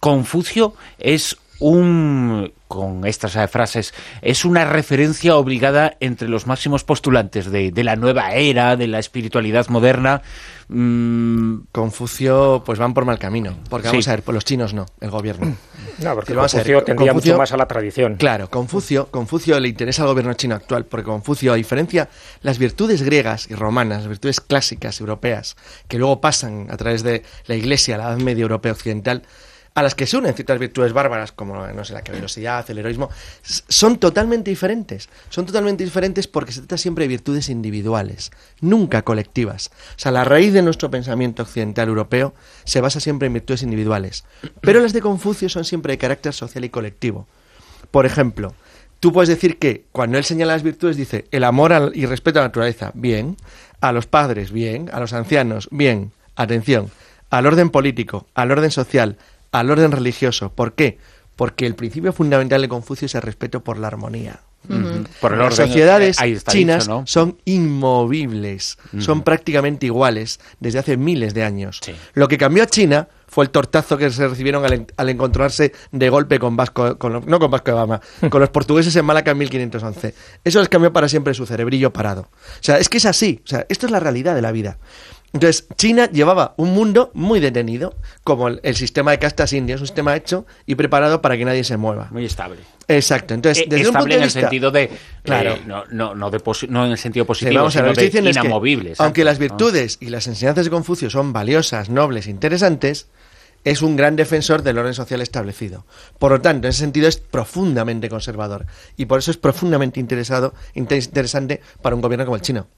Confucio 0.00 0.74
es 0.98 1.36
un 1.60 2.52
con 2.68 3.06
estas 3.06 3.32
frases 3.50 3.94
es 4.20 4.44
una 4.44 4.64
referencia 4.66 5.36
obligada 5.36 5.96
entre 6.00 6.28
los 6.28 6.46
máximos 6.46 6.84
postulantes 6.84 7.50
de, 7.50 7.72
la 7.82 7.96
nueva 7.96 8.34
era, 8.34 8.76
de 8.76 8.86
la 8.86 8.98
espiritualidad 8.98 9.68
moderna. 9.68 10.22
Mm, 10.68 11.60
Confucio, 11.72 12.62
pues 12.64 12.78
van 12.78 12.92
por 12.92 13.06
mal 13.06 13.18
camino. 13.18 13.56
Porque 13.70 13.88
vamos 13.88 14.06
a 14.06 14.10
ver, 14.10 14.22
por 14.22 14.34
los 14.34 14.44
chinos 14.44 14.74
no, 14.74 14.86
el 15.00 15.10
gobierno. 15.10 15.56
No, 15.98 16.14
porque 16.14 16.34
Confucio 16.34 16.84
tendría 16.84 17.12
mucho 17.12 17.36
más 17.36 17.50
a 17.52 17.56
la 17.56 17.66
tradición. 17.66 18.16
Claro, 18.16 18.48
Confucio, 18.50 19.06
Confucio 19.06 19.58
le 19.58 19.68
interesa 19.68 20.02
al 20.02 20.08
gobierno 20.08 20.34
chino 20.34 20.54
actual, 20.54 20.84
porque 20.84 21.06
Confucio, 21.06 21.54
a 21.54 21.56
diferencia, 21.56 22.08
las 22.42 22.58
virtudes 22.58 23.02
griegas 23.02 23.50
y 23.50 23.54
romanas, 23.54 24.02
las 24.02 24.08
virtudes 24.08 24.40
clásicas 24.40 25.00
europeas, 25.00 25.56
que 25.88 25.98
luego 25.98 26.20
pasan 26.20 26.68
a 26.70 26.76
través 26.76 27.02
de 27.02 27.24
la 27.46 27.56
Iglesia, 27.56 27.96
la 27.96 28.04
Edad 28.04 28.18
Media 28.18 28.42
Europea 28.42 28.72
Occidental, 28.72 29.22
a 29.78 29.82
las 29.82 29.94
que 29.94 30.06
se 30.06 30.16
unen 30.16 30.34
ciertas 30.34 30.58
virtudes 30.58 30.92
bárbaras, 30.92 31.30
como, 31.30 31.64
no 31.68 31.84
sé, 31.84 31.92
la 31.92 32.02
caballerosidad, 32.02 32.68
el 32.68 32.78
heroísmo, 32.78 33.10
son 33.42 33.98
totalmente 33.98 34.50
diferentes. 34.50 35.08
Son 35.28 35.46
totalmente 35.46 35.84
diferentes 35.84 36.26
porque 36.26 36.50
se 36.50 36.62
trata 36.62 36.76
siempre 36.76 37.04
de 37.04 37.08
virtudes 37.08 37.48
individuales, 37.48 38.32
nunca 38.60 39.02
colectivas. 39.02 39.70
O 39.90 39.98
sea, 40.00 40.10
la 40.10 40.24
raíz 40.24 40.52
de 40.52 40.62
nuestro 40.62 40.90
pensamiento 40.90 41.44
occidental 41.44 41.86
europeo 41.86 42.34
se 42.64 42.80
basa 42.80 42.98
siempre 42.98 43.26
en 43.26 43.34
virtudes 43.34 43.62
individuales. 43.62 44.24
Pero 44.62 44.80
las 44.80 44.92
de 44.92 45.00
Confucio 45.00 45.48
son 45.48 45.64
siempre 45.64 45.92
de 45.92 45.98
carácter 45.98 46.32
social 46.32 46.64
y 46.64 46.70
colectivo. 46.70 47.28
Por 47.92 48.04
ejemplo, 48.04 48.54
tú 48.98 49.12
puedes 49.12 49.28
decir 49.28 49.60
que 49.60 49.84
cuando 49.92 50.18
él 50.18 50.24
señala 50.24 50.54
las 50.54 50.64
virtudes 50.64 50.96
dice 50.96 51.26
el 51.30 51.44
amor 51.44 51.92
y 51.94 52.04
respeto 52.06 52.40
a 52.40 52.42
la 52.42 52.48
naturaleza, 52.48 52.90
bien, 52.94 53.36
a 53.80 53.92
los 53.92 54.08
padres, 54.08 54.50
bien, 54.50 54.90
a 54.92 54.98
los 54.98 55.12
ancianos, 55.12 55.68
bien, 55.70 56.10
atención, 56.34 56.90
al 57.30 57.46
orden 57.46 57.70
político, 57.70 58.26
al 58.34 58.50
orden 58.50 58.72
social, 58.72 59.18
al 59.52 59.70
orden 59.70 59.92
religioso. 59.92 60.52
¿Por 60.52 60.74
qué? 60.74 60.98
Porque 61.36 61.66
el 61.66 61.74
principio 61.74 62.12
fundamental 62.12 62.60
de 62.60 62.68
Confucio 62.68 63.06
es 63.06 63.14
el 63.14 63.22
respeto 63.22 63.62
por 63.62 63.78
la 63.78 63.86
armonía. 63.86 64.40
Las 64.68 65.54
sociedades 65.54 66.20
eh, 66.20 66.38
chinas 66.46 66.90
son 67.04 67.38
inmovibles, 67.44 68.76
son 68.98 69.22
prácticamente 69.22 69.86
iguales 69.86 70.40
desde 70.60 70.80
hace 70.80 70.96
miles 70.96 71.32
de 71.32 71.44
años. 71.44 71.80
Lo 72.14 72.28
que 72.28 72.36
cambió 72.36 72.64
a 72.64 72.66
China 72.66 73.08
fue 73.28 73.44
el 73.44 73.50
tortazo 73.50 73.96
que 73.96 74.10
se 74.10 74.26
recibieron 74.26 74.64
al, 74.64 75.08
encontrarse 75.08 75.72
de 75.92 76.10
golpe 76.10 76.38
con 76.38 76.56
Vasco, 76.56 76.98
con, 76.98 77.24
no 77.26 77.38
con 77.38 77.50
Vasco 77.50 77.70
de 77.70 77.76
Gama, 77.76 78.00
con 78.30 78.40
los 78.40 78.50
portugueses 78.50 78.94
en 78.96 79.04
Malaca 79.04 79.30
en 79.30 79.38
1511. 79.38 80.14
Eso 80.44 80.58
les 80.58 80.68
cambió 80.68 80.92
para 80.92 81.08
siempre 81.08 81.34
su 81.34 81.46
cerebrillo 81.46 81.92
parado. 81.92 82.22
O 82.22 82.62
sea, 82.62 82.78
es 82.78 82.88
que 82.88 82.98
es 82.98 83.06
así. 83.06 83.40
O 83.44 83.46
sea, 83.46 83.64
esto 83.68 83.86
es 83.86 83.92
la 83.92 84.00
realidad 84.00 84.34
de 84.34 84.42
la 84.42 84.52
vida. 84.52 84.78
Entonces, 85.32 85.66
China 85.76 86.10
llevaba 86.10 86.54
un 86.56 86.72
mundo 86.72 87.10
muy 87.12 87.38
detenido, 87.38 87.94
como 88.24 88.48
el, 88.48 88.76
sistema 88.76 89.10
de 89.10 89.18
castas 89.18 89.52
indias, 89.52 89.80
un 89.80 89.86
sistema 89.86 90.16
hecho 90.16 90.46
y 90.64 90.74
preparado 90.74 91.20
para 91.20 91.36
que 91.36 91.44
nadie 91.44 91.64
se 91.64 91.76
mueva. 91.76 92.08
Muy 92.10 92.24
estable. 92.24 92.60
Exacto. 92.88 93.34
Entonces, 93.34 93.64
eh, 93.64 93.66
desde 93.68 93.88
un 93.88 93.94
punto 93.94 94.08
de 94.08 94.16
en 94.16 94.22
el 94.22 94.30
sentido 94.30 94.70
de. 94.70 94.90
Claro. 95.22 95.52
Eh, 95.52 95.62
no, 95.66 95.84
no, 95.90 96.14
no, 96.14 96.84
en 96.86 96.92
el 96.92 96.98
sentido 96.98 97.26
positivo, 97.26 97.70
sino 97.70 97.92
de 97.92 98.30
inamovibles. 98.30 99.00
aunque 99.00 99.24
las 99.24 99.38
virtudes 99.38 99.98
y 100.00 100.08
las 100.08 100.26
enseñanzas 100.26 100.64
de 100.64 100.70
Confucio 100.70 101.10
son 101.10 101.34
valiosas, 101.34 101.90
nobles, 101.90 102.26
interesantes, 102.26 103.08
es 103.64 103.82
un 103.82 103.96
gran 103.96 104.16
defensor 104.16 104.62
del 104.62 104.78
orden 104.78 104.94
social 104.94 105.20
establecido. 105.20 105.84
Por 106.18 106.32
lo 106.32 106.40
tanto, 106.40 106.66
en 106.66 106.70
ese 106.70 106.80
sentido 106.80 107.08
es 107.08 107.18
profundamente 107.18 108.08
conservador 108.08 108.66
y 108.96 109.06
por 109.06 109.18
eso 109.18 109.30
es 109.30 109.36
profundamente 109.36 110.00
interesado, 110.00 110.54
interesante 110.74 111.60
para 111.82 111.94
un 111.94 112.00
gobierno 112.00 112.24
como 112.24 112.36
el 112.36 112.42
chino. 112.42 112.68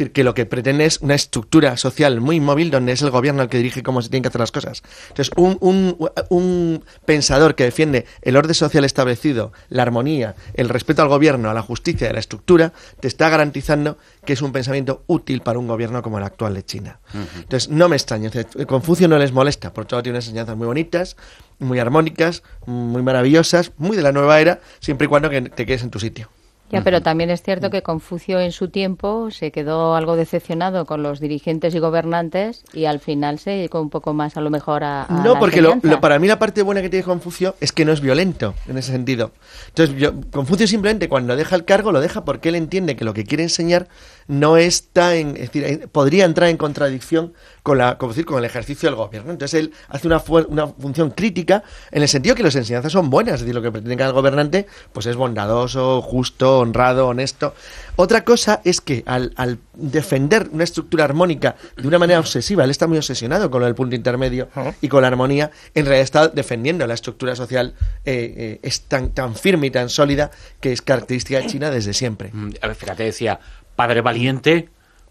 Decir, 0.00 0.12
que 0.12 0.24
lo 0.24 0.32
que 0.32 0.46
pretende 0.46 0.86
es 0.86 1.02
una 1.02 1.14
estructura 1.14 1.76
social 1.76 2.22
muy 2.22 2.40
móvil 2.40 2.70
donde 2.70 2.92
es 2.92 3.02
el 3.02 3.10
gobierno 3.10 3.42
el 3.42 3.50
que 3.50 3.58
dirige 3.58 3.82
cómo 3.82 4.00
se 4.00 4.08
tienen 4.08 4.22
que 4.22 4.28
hacer 4.28 4.40
las 4.40 4.50
cosas. 4.50 4.82
Entonces, 5.08 5.30
un, 5.36 5.58
un, 5.60 6.10
un 6.30 6.82
pensador 7.04 7.54
que 7.54 7.64
defiende 7.64 8.06
el 8.22 8.38
orden 8.38 8.54
social 8.54 8.86
establecido, 8.86 9.52
la 9.68 9.82
armonía, 9.82 10.36
el 10.54 10.70
respeto 10.70 11.02
al 11.02 11.08
gobierno, 11.08 11.50
a 11.50 11.54
la 11.54 11.60
justicia 11.60 12.06
y 12.06 12.10
a 12.10 12.14
la 12.14 12.18
estructura, 12.18 12.72
te 13.00 13.08
está 13.08 13.28
garantizando 13.28 13.98
que 14.24 14.32
es 14.32 14.40
un 14.40 14.52
pensamiento 14.52 15.04
útil 15.06 15.42
para 15.42 15.58
un 15.58 15.68
gobierno 15.68 16.00
como 16.00 16.16
el 16.16 16.24
actual 16.24 16.54
de 16.54 16.64
China. 16.64 17.00
Entonces, 17.36 17.68
no 17.68 17.90
me 17.90 17.96
extraña. 17.96 18.30
Confucio 18.66 19.06
no 19.06 19.18
les 19.18 19.32
molesta, 19.32 19.74
por 19.74 19.84
todo 19.84 20.02
tiene 20.02 20.16
unas 20.16 20.24
enseñanzas 20.24 20.56
muy 20.56 20.66
bonitas, 20.66 21.18
muy 21.58 21.78
armónicas, 21.78 22.42
muy 22.64 23.02
maravillosas, 23.02 23.72
muy 23.76 23.98
de 23.98 24.02
la 24.02 24.12
nueva 24.12 24.40
era, 24.40 24.60
siempre 24.78 25.04
y 25.04 25.08
cuando 25.08 25.28
te 25.28 25.66
quedes 25.66 25.82
en 25.82 25.90
tu 25.90 26.00
sitio. 26.00 26.30
Ya, 26.70 26.82
pero 26.82 27.02
también 27.02 27.30
es 27.30 27.42
cierto 27.42 27.70
que 27.70 27.82
Confucio 27.82 28.38
en 28.40 28.52
su 28.52 28.68
tiempo 28.68 29.30
se 29.30 29.50
quedó 29.50 29.94
algo 29.94 30.16
decepcionado 30.16 30.86
con 30.86 31.02
los 31.02 31.18
dirigentes 31.18 31.74
y 31.74 31.78
gobernantes 31.78 32.64
y 32.72 32.84
al 32.84 33.00
final 33.00 33.38
se 33.38 33.50
dedicó 33.50 33.80
un 33.80 33.90
poco 33.90 34.14
más 34.14 34.36
a 34.36 34.40
lo 34.40 34.50
mejor 34.50 34.84
a... 34.84 35.06
no, 35.24 35.38
porque 35.38 35.60
lo, 35.60 35.80
para 36.00 36.18
mí 36.18 36.28
la 36.28 36.38
parte 36.38 36.62
buena 36.62 36.80
que 36.80 36.88
tiene 36.88 37.04
Confucio 37.04 37.56
es 37.60 37.72
que 37.72 37.84
no 37.84 37.92
es 37.92 38.00
violento 38.00 38.54
en 38.68 38.78
ese 38.78 38.92
sentido. 38.92 39.32
Entonces, 39.68 39.96
yo, 39.96 40.12
Confucio 40.30 40.66
simplemente 40.66 41.08
cuando 41.08 41.34
deja 41.36 41.56
el 41.56 41.64
cargo 41.64 41.92
lo 41.92 42.00
deja 42.00 42.24
porque 42.24 42.50
él 42.50 42.54
entiende 42.54 42.96
que 42.96 43.04
lo 43.04 43.14
que 43.14 43.24
quiere 43.24 43.42
enseñar 43.42 43.88
no 44.28 44.56
está 44.56 45.16
en, 45.16 45.30
es 45.36 45.50
decir, 45.50 45.88
podría 45.90 46.24
entrar 46.24 46.48
en 46.50 46.56
contradicción 46.56 47.32
con 47.64 47.78
la, 47.78 47.98
como 47.98 48.12
decir, 48.12 48.24
con 48.24 48.38
el 48.38 48.44
ejercicio 48.44 48.88
del 48.88 48.94
gobierno. 48.94 49.32
Entonces 49.32 49.60
él 49.60 49.72
hace 49.88 50.06
una, 50.06 50.22
una 50.48 50.68
función 50.68 51.10
crítica 51.10 51.64
en 51.90 52.02
el 52.02 52.08
sentido 52.08 52.36
que 52.36 52.44
las 52.44 52.54
enseñanzas 52.54 52.92
son 52.92 53.10
buenas, 53.10 53.34
es 53.34 53.40
decir, 53.40 53.54
lo 53.54 53.62
que 53.62 53.72
pretende 53.72 53.96
cada 53.96 54.12
gobernante 54.12 54.66
pues 54.92 55.06
es 55.06 55.16
bondadoso, 55.16 56.00
justo, 56.00 56.59
honrado, 56.60 57.08
honesto. 57.08 57.54
Otra 57.96 58.24
cosa 58.24 58.60
es 58.64 58.80
que 58.80 59.02
al, 59.06 59.32
al, 59.36 59.58
defender 59.74 60.48
una 60.52 60.64
estructura 60.64 61.04
armónica 61.04 61.56
de 61.76 61.86
una 61.88 61.98
manera 61.98 62.20
obsesiva, 62.20 62.64
él 62.64 62.70
está 62.70 62.86
muy 62.86 62.98
obsesionado 62.98 63.50
con 63.50 63.62
el 63.62 63.74
punto 63.74 63.96
intermedio 63.96 64.48
y 64.80 64.88
con 64.88 65.02
la 65.02 65.08
armonía, 65.08 65.50
en 65.74 65.84
realidad 65.84 66.04
está 66.04 66.28
defendiendo 66.28 66.86
la 66.86 66.94
estructura 66.94 67.36
social 67.36 67.74
eh, 68.04 68.34
eh, 68.36 68.60
es 68.62 68.82
tan, 68.82 69.10
tan 69.10 69.34
firme 69.34 69.66
y 69.66 69.70
tan 69.70 69.88
sólida 69.88 70.30
que 70.60 70.72
es 70.72 70.82
característica 70.82 71.40
de 71.40 71.46
China 71.46 71.70
desde 71.70 71.92
siempre. 71.92 72.30
Mm, 72.32 72.50
a 72.62 72.66
ver, 72.68 72.76
fíjate, 72.76 73.04
decía, 73.04 73.40
padre 73.76 74.00
valiente, 74.00 74.68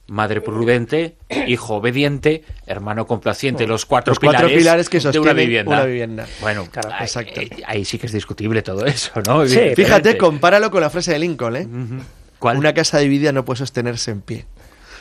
madre 0.10 0.42
prudente, 0.42 1.18
hijo 1.48 1.76
obediente, 1.76 2.44
hermano 2.66 3.08
complaciente, 3.08 3.68
los 3.68 3.86
cuatro, 3.86 4.12
los 4.12 4.20
cuatro 4.20 4.48
pilares, 4.48 4.90
que 4.90 5.00
sostienen 5.00 5.30
una 5.30 5.34
vivienda. 5.34 5.76
Una 5.76 5.86
vivienda. 5.86 6.28
Bueno, 6.42 6.68
claro, 6.72 6.90
exacto. 7.00 7.42
Ahí, 7.66 7.86
sí 7.86 7.98
que 7.98 8.08
es 8.08 8.14
discutible 8.14 8.62
todo 8.62 8.86
eso, 8.86 9.12
¿no? 9.26 9.46
Fíjate, 9.46 10.18
compáralo 10.18 10.72
con 10.72 10.82
la 10.82 10.90
frase 10.90 11.12
de 11.12 11.20
Lincoln, 11.20 11.56
¿eh? 11.56 11.68
¿Cuál? 12.40 12.58
Una 12.58 12.74
casa 12.74 13.00
dividida 13.00 13.32
no 13.32 13.44
puede 13.46 13.58
sostenerse 13.58 14.12
en 14.12 14.22
pie. 14.22 14.46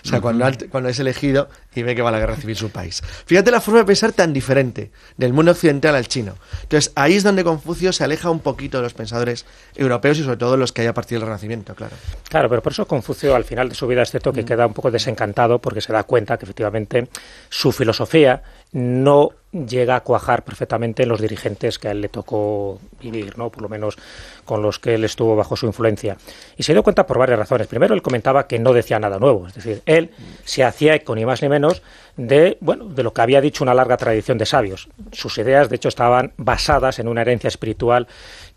O 0.05 0.09
sea, 0.09 0.21
cuando, 0.21 0.47
cuando 0.71 0.89
es 0.89 0.99
elegido 0.99 1.49
y 1.75 1.83
ve 1.83 1.95
que 1.95 2.03
va 2.03 2.09
a 2.09 2.13
la 2.13 2.19
guerra 2.19 2.37
civil 2.37 2.57
su 2.57 2.71
país. 2.71 3.03
Fíjate 3.27 3.51
la 3.51 3.61
forma 3.61 3.81
de 3.81 3.87
pensar 3.87 4.13
tan 4.13 4.33
diferente 4.33 4.91
del 5.17 5.33
mundo 5.33 5.53
occidental 5.53 5.95
al 5.95 6.09
chino. 6.09 6.35
Entonces, 6.63 6.93
ahí 6.97 7.15
es 7.15 7.23
donde 7.23 7.45
Confucio 7.45 7.93
se 7.93 8.05
aleja 8.05 8.31
un 8.31 8.41
poquito 8.41 8.79
de 8.79 8.85
los 8.85 8.95
pensadores 8.95 9.47
europeos 9.77 10.19
y 10.19 10.25
sobre 10.25 10.37
todo 10.37 10.57
los 10.57 10.73
que 10.73 10.83
hay 10.83 10.89
a 10.89 10.95
partir 10.95 11.19
del 11.19 11.27
Renacimiento, 11.27 11.75
claro. 11.75 11.95
Claro, 12.29 12.49
pero 12.49 12.63
por 12.63 12.73
eso 12.73 12.87
Confucio 12.87 13.35
al 13.35 13.45
final 13.45 13.69
de 13.69 13.75
su 13.75 13.87
vida 13.87 14.03
es 14.03 14.11
cierto 14.11 14.33
que 14.33 14.45
queda 14.45 14.67
un 14.67 14.75
poco 14.75 14.91
desencantado 14.91 15.61
porque 15.61 15.81
se 15.81 15.93
da 15.93 16.03
cuenta 16.03 16.37
que 16.37 16.45
efectivamente 16.45 17.09
su 17.49 17.73
filosofía 17.73 18.43
no 18.73 19.31
llega 19.53 19.97
a 19.97 20.01
cuajar 20.01 20.45
perfectamente 20.45 21.03
en 21.05 21.09
los 21.09 21.21
dirigentes 21.21 21.79
que 21.79 21.89
a 21.89 21.93
él 21.93 22.03
le 22.03 22.09
tocó 22.09 22.79
vivir, 23.01 23.39
¿no? 23.39 23.51
por 23.51 23.63
lo 23.63 23.69
menos 23.69 23.97
con 24.45 24.61
los 24.61 24.79
que 24.79 24.95
él 24.95 25.05
estuvo 25.05 25.35
bajo 25.37 25.57
su 25.57 25.67
influencia. 25.67 26.19
Y 26.57 26.63
se 26.63 26.73
dio 26.73 26.83
cuenta 26.83 27.07
por 27.07 27.19
varias 27.19 27.39
razones. 27.39 27.67
Primero, 27.67 27.95
él 27.95 28.03
comentaba 28.03 28.47
que 28.47 28.59
no 28.59 28.75
decía 28.75 28.99
nada 28.99 29.19
nuevo, 29.19 29.47
es 29.47 29.55
decir, 29.55 29.83
él 29.87 30.11
se 30.45 30.65
hacía 30.65 30.95
eco 30.95 31.15
ni 31.15 31.25
más 31.25 31.41
ni 31.41 31.49
menos 31.49 31.83
de, 32.17 32.59
bueno, 32.61 32.85
de 32.85 33.03
lo 33.03 33.15
que 33.15 33.23
había 33.23 33.41
dicho 33.41 33.65
una 33.65 33.75
larga 33.75 33.97
tradición 33.97 34.37
de 34.37 34.47
sabios. 34.47 34.89
Sus 35.13 35.39
ideas, 35.39 35.71
de 35.71 35.77
hecho, 35.77 35.89
estaban 35.89 36.33
basadas 36.37 36.99
en 36.99 37.09
una 37.09 37.23
herencia 37.23 37.49
espiritual 37.49 38.07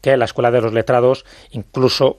que 0.01 0.17
la 0.17 0.25
Escuela 0.25 0.51
de 0.51 0.61
los 0.61 0.73
Letrados 0.73 1.25
incluso 1.51 2.17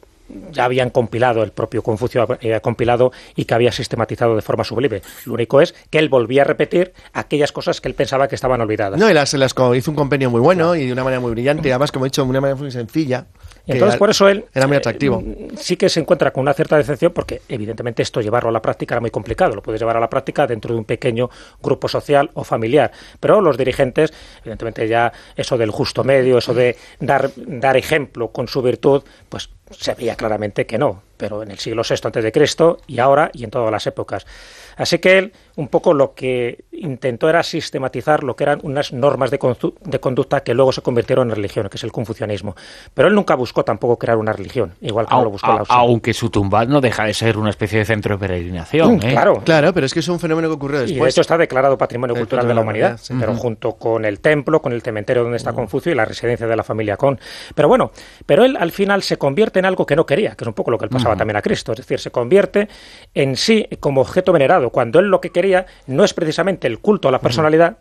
ya 0.50 0.64
habían 0.64 0.90
compilado, 0.90 1.42
el 1.42 1.52
propio 1.52 1.82
Confucio 1.82 2.22
había 2.22 2.60
compilado 2.60 3.12
y 3.36 3.44
que 3.44 3.54
había 3.54 3.72
sistematizado 3.72 4.36
de 4.36 4.42
forma 4.42 4.64
sublime. 4.64 5.02
Lo 5.26 5.34
único 5.34 5.60
es 5.60 5.74
que 5.90 5.98
él 5.98 6.08
volvía 6.08 6.42
a 6.42 6.44
repetir 6.44 6.92
aquellas 7.12 7.52
cosas 7.52 7.80
que 7.80 7.88
él 7.88 7.94
pensaba 7.94 8.28
que 8.28 8.34
estaban 8.34 8.60
olvidadas. 8.60 8.98
No, 8.98 9.10
y 9.10 9.14
las, 9.14 9.32
las 9.34 9.54
hizo 9.74 9.90
un 9.90 9.96
compendio 9.96 10.30
muy 10.30 10.40
bueno 10.40 10.74
y 10.74 10.86
de 10.86 10.92
una 10.92 11.04
manera 11.04 11.20
muy 11.20 11.32
brillante, 11.32 11.70
además, 11.70 11.92
como 11.92 12.06
he 12.06 12.08
dicho, 12.08 12.24
de 12.24 12.30
una 12.30 12.40
manera 12.40 12.58
muy 12.58 12.70
sencilla. 12.70 13.26
Entonces, 13.66 13.98
por 13.98 14.10
eso 14.10 14.28
él 14.28 14.44
era 14.52 14.66
muy 14.66 14.76
atractivo. 14.76 15.22
Eh, 15.24 15.48
sí 15.56 15.76
que 15.76 15.88
se 15.88 16.00
encuentra 16.00 16.32
con 16.32 16.42
una 16.42 16.52
cierta 16.52 16.76
decepción, 16.76 17.12
porque 17.12 17.42
evidentemente 17.48 18.02
esto 18.02 18.20
llevarlo 18.20 18.48
a 18.48 18.52
la 18.52 18.62
práctica 18.62 18.94
era 18.94 19.00
muy 19.00 19.10
complicado. 19.10 19.54
Lo 19.54 19.62
puedes 19.62 19.80
llevar 19.80 19.96
a 19.96 20.00
la 20.00 20.10
práctica 20.10 20.46
dentro 20.46 20.74
de 20.74 20.80
un 20.80 20.84
pequeño 20.84 21.30
grupo 21.62 21.88
social 21.88 22.30
o 22.34 22.44
familiar. 22.44 22.90
Pero 23.20 23.40
los 23.40 23.56
dirigentes, 23.56 24.12
evidentemente 24.40 24.88
ya 24.88 25.12
eso 25.36 25.56
del 25.56 25.70
justo 25.70 26.02
medio, 26.04 26.38
eso 26.38 26.54
de 26.54 26.76
dar, 26.98 27.30
dar 27.36 27.76
ejemplo 27.76 28.32
con 28.32 28.48
su 28.48 28.62
virtud, 28.62 29.02
pues 29.28 29.48
se 29.72 29.94
veía 29.94 30.16
claramente 30.16 30.66
que 30.66 30.78
no. 30.78 31.02
Pero 31.16 31.42
en 31.42 31.50
el 31.50 31.58
siglo 31.58 31.82
VI 31.88 31.96
antes 32.04 32.24
de 32.24 32.32
Cristo 32.32 32.78
y 32.86 32.98
ahora 32.98 33.30
y 33.32 33.44
en 33.44 33.50
todas 33.50 33.70
las 33.70 33.86
épocas. 33.86 34.26
Así 34.76 34.98
que 34.98 35.18
él 35.18 35.32
un 35.56 35.68
poco 35.68 35.94
lo 35.94 36.14
que 36.14 36.64
intentó 36.72 37.28
era 37.28 37.42
sistematizar 37.42 38.24
lo 38.24 38.34
que 38.34 38.44
eran 38.44 38.60
unas 38.62 38.92
normas 38.92 39.30
de, 39.30 39.38
conducta 39.38 40.42
que 40.42 40.54
luego 40.54 40.72
se 40.72 40.82
convirtieron 40.82 41.28
en 41.28 41.36
religión, 41.36 41.68
que 41.68 41.76
es 41.76 41.84
el 41.84 41.92
confucianismo. 41.92 42.56
Pero 42.94 43.08
él 43.08 43.14
nunca 43.14 43.34
buscó 43.34 43.64
tampoco 43.64 43.98
crear 43.98 44.16
una 44.16 44.32
religión, 44.32 44.72
igual 44.80 45.06
que 45.06 45.14
no 45.14 45.24
lo 45.24 45.30
buscó 45.30 45.52
la 45.52 45.64
Aunque 45.68 46.14
su 46.14 46.30
tumba 46.30 46.64
no 46.64 46.80
deja 46.80 47.04
de 47.04 47.14
ser 47.14 47.36
una 47.36 47.50
especie 47.50 47.80
de 47.80 47.84
centro 47.84 48.16
de 48.16 48.20
peregrinación. 48.20 48.96
Mm, 48.96 49.02
¿eh? 49.02 49.10
Claro. 49.12 49.42
claro, 49.44 49.72
pero 49.72 49.86
es 49.86 49.92
que 49.94 50.00
es 50.00 50.08
un 50.08 50.18
fenómeno 50.18 50.48
que 50.48 50.54
ocurrió 50.54 50.80
después. 50.80 50.98
Y 50.98 51.00
de 51.00 51.10
hecho 51.10 51.20
está 51.20 51.36
declarado 51.36 51.76
Patrimonio 51.76 52.16
Cultural 52.16 52.48
de 52.48 52.54
la 52.54 52.60
Humanidad, 52.60 52.98
pero 53.18 53.34
junto 53.34 53.72
con 53.74 54.04
el 54.04 54.20
templo, 54.20 54.62
con 54.62 54.72
el 54.72 54.82
cementerio 54.82 55.22
donde 55.22 55.36
está 55.36 55.52
Confucio 55.52 55.92
y 55.92 55.94
la 55.94 56.04
residencia 56.04 56.46
de 56.46 56.56
la 56.56 56.62
familia 56.62 56.96
Con. 56.96 57.20
Pero 57.54 57.68
bueno, 57.68 57.92
pero 58.24 58.44
él 58.44 58.56
al 58.58 58.72
final 58.72 59.02
se 59.02 59.18
convierte 59.18 59.58
en 59.58 59.66
algo 59.66 59.84
que 59.84 59.96
no 59.96 60.06
quería, 60.06 60.34
que 60.34 60.44
es 60.44 60.48
un 60.48 60.54
poco 60.54 60.70
lo 60.70 60.78
que 60.78 60.86
le 60.86 60.90
pasaba 60.90 61.16
también 61.16 61.36
a 61.36 61.42
Cristo. 61.42 61.72
Es 61.72 61.78
decir, 61.78 62.00
se 62.00 62.10
convierte 62.10 62.68
en 63.14 63.36
sí 63.36 63.68
como 63.80 64.00
objeto 64.00 64.32
venerado, 64.32 64.70
cuando 64.70 64.98
él 64.98 65.06
lo 65.06 65.20
que 65.20 65.30
quería 65.30 65.41
no 65.86 66.04
es 66.04 66.14
precisamente 66.14 66.66
el 66.66 66.78
culto 66.78 67.08
a 67.08 67.12
la 67.12 67.20
personalidad, 67.20 67.78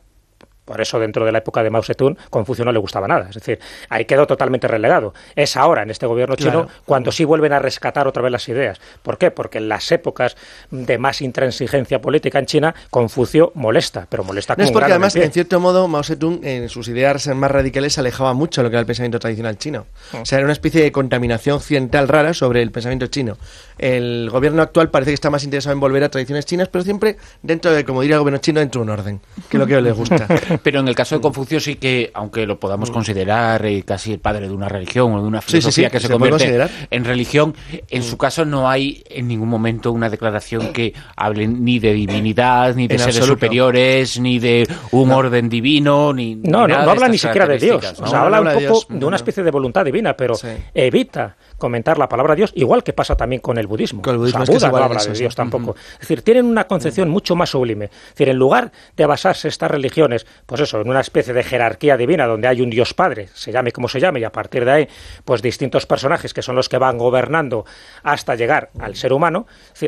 por 0.71 0.79
eso 0.79 0.97
dentro 0.99 1.25
de 1.25 1.33
la 1.33 1.39
época 1.39 1.61
de 1.63 1.69
Mao 1.69 1.83
Zedong 1.83 2.17
Confucio 2.29 2.63
no 2.63 2.71
le 2.71 2.79
gustaba 2.79 3.05
nada. 3.05 3.27
Es 3.27 3.35
decir, 3.35 3.59
ahí 3.89 4.05
quedó 4.05 4.25
totalmente 4.25 4.69
relegado. 4.69 5.13
Es 5.35 5.57
ahora, 5.57 5.83
en 5.83 5.89
este 5.89 6.05
gobierno 6.05 6.37
chino, 6.37 6.69
cuando 6.85 7.11
sí 7.11 7.25
vuelven 7.25 7.51
a 7.51 7.59
rescatar 7.59 8.07
otra 8.07 8.23
vez 8.23 8.31
las 8.31 8.47
ideas. 8.47 8.79
¿Por 9.03 9.17
qué? 9.17 9.31
Porque 9.31 9.57
en 9.57 9.67
las 9.67 9.91
épocas 9.91 10.37
de 10.69 10.97
más 10.97 11.21
intransigencia 11.21 11.99
política 11.99 12.39
en 12.39 12.45
China, 12.45 12.73
Confucio 12.89 13.51
molesta, 13.53 14.07
pero 14.09 14.23
molesta 14.23 14.55
con 14.55 14.61
no 14.61 14.65
es 14.65 14.71
porque 14.71 14.91
además, 14.91 15.13
en 15.17 15.31
cierto 15.33 15.59
modo, 15.59 15.89
Mao 15.89 16.03
Zedong 16.03 16.39
en 16.45 16.69
sus 16.69 16.87
ideas 16.87 17.27
más 17.27 17.51
radicales 17.51 17.91
se 17.91 17.99
alejaba 17.99 18.33
mucho 18.33 18.61
de 18.61 18.63
lo 18.63 18.69
que 18.69 18.75
era 18.75 18.79
el 18.81 18.85
pensamiento 18.85 19.19
tradicional 19.19 19.57
chino. 19.57 19.87
O 20.13 20.25
sea, 20.25 20.37
era 20.37 20.45
una 20.45 20.53
especie 20.53 20.81
de 20.81 20.93
contaminación 20.93 21.57
occidental 21.57 22.07
rara 22.07 22.33
sobre 22.33 22.61
el 22.61 22.71
pensamiento 22.71 23.07
chino. 23.07 23.37
El 23.77 24.29
gobierno 24.31 24.61
actual 24.61 24.89
parece 24.89 25.11
que 25.11 25.15
está 25.15 25.29
más 25.29 25.43
interesado 25.43 25.73
en 25.73 25.81
volver 25.81 26.05
a 26.05 26.09
tradiciones 26.09 26.45
chinas, 26.45 26.69
pero 26.69 26.85
siempre 26.85 27.17
dentro 27.41 27.71
de, 27.71 27.83
como 27.83 28.01
diría 28.01 28.15
el 28.15 28.19
gobierno 28.19 28.39
chino, 28.39 28.61
dentro 28.61 28.79
de 28.79 28.83
un 28.83 28.89
orden, 28.91 29.21
que 29.49 29.57
es 29.57 29.59
lo 29.59 29.67
que 29.67 29.81
les 29.81 29.95
gusta. 29.95 30.27
Pero 30.63 30.79
en 30.79 30.87
el 30.87 30.95
caso 30.95 31.15
de 31.15 31.21
Confucio 31.21 31.59
sí 31.59 31.75
que, 31.75 32.11
aunque 32.13 32.45
lo 32.45 32.59
podamos 32.59 32.89
mm. 32.89 32.93
considerar 32.93 33.65
eh, 33.65 33.83
casi 33.83 34.13
el 34.13 34.19
padre 34.19 34.47
de 34.47 34.53
una 34.53 34.69
religión 34.69 35.13
o 35.13 35.21
de 35.21 35.27
una 35.27 35.41
filosofía 35.41 35.89
que 35.89 35.99
se, 35.99 36.09
convierte 36.09 36.67
en 36.89 37.05
religión, 37.05 37.55
en 37.89 38.03
su 38.03 38.15
mm. 38.15 38.19
caso 38.19 38.45
no 38.45 38.69
hay 38.69 39.03
en 39.09 39.27
ningún 39.27 39.49
momento 39.49 39.91
una 39.91 40.09
declaración 40.09 40.73
que 40.73 40.93
hable 41.15 41.47
ni 41.47 41.79
de 41.79 41.93
divinidad, 41.93 42.75
ni 42.75 42.87
de 42.87 42.99
seres 42.99 43.25
superiores, 43.25 44.19
ni 44.19 44.39
de 44.39 44.67
un 44.91 45.11
orden 45.11 45.49
divino, 45.49 46.13
ni 46.13 46.35
No, 46.35 46.67
no, 46.67 46.83
no 46.83 46.91
habla 46.91 47.07
ni 47.07 47.17
siquiera 47.17 47.47
de 47.47 47.57
Dios. 47.57 47.93
O 47.99 48.07
sea, 48.07 48.23
habla 48.23 48.41
un 48.41 48.67
poco 48.67 48.85
de, 48.89 49.05
una 49.05 49.15
especie 49.15 49.43
de 49.43 49.51
voluntad 49.51 49.85
divina, 49.85 50.15
pero 50.15 50.35
evita 50.73 51.35
comentar 51.61 51.99
la 51.99 52.09
palabra 52.09 52.33
Dios, 52.33 52.51
igual 52.55 52.83
que 52.83 52.91
pasa 52.91 53.15
también 53.15 53.39
con 53.39 53.59
el 53.59 53.67
budismo. 53.67 54.01
Con 54.01 54.15
el 54.15 54.17
budismo 54.17 54.43
no 54.43 54.77
habla 54.77 55.03
de 55.03 55.13
Dios 55.13 55.35
tampoco. 55.35 55.75
Es 55.93 55.99
decir, 55.99 56.23
tienen 56.23 56.45
una 56.45 56.65
concepción 56.65 57.07
mucho 57.07 57.35
más 57.35 57.51
sublime. 57.51 57.85
Es 57.85 58.09
decir, 58.15 58.29
en 58.29 58.37
lugar 58.37 58.71
de 58.97 59.05
basarse 59.05 59.47
estas 59.47 59.69
religiones, 59.69 60.25
pues 60.47 60.59
eso, 60.61 60.81
en 60.81 60.89
una 60.89 61.01
especie 61.01 61.33
de 61.35 61.43
jerarquía 61.43 61.97
divina 61.97 62.25
donde 62.25 62.47
hay 62.47 62.61
un 62.61 62.71
Dios 62.71 62.95
Padre, 62.95 63.29
se 63.33 63.51
llame 63.51 63.71
como 63.71 63.87
se 63.87 63.99
llame, 63.99 64.19
y 64.19 64.23
a 64.23 64.31
partir 64.31 64.65
de 64.65 64.71
ahí, 64.71 64.87
pues 65.23 65.43
distintos 65.43 65.85
personajes 65.85 66.33
que 66.33 66.41
son 66.41 66.55
los 66.55 66.67
que 66.67 66.79
van 66.79 66.97
gobernando 66.97 67.63
hasta 68.01 68.33
llegar 68.33 68.71
al 68.79 68.95
ser 68.95 69.13
humano. 69.13 69.45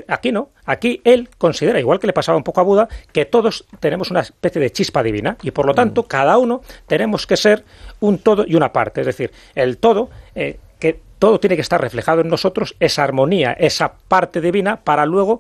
aquí 0.08 0.32
no, 0.32 0.50
aquí 0.66 1.02
él 1.04 1.28
considera, 1.40 1.80
igual 1.80 2.00
que 2.00 2.06
le 2.06 2.14
pasaba 2.14 2.38
un 2.38 2.44
poco 2.44 2.62
a 2.62 2.64
Buda, 2.64 2.88
que 3.12 3.26
todos 3.26 3.66
tenemos 3.80 4.12
una 4.12 4.20
especie 4.20 4.62
de 4.62 4.72
chispa 4.72 5.02
divina 5.02 5.38
y 5.42 5.50
por 5.50 5.66
lo 5.66 5.74
tanto 5.74 6.04
cada 6.04 6.38
uno 6.38 6.62
tenemos 6.86 7.26
que 7.26 7.36
ser 7.36 7.64
un 8.00 8.20
todo 8.20 8.46
y 8.48 8.56
una 8.56 8.72
parte. 8.72 9.02
Es 9.02 9.08
decir, 9.08 9.32
el 9.56 9.80
todo 9.80 10.12
eh, 10.36 10.60
que 10.80 11.00
todo 11.24 11.40
tiene 11.40 11.56
que 11.56 11.62
estar 11.62 11.80
reflejado 11.80 12.20
en 12.20 12.28
nosotros, 12.28 12.76
esa 12.82 13.02
armonía, 13.02 13.54
esa 13.54 13.94
parte 14.10 14.42
divina, 14.42 14.82
para 14.84 15.06
luego 15.06 15.40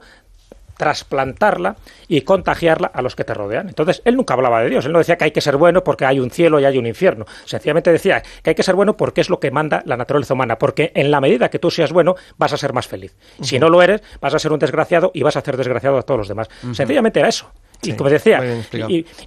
trasplantarla 0.77 1.75
y 2.07 2.21
contagiarla 2.21 2.87
a 2.87 3.01
los 3.01 3.17
que 3.17 3.25
te 3.25 3.33
rodean. 3.33 3.67
Entonces, 3.67 4.01
él 4.05 4.15
nunca 4.15 4.33
hablaba 4.33 4.61
de 4.61 4.69
Dios, 4.69 4.85
él 4.85 4.93
no 4.93 4.99
decía 4.99 5.17
que 5.17 5.25
hay 5.25 5.31
que 5.31 5.41
ser 5.41 5.57
bueno 5.57 5.83
porque 5.83 6.05
hay 6.05 6.21
un 6.21 6.31
cielo 6.31 6.57
y 6.61 6.63
hay 6.63 6.77
un 6.77 6.87
infierno, 6.87 7.25
sencillamente 7.43 7.91
decía 7.91 8.23
que 8.41 8.51
hay 8.51 8.55
que 8.55 8.63
ser 8.63 8.75
bueno 8.75 8.95
porque 8.95 9.19
es 9.19 9.29
lo 9.29 9.41
que 9.41 9.51
manda 9.51 9.83
la 9.85 9.97
naturaleza 9.97 10.35
humana, 10.35 10.57
porque 10.57 10.93
en 10.95 11.11
la 11.11 11.19
medida 11.19 11.49
que 11.49 11.59
tú 11.59 11.69
seas 11.69 11.91
bueno 11.91 12.15
vas 12.37 12.53
a 12.53 12.57
ser 12.57 12.71
más 12.71 12.87
feliz. 12.87 13.13
Si 13.41 13.59
no 13.59 13.67
lo 13.67 13.81
eres, 13.81 14.03
vas 14.21 14.33
a 14.33 14.39
ser 14.39 14.53
un 14.53 14.59
desgraciado 14.59 15.11
y 15.13 15.21
vas 15.21 15.35
a 15.35 15.39
hacer 15.39 15.57
desgraciado 15.57 15.97
a 15.97 16.03
todos 16.03 16.19
los 16.19 16.27
demás. 16.29 16.47
Sencillamente 16.71 17.19
era 17.19 17.27
eso. 17.27 17.51
Y 17.83 17.93
como 17.93 18.09
decía, 18.09 18.41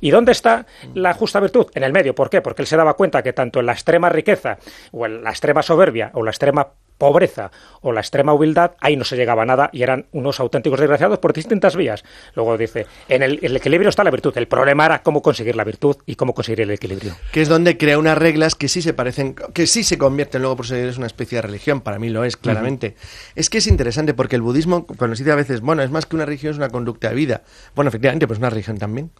y, 0.01 0.11
dónde 0.11 0.33
está 0.33 0.67
la 0.95 1.15
justa 1.15 1.41
virtud? 1.41 1.67
En 1.75 1.83
el 1.83 1.93
medio. 1.93 2.15
¿Por 2.15 2.31
qué? 2.31 2.41
Porque 2.41 2.63
él 2.63 2.69
se 2.69 2.77
daba 2.77 2.95
cuenta 2.95 3.23
que 3.23 3.33
tanto 3.33 3.61
en 3.61 3.67
la 3.67 3.73
extrema 3.73 4.09
riqueza 4.09 4.59
o 4.93 5.07
en 5.07 5.23
la 5.23 5.31
extrema 5.31 5.63
soberbia 5.63 6.11
o 6.15 6.23
la 6.23 6.31
extrema 6.31 6.67
pobreza 6.99 7.51
o 7.83 7.93
la 7.93 8.01
extrema 8.01 8.33
humildad, 8.33 8.73
ahí 8.81 8.97
no 8.97 9.05
se 9.05 9.17
llegaba 9.17 9.43
a 9.43 9.47
nada 9.47 9.71
y 9.73 9.83
eran 9.83 10.07
unos 10.13 10.41
auténticos 10.41 10.81
desgraciados 10.81 11.19
por 11.19 11.33
distintas 11.33 11.77
vías. 11.77 12.05
Luego 12.35 12.57
dice, 12.59 12.87
en 13.09 13.23
el, 13.23 13.57
equilibrio 13.57 13.89
está 13.89 14.03
la 14.05 14.11
virtud. 14.11 14.37
El 14.37 14.49
problema 14.49 14.87
era 14.87 15.03
cómo 15.03 15.23
conseguir 15.23 15.57
la 15.57 15.65
virtud 15.65 15.97
y 16.07 16.17
cómo 16.17 16.35
conseguir 16.35 16.63
el 16.63 16.71
equilibrio. 16.71 17.17
Que 17.33 17.43
es 17.43 17.49
donde 17.49 17.77
crea 17.79 17.99
unas 17.99 18.19
reglas 18.19 18.55
que 18.55 18.69
sí 18.69 18.83
se 18.83 18.95
parecen, 18.95 19.35
que 19.35 19.67
sí 19.67 19.85
se 19.85 19.99
convierten 19.99 20.43
luego 20.43 20.57
por 20.57 20.67
ser 20.67 20.93
una 20.97 21.07
especie 21.07 21.37
de 21.37 21.43
religión. 21.43 21.81
Para 21.81 21.99
mí 21.99 22.09
lo 22.09 22.25
es, 22.25 22.37
claramente. 22.37 22.97
Es 23.35 23.51
que 23.51 23.59
es 23.59 23.67
interesante 23.67 24.15
porque 24.15 24.37
el 24.37 24.43
budismo, 24.43 24.87
cuando 24.87 25.17
se 25.17 25.23
dice 25.23 25.33
a 25.33 25.37
veces, 25.37 25.61
bueno, 25.61 25.83
es 25.83 25.91
más 25.91 26.07
que 26.07 26.17
una 26.17 26.25
religión, 26.25 26.53
es 26.53 26.59
una 26.59 26.71
conducta 26.71 27.09
de 27.09 27.15
vida. 27.15 27.43
Bueno, 27.75 27.89
efectivamente, 27.89 28.27
pues 28.27 28.39
una 28.39 28.51
religión 28.51 28.79
también. 28.79 29.11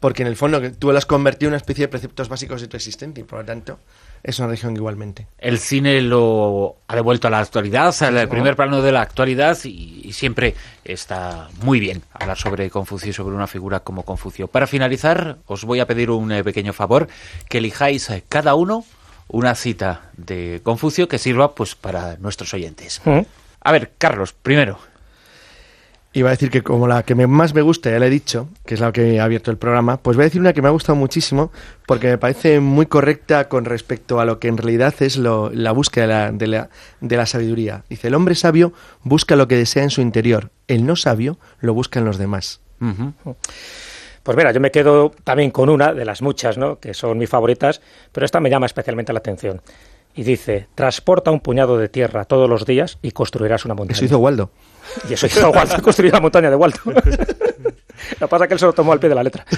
Porque 0.00 0.22
en 0.22 0.28
el 0.28 0.36
fondo 0.36 0.60
tú 0.72 0.90
lo 0.92 0.98
has 0.98 1.06
convertido 1.06 1.48
en 1.48 1.52
una 1.52 1.58
especie 1.58 1.84
de 1.84 1.88
preceptos 1.88 2.28
básicos 2.28 2.60
de 2.60 2.68
tu 2.68 2.76
existencia 2.76 3.20
y 3.20 3.24
por 3.24 3.38
lo 3.38 3.44
tanto 3.44 3.78
es 4.24 4.38
una 4.38 4.48
región 4.48 4.74
igualmente. 4.74 5.26
El 5.38 5.58
cine 5.58 6.00
lo 6.00 6.78
ha 6.88 6.96
devuelto 6.96 7.28
a 7.28 7.30
la 7.30 7.40
actualidad, 7.40 7.94
al 8.02 8.26
primer 8.28 8.56
plano 8.56 8.80
de 8.80 8.90
la 8.90 9.02
actualidad 9.02 9.56
y, 9.64 10.12
siempre 10.14 10.54
está 10.84 11.48
muy 11.62 11.80
bien 11.80 12.02
hablar 12.12 12.38
sobre 12.38 12.70
Confucio 12.70 13.10
y 13.10 13.12
sobre 13.12 13.34
una 13.34 13.46
figura 13.46 13.80
como 13.80 14.04
Confucio. 14.04 14.46
Para 14.46 14.66
finalizar, 14.66 15.38
os 15.46 15.64
voy 15.64 15.80
a 15.80 15.86
pedir 15.86 16.10
un 16.10 16.30
eh, 16.30 16.44
pequeño 16.44 16.72
favor, 16.72 17.08
que 17.48 17.58
elijáis 17.58 18.08
eh, 18.10 18.22
cada 18.28 18.54
uno 18.54 18.84
una 19.28 19.54
cita 19.56 20.10
de 20.16 20.60
Confucio 20.62 21.08
que 21.08 21.18
sirva 21.18 21.54
pues 21.54 21.74
para 21.74 22.16
nuestros 22.18 22.54
oyentes. 22.54 23.02
Mm. 23.04 23.20
A 23.60 23.72
ver, 23.72 23.92
Carlos, 23.98 24.32
primero. 24.32 24.78
Iba 26.16 26.28
a 26.28 26.30
decir 26.30 26.48
que 26.48 26.62
como 26.62 26.86
la 26.86 27.02
que 27.02 27.16
más 27.16 27.54
me 27.54 27.60
gusta, 27.60 27.90
ya 27.90 27.98
le 27.98 28.06
he 28.06 28.10
dicho, 28.10 28.48
que 28.64 28.74
es 28.74 28.80
la 28.80 28.92
que 28.92 29.18
ha 29.18 29.24
abierto 29.24 29.50
el 29.50 29.56
programa, 29.56 29.96
pues 29.96 30.16
voy 30.16 30.22
a 30.22 30.26
decir 30.26 30.40
una 30.40 30.52
que 30.52 30.62
me 30.62 30.68
ha 30.68 30.70
gustado 30.70 30.94
muchísimo 30.94 31.50
porque 31.86 32.06
me 32.06 32.18
parece 32.18 32.60
muy 32.60 32.86
correcta 32.86 33.48
con 33.48 33.64
respecto 33.64 34.20
a 34.20 34.24
lo 34.24 34.38
que 34.38 34.46
en 34.46 34.56
realidad 34.56 34.94
es 35.00 35.16
la 35.16 35.72
búsqueda 35.72 36.30
de 36.30 36.46
la, 36.46 36.70
de 37.00 37.16
la, 37.16 37.26
sabiduría. 37.26 37.82
Dice, 37.90 38.06
el 38.06 38.14
hombre 38.14 38.36
sabio 38.36 38.72
busca 39.02 39.34
lo 39.34 39.48
que 39.48 39.56
desea 39.56 39.82
en 39.82 39.90
su 39.90 40.02
interior, 40.02 40.50
el 40.68 40.86
no 40.86 40.94
sabio 40.94 41.36
lo 41.58 41.74
busca 41.74 41.98
en 41.98 42.04
los 42.04 42.16
demás. 42.16 42.60
Pues 44.22 44.36
mira, 44.36 44.52
yo 44.52 44.60
me 44.60 44.70
quedo 44.70 45.10
también 45.24 45.50
con 45.50 45.68
una 45.68 45.92
de 45.92 46.04
las 46.04 46.22
muchas, 46.22 46.56
¿no? 46.56 46.78
que 46.78 46.94
son 46.94 47.18
mis 47.18 47.28
favoritas, 47.28 47.80
pero 48.12 48.24
esta 48.24 48.38
me 48.38 48.50
llama 48.50 48.66
especialmente 48.66 49.12
la 49.12 49.18
atención. 49.18 49.60
Y 50.16 50.22
dice, 50.22 50.68
transporta 50.74 51.30
un 51.30 51.40
puñado 51.40 51.76
de 51.76 51.88
tierra 51.88 52.24
todos 52.24 52.48
los 52.48 52.64
días 52.64 52.98
y 53.02 53.10
construirás 53.10 53.64
una 53.64 53.74
montaña. 53.74 53.96
Eso 53.96 54.04
hizo 54.04 54.18
Waldo. 54.18 54.50
Y 55.08 55.14
eso 55.14 55.26
hizo 55.26 55.50
Waldo, 55.50 55.74
construir 55.82 56.12
la 56.12 56.20
montaña 56.20 56.50
de 56.50 56.56
Waldo. 56.56 56.78
lo 56.84 56.94
que 56.94 58.28
pasa 58.28 58.44
es 58.44 58.48
que 58.48 58.54
él 58.54 58.60
se 58.60 58.66
lo 58.66 58.72
tomó 58.72 58.92
al 58.92 59.00
pie 59.00 59.08
de 59.08 59.14
la 59.14 59.22
letra. 59.22 59.44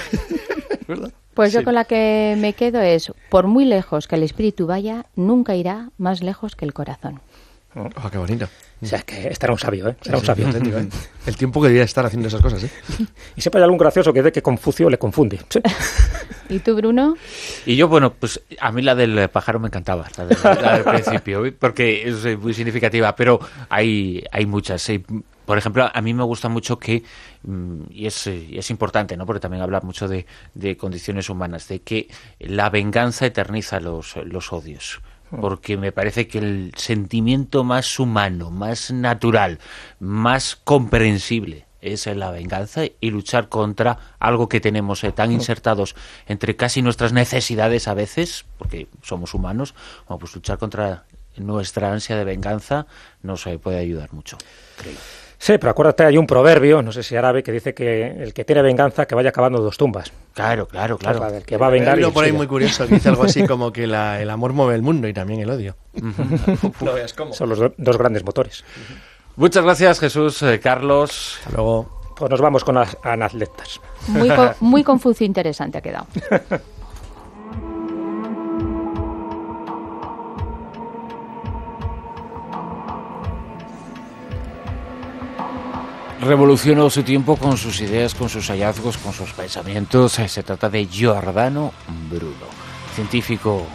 Pues 1.35 1.53
yo 1.53 1.65
con 1.65 1.75
la 1.75 1.85
que 1.85 2.35
me 2.39 2.55
quedo 2.55 2.81
es, 2.81 3.13
por 3.29 3.47
muy 3.47 3.65
lejos 3.65 4.09
que 4.09 4.15
el 4.15 4.23
espíritu 4.23 4.67
vaya, 4.67 5.05
nunca 5.17 5.55
irá 5.55 5.91
más 5.99 6.23
lejos 6.23 6.57
que 6.57 6.65
el 6.65 6.73
corazón. 6.73 7.21
Oh, 7.75 8.11
qué 8.11 8.17
bonito. 8.17 8.49
O 8.83 8.85
sea, 8.87 9.01
que 9.03 9.29
este 9.29 9.47
era 9.47 9.53
un 9.55 9.59
sabio, 9.59 9.89
¿eh? 9.89 9.97
Un 10.13 10.21
Sí, 10.21 10.27
sabio. 10.27 10.47
auténtico, 10.49 10.79
¿eh? 10.79 10.89
El 11.27 11.37
tiempo 11.37 11.63
que 11.63 11.69
debía 11.69 11.83
estar 11.85 12.05
haciendo 12.05 12.29
esas 12.29 12.43
cosas, 12.43 12.63
¿eh? 12.65 12.71
Y 13.35 13.41
siempre 13.41 13.59
hay 13.61 13.65
algún 13.65 13.79
gracioso 13.79 14.13
que 14.13 14.21
dice 14.21 14.33
que 14.33 14.43
Confucio 14.43 14.91
le 14.91 14.99
confunde. 14.99 15.41
Sí. 15.49 15.61
¿Y 16.49 16.59
tú, 16.61 16.77
Bruno? 16.77 17.17
Y 17.65 17.75
yo, 17.77 17.89
bueno, 17.89 18.13
pues 18.13 18.41
a 18.61 18.71
mí 18.73 18.83
la 18.83 18.95
del 18.95 19.29
pájaro 19.31 19.59
me 19.61 19.69
encantaba, 19.69 20.07
la, 20.19 20.27
de- 20.27 20.37
la 20.63 20.75
del 20.79 20.85
principio, 21.03 21.43
porque 21.59 22.09
es 22.09 22.25
eh, 22.27 22.37
muy 22.37 22.53
significativa, 22.55 23.17
pero 23.17 23.41
hay, 23.69 24.23
hay 24.31 24.47
muchas. 24.47 24.89
eh. 24.91 25.03
Por 25.47 25.57
ejemplo, 25.59 25.89
a 25.93 26.03
mí 26.03 26.13
me 26.13 26.25
gusta 26.25 26.49
mucho 26.49 26.77
que, 26.79 27.03
mm, 27.45 27.83
y 27.91 28.07
es, 28.07 28.27
y 28.27 28.59
es 28.59 28.69
importante, 28.71 29.17
¿no? 29.17 29.25
porque 29.27 29.41
también 29.41 29.63
habla 29.63 29.81
mucho 29.81 30.07
de, 30.09 30.27
de 30.55 30.77
condiciones 30.77 31.31
humanas, 31.31 31.69
de 31.69 31.81
que 31.83 32.09
la 32.41 32.69
venganza 32.69 33.27
eterniza 33.27 33.79
los, 33.81 34.17
los 34.25 34.53
odios. 34.53 35.01
Porque 35.31 35.77
me 35.77 35.93
parece 35.93 36.29
que 36.29 36.39
el 36.39 36.73
sentimiento 36.77 37.65
más 37.65 37.99
humano, 37.99 38.51
más 38.51 38.91
natural, 38.93 39.59
más 39.99 40.57
comprensible 40.57 41.67
es 41.81 42.07
la 42.07 42.31
venganza 42.31 42.83
y 43.01 43.11
luchar 43.11 43.49
contra 43.49 43.99
algo 44.19 44.49
que 44.49 44.61
tenemos 44.61 45.05
eh, 45.05 45.13
tan 45.13 45.33
insertados 45.33 45.95
entre 46.27 46.57
casi 46.57 46.83
nuestras 46.83 47.13
necesidades 47.13 47.89
a 47.89 47.95
veces, 47.95 48.45
porque 48.59 48.89
somos 49.03 49.35
humanos, 49.35 49.75
bueno, 50.07 50.19
pues 50.19 50.35
luchar 50.35 50.59
contra 50.59 51.05
nuestra 51.37 51.93
ansia 51.93 52.17
de 52.17 52.25
venganza 52.25 52.87
nos 53.23 53.47
eh, 53.47 53.59
puede 53.59 53.79
ayudar 53.79 54.13
mucho, 54.13 54.37
creo. 54.77 55.26
Sí, 55.39 55.59
pero 55.59 55.71
acuérdate, 55.71 56.05
hay 56.05 56.17
un 56.17 56.27
proverbio, 56.27 56.81
no 56.83 56.93
sé 56.93 57.03
si 57.03 57.15
árabe, 57.15 57.43
que 57.43 57.53
dice 57.53 57.75
que 57.75 58.07
el 58.07 58.33
que 58.33 58.45
tiene 58.45 58.63
venganza 58.63 59.07
que 59.07 59.15
vaya 59.15 59.33
cavando 59.33 59.61
dos 59.61 59.77
tumbas. 59.77 60.11
Claro, 60.33 60.67
claro, 60.67 60.97
claro. 60.97 61.21
O 61.23 61.29
sea, 61.29 61.37
el 61.39 61.45
que 61.45 61.57
va 61.59 61.67
a 61.67 61.71
vengar 61.71 61.99
Hay 61.99 62.11
por 62.11 62.25
ahí 62.25 62.33
muy 62.33 62.47
curioso 62.47 62.87
que 62.87 62.95
dice 62.95 63.11
algo 63.11 63.25
así 63.25 63.45
como 63.47 63.71
que 63.73 63.87
la- 63.87 64.21
el 64.21 64.31
amor 64.31 64.53
mueve 64.55 64.75
el 64.75 64.83
mundo 64.83 65.07
y 65.09 65.13
también 65.13 65.41
el 65.41 65.51
odio. 65.51 65.77
no 66.81 66.93
veas 66.95 67.13
cómo. 67.13 67.33
Son 67.35 67.49
los 67.51 67.59
do- 67.59 67.75
dos 67.77 67.99
grandes 67.99 68.25
motores. 68.25 68.65
Muchas 69.37 69.63
gracias, 69.65 70.01
Jesús, 70.01 70.43
eh, 70.43 70.59
Carlos. 70.59 71.37
Hasta 71.41 71.51
luego. 71.57 72.01
Pues 72.17 72.31
nos 72.31 72.41
vamos 72.41 72.65
con 72.65 72.77
las 72.77 72.97
anatletas. 73.03 73.79
Muy, 74.09 74.31
co- 74.31 74.55
muy 74.61 74.83
confuso 74.83 75.23
interesante 75.23 75.77
ha 75.79 75.83
quedado. 75.83 76.07
Revolucionó 86.21 86.89
su 86.89 87.03
tiempo 87.03 87.37
con 87.37 87.59
sus 87.59 87.81
ideas, 87.83 88.15
con 88.15 88.31
sus 88.31 88.49
hallazgos, 88.49 88.97
con 88.97 89.13
sus 89.13 89.33
pensamientos. 89.33 90.13
Se 90.13 90.43
trata 90.43 90.71
de 90.71 90.87
Giordano 90.87 91.73
Bruno, 92.11 92.47
científico, 92.95 93.67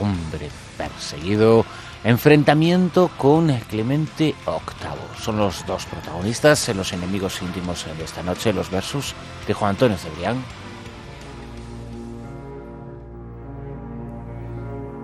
hombre 0.00 0.48
perseguido, 0.78 1.66
enfrentamiento 2.02 3.10
con 3.18 3.48
Clemente 3.68 4.34
VIII. 4.46 5.20
Son 5.20 5.36
los 5.36 5.66
dos 5.66 5.84
protagonistas, 5.84 6.74
los 6.74 6.90
enemigos 6.94 7.42
íntimos 7.42 7.84
de 7.84 8.04
esta 8.04 8.22
noche, 8.22 8.54
los 8.54 8.70
versus 8.70 9.14
de 9.46 9.52
Juan 9.52 9.70
Antonio 9.70 9.98
Cebrián. 9.98 10.42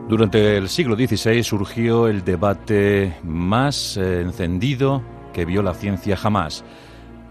Durante 0.09 0.57
el 0.57 0.71
siglo 0.71 0.97
XVI 0.97 1.43
surgió 1.43 2.09
el 2.09 2.25
debate 2.25 3.19
más 3.23 3.97
eh, 3.99 4.23
encendido 4.23 5.03
que 5.35 5.45
vio 5.45 5.63
la 5.63 5.75
ciencia 5.75 6.17
jamás. 6.17 6.65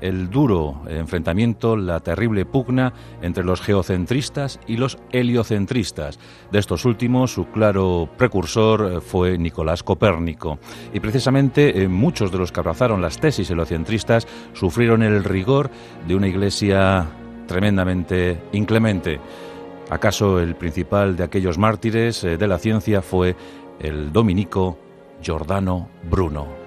El 0.05 0.29
duro 0.29 0.83
enfrentamiento, 0.87 1.75
la 1.75 1.99
terrible 1.99 2.45
pugna 2.45 2.93
entre 3.23 3.43
los 3.43 3.59
geocentristas 3.59 4.59
y 4.67 4.77
los 4.77 4.99
heliocentristas. 5.11 6.19
De 6.51 6.59
estos 6.59 6.85
últimos, 6.85 7.33
su 7.33 7.47
claro 7.47 8.07
precursor 8.15 9.01
fue 9.01 9.39
Nicolás 9.39 9.81
Copérnico. 9.81 10.59
Y 10.93 10.99
precisamente 10.99 11.81
eh, 11.81 11.87
muchos 11.87 12.31
de 12.31 12.37
los 12.37 12.51
que 12.51 12.59
abrazaron 12.59 13.01
las 13.01 13.19
tesis 13.19 13.49
heliocentristas 13.49 14.27
sufrieron 14.53 15.01
el 15.01 15.23
rigor 15.23 15.71
de 16.07 16.15
una 16.15 16.27
iglesia 16.27 17.07
tremendamente 17.47 18.37
inclemente. 18.51 19.19
¿Acaso 19.89 20.39
el 20.39 20.55
principal 20.55 21.17
de 21.17 21.23
aquellos 21.23 21.57
mártires 21.57 22.23
eh, 22.23 22.37
de 22.37 22.47
la 22.47 22.59
ciencia 22.59 23.01
fue 23.01 23.35
el 23.79 24.13
dominico 24.13 24.77
Giordano 25.19 25.89
Bruno? 26.07 26.64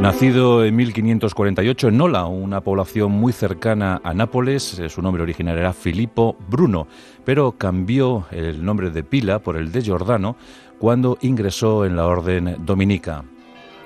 Nacido 0.00 0.64
en 0.64 0.76
1548 0.76 1.88
en 1.88 1.96
Nola, 1.96 2.26
una 2.26 2.60
población 2.60 3.12
muy 3.12 3.32
cercana 3.32 4.00
a 4.04 4.12
Nápoles, 4.12 4.78
eh, 4.78 4.88
su 4.90 5.00
nombre 5.00 5.22
original 5.22 5.56
era 5.56 5.72
Filippo 5.72 6.36
Bruno, 6.48 6.86
pero 7.24 7.52
cambió 7.52 8.26
el 8.30 8.62
nombre 8.62 8.90
de 8.90 9.02
pila 9.02 9.38
por 9.38 9.56
el 9.56 9.72
de 9.72 9.80
Giordano 9.80 10.36
cuando 10.78 11.16
ingresó 11.22 11.86
en 11.86 11.96
la 11.96 12.06
orden 12.06 12.56
dominica. 12.64 13.24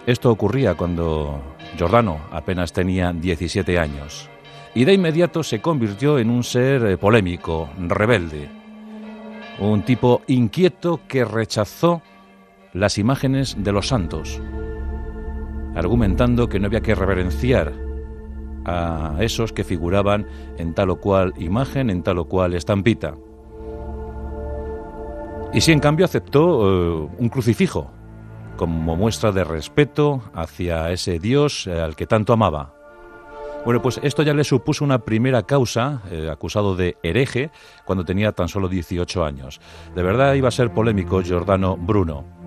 Esto 0.04 0.30
ocurría 0.30 0.74
cuando 0.74 1.40
Giordano 1.76 2.18
apenas 2.32 2.72
tenía 2.72 3.12
17 3.12 3.78
años 3.78 4.28
y 4.74 4.84
de 4.84 4.94
inmediato 4.94 5.42
se 5.44 5.60
convirtió 5.60 6.18
en 6.18 6.28
un 6.28 6.42
ser 6.42 6.84
eh, 6.86 6.98
polémico, 6.98 7.70
rebelde, 7.78 8.48
un 9.60 9.82
tipo 9.82 10.22
inquieto 10.26 11.00
que 11.06 11.24
rechazó 11.24 12.02
las 12.72 12.98
imágenes 12.98 13.56
de 13.58 13.72
los 13.72 13.88
santos, 13.88 14.40
argumentando 15.74 16.48
que 16.48 16.60
no 16.60 16.66
había 16.66 16.80
que 16.80 16.94
reverenciar 16.94 17.72
a 18.64 19.16
esos 19.20 19.52
que 19.52 19.64
figuraban 19.64 20.26
en 20.58 20.74
tal 20.74 20.90
o 20.90 21.00
cual 21.00 21.32
imagen, 21.38 21.90
en 21.90 22.02
tal 22.02 22.18
o 22.18 22.26
cual 22.26 22.54
estampita. 22.54 23.16
Y 25.52 25.60
si 25.60 25.72
en 25.72 25.80
cambio 25.80 26.04
aceptó 26.04 26.40
eh, 26.42 27.08
un 27.18 27.28
crucifijo 27.28 27.90
como 28.56 28.94
muestra 28.94 29.32
de 29.32 29.42
respeto 29.42 30.22
hacia 30.34 30.90
ese 30.90 31.18
Dios 31.18 31.66
eh, 31.66 31.80
al 31.80 31.96
que 31.96 32.06
tanto 32.06 32.32
amaba. 32.32 32.74
Bueno, 33.64 33.82
pues 33.82 34.00
esto 34.02 34.22
ya 34.22 34.32
le 34.32 34.44
supuso 34.44 34.84
una 34.84 35.00
primera 35.00 35.42
causa, 35.42 36.02
eh, 36.10 36.30
acusado 36.30 36.76
de 36.76 36.96
hereje, 37.02 37.50
cuando 37.84 38.04
tenía 38.04 38.32
tan 38.32 38.48
solo 38.48 38.68
18 38.68 39.24
años. 39.24 39.60
De 39.94 40.02
verdad 40.02 40.34
iba 40.34 40.48
a 40.48 40.52
ser 40.52 40.72
polémico 40.72 41.22
Giordano 41.22 41.76
Bruno. 41.76 42.39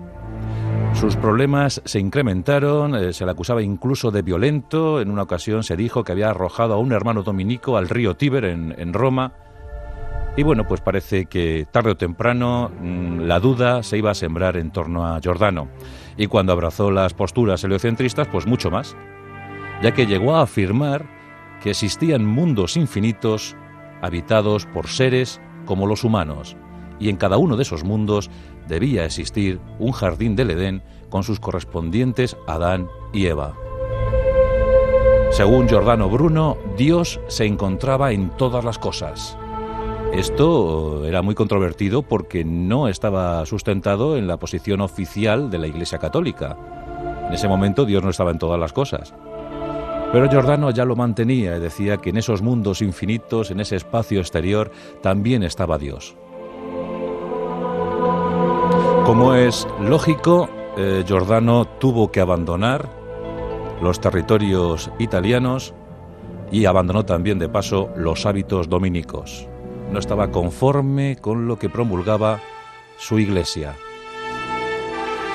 Sus 0.94 1.16
problemas 1.16 1.82
se 1.84 1.98
incrementaron, 2.00 2.94
eh, 2.94 3.12
se 3.12 3.24
le 3.24 3.30
acusaba 3.30 3.62
incluso 3.62 4.10
de 4.10 4.22
violento, 4.22 5.00
en 5.00 5.10
una 5.10 5.22
ocasión 5.22 5.62
se 5.62 5.76
dijo 5.76 6.02
que 6.02 6.12
había 6.12 6.30
arrojado 6.30 6.74
a 6.74 6.78
un 6.78 6.92
hermano 6.92 7.22
dominico 7.22 7.76
al 7.76 7.88
río 7.88 8.16
Tíber 8.16 8.46
en, 8.46 8.74
en 8.78 8.92
Roma. 8.92 9.32
Y 10.36 10.42
bueno, 10.42 10.66
pues 10.66 10.80
parece 10.80 11.26
que 11.26 11.66
tarde 11.70 11.90
o 11.90 11.96
temprano 11.96 12.70
mm, 12.80 13.20
la 13.20 13.38
duda 13.38 13.82
se 13.82 13.98
iba 13.98 14.10
a 14.10 14.14
sembrar 14.14 14.56
en 14.56 14.70
torno 14.70 15.06
a 15.06 15.20
Giordano. 15.20 15.68
Y 16.16 16.26
cuando 16.26 16.52
abrazó 16.52 16.90
las 16.90 17.12
posturas 17.14 17.62
heliocentristas, 17.62 18.28
pues 18.28 18.46
mucho 18.46 18.70
más 18.70 18.96
ya 19.82 19.92
que 19.92 20.06
llegó 20.06 20.34
a 20.34 20.42
afirmar 20.42 21.06
que 21.62 21.70
existían 21.70 22.24
mundos 22.24 22.76
infinitos 22.76 23.56
habitados 24.02 24.66
por 24.66 24.88
seres 24.88 25.40
como 25.66 25.86
los 25.86 26.04
humanos, 26.04 26.56
y 26.98 27.08
en 27.08 27.16
cada 27.16 27.36
uno 27.36 27.56
de 27.56 27.62
esos 27.62 27.84
mundos 27.84 28.30
debía 28.68 29.04
existir 29.04 29.60
un 29.78 29.92
jardín 29.92 30.36
del 30.36 30.50
Edén 30.50 30.82
con 31.08 31.22
sus 31.22 31.40
correspondientes 31.40 32.36
Adán 32.46 32.88
y 33.12 33.26
Eva. 33.26 33.54
Según 35.30 35.68
Giordano 35.68 36.08
Bruno, 36.08 36.56
Dios 36.76 37.20
se 37.26 37.44
encontraba 37.44 38.12
en 38.12 38.30
todas 38.30 38.64
las 38.64 38.78
cosas. 38.78 39.36
Esto 40.12 41.04
era 41.04 41.22
muy 41.22 41.34
controvertido 41.34 42.02
porque 42.02 42.44
no 42.44 42.86
estaba 42.86 43.44
sustentado 43.46 44.16
en 44.16 44.28
la 44.28 44.36
posición 44.36 44.80
oficial 44.80 45.50
de 45.50 45.58
la 45.58 45.66
Iglesia 45.66 45.98
Católica. 45.98 46.56
En 47.26 47.32
ese 47.32 47.48
momento 47.48 47.84
Dios 47.84 48.04
no 48.04 48.10
estaba 48.10 48.30
en 48.30 48.38
todas 48.38 48.60
las 48.60 48.72
cosas. 48.72 49.12
Pero 50.12 50.30
Giordano 50.30 50.70
ya 50.70 50.84
lo 50.84 50.94
mantenía 50.94 51.56
y 51.56 51.60
decía 51.60 51.96
que 51.96 52.10
en 52.10 52.18
esos 52.18 52.40
mundos 52.40 52.80
infinitos, 52.80 53.50
en 53.50 53.58
ese 53.58 53.74
espacio 53.74 54.20
exterior, 54.20 54.70
también 55.02 55.42
estaba 55.42 55.78
Dios. 55.78 56.14
Como 59.14 59.36
es 59.36 59.68
lógico, 59.80 60.48
eh, 60.76 61.04
Giordano 61.06 61.66
tuvo 61.78 62.10
que 62.10 62.20
abandonar 62.20 62.90
los 63.80 64.00
territorios 64.00 64.90
italianos 64.98 65.72
y 66.50 66.64
abandonó 66.64 67.04
también 67.04 67.38
de 67.38 67.48
paso 67.48 67.90
los 67.96 68.26
hábitos 68.26 68.68
dominicos. 68.68 69.46
No 69.92 70.00
estaba 70.00 70.32
conforme 70.32 71.14
con 71.14 71.46
lo 71.46 71.60
que 71.60 71.68
promulgaba 71.68 72.40
su 72.96 73.20
iglesia. 73.20 73.76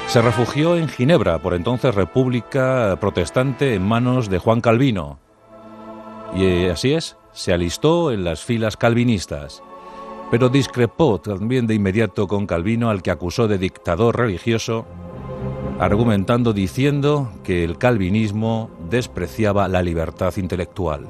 Se 0.07 0.21
refugió 0.21 0.75
en 0.75 0.89
Ginebra, 0.89 1.39
por 1.39 1.53
entonces 1.53 1.95
República 1.95 2.97
Protestante, 2.99 3.75
en 3.75 3.87
manos 3.87 4.29
de 4.29 4.39
Juan 4.39 4.59
Calvino. 4.59 5.19
Y 6.35 6.43
eh, 6.43 6.71
así 6.71 6.91
es, 6.91 7.15
se 7.31 7.53
alistó 7.53 8.11
en 8.11 8.25
las 8.25 8.43
filas 8.43 8.75
calvinistas, 8.75 9.63
pero 10.31 10.49
discrepó 10.49 11.19
también 11.19 11.65
de 11.65 11.75
inmediato 11.75 12.27
con 12.27 12.45
Calvino, 12.45 12.89
al 12.89 13.01
que 13.01 13.11
acusó 13.11 13.47
de 13.47 13.57
dictador 13.57 14.17
religioso, 14.17 14.85
argumentando 15.79 16.53
diciendo 16.53 17.31
que 17.43 17.63
el 17.63 17.77
calvinismo 17.77 18.69
despreciaba 18.89 19.67
la 19.67 19.81
libertad 19.81 20.35
intelectual. 20.37 21.07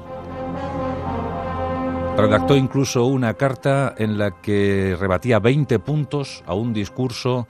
Redactó 2.16 2.56
incluso 2.56 3.04
una 3.06 3.34
carta 3.34 3.94
en 3.96 4.18
la 4.18 4.40
que 4.40 4.96
rebatía 4.98 5.38
20 5.38 5.78
puntos 5.78 6.42
a 6.46 6.54
un 6.54 6.72
discurso 6.72 7.46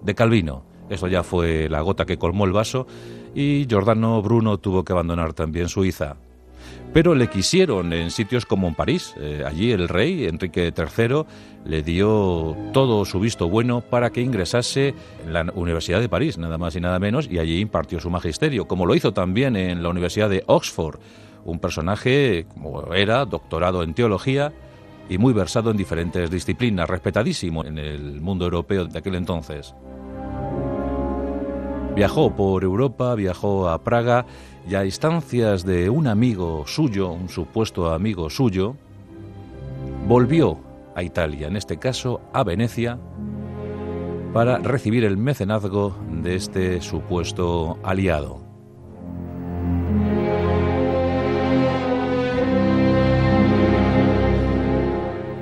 de 0.00 0.14
Calvino. 0.14 0.64
Eso 0.88 1.08
ya 1.08 1.22
fue 1.22 1.68
la 1.68 1.80
gota 1.80 2.06
que 2.06 2.16
colmó 2.16 2.44
el 2.44 2.52
vaso 2.52 2.86
y 3.34 3.66
Giordano 3.68 4.22
Bruno 4.22 4.58
tuvo 4.58 4.84
que 4.84 4.92
abandonar 4.92 5.32
también 5.34 5.68
Suiza. 5.68 6.16
Pero 6.92 7.14
le 7.14 7.28
quisieron 7.28 7.92
en 7.92 8.10
sitios 8.10 8.46
como 8.46 8.68
en 8.68 8.74
París. 8.74 9.14
Eh, 9.20 9.42
allí 9.46 9.72
el 9.72 9.88
rey, 9.88 10.24
Enrique 10.24 10.72
III, 10.76 11.24
le 11.64 11.82
dio 11.82 12.56
todo 12.72 13.04
su 13.04 13.20
visto 13.20 13.48
bueno 13.48 13.82
para 13.82 14.10
que 14.10 14.22
ingresase 14.22 14.94
en 15.24 15.32
la 15.32 15.46
Universidad 15.54 16.00
de 16.00 16.08
París, 16.08 16.38
nada 16.38 16.56
más 16.56 16.74
y 16.76 16.80
nada 16.80 16.98
menos, 16.98 17.28
y 17.30 17.38
allí 17.38 17.60
impartió 17.60 18.00
su 18.00 18.08
magisterio, 18.08 18.66
como 18.66 18.86
lo 18.86 18.94
hizo 18.94 19.12
también 19.12 19.56
en 19.56 19.82
la 19.82 19.90
Universidad 19.90 20.30
de 20.30 20.42
Oxford. 20.46 20.98
Un 21.44 21.58
personaje, 21.58 22.46
como 22.52 22.94
era, 22.94 23.24
doctorado 23.24 23.82
en 23.82 23.94
teología 23.94 24.52
y 25.08 25.18
muy 25.18 25.32
versado 25.32 25.70
en 25.70 25.76
diferentes 25.76 26.30
disciplinas, 26.30 26.88
respetadísimo 26.88 27.64
en 27.64 27.78
el 27.78 28.20
mundo 28.20 28.46
europeo 28.46 28.86
de 28.86 28.98
aquel 28.98 29.14
entonces. 29.14 29.74
Viajó 31.94 32.34
por 32.34 32.62
Europa, 32.62 33.14
viajó 33.14 33.70
a 33.70 33.82
Praga 33.82 34.26
y 34.68 34.74
a 34.74 34.84
instancias 34.84 35.64
de 35.64 35.88
un 35.88 36.08
amigo 36.08 36.64
suyo, 36.66 37.10
un 37.10 37.28
supuesto 37.28 37.92
amigo 37.92 38.28
suyo, 38.30 38.74
volvió 40.08 40.58
a 40.94 41.02
Italia, 41.02 41.46
en 41.46 41.56
este 41.56 41.78
caso 41.78 42.20
a 42.32 42.42
Venecia, 42.42 42.98
para 44.32 44.58
recibir 44.58 45.04
el 45.04 45.16
mecenazgo 45.16 45.96
de 46.10 46.34
este 46.34 46.80
supuesto 46.80 47.78
aliado. 47.82 48.44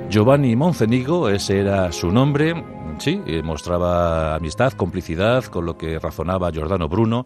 Giovanni 0.09 0.55
Moncenigo, 0.55 1.29
ese 1.29 1.59
era 1.59 1.91
su 1.91 2.09
nombre, 2.09 2.53
sí, 2.99 3.21
mostraba 3.43 4.35
amistad, 4.35 4.71
complicidad 4.73 5.43
con 5.45 5.65
lo 5.65 5.77
que 5.77 5.99
razonaba 5.99 6.51
Giordano 6.51 6.87
Bruno, 6.87 7.25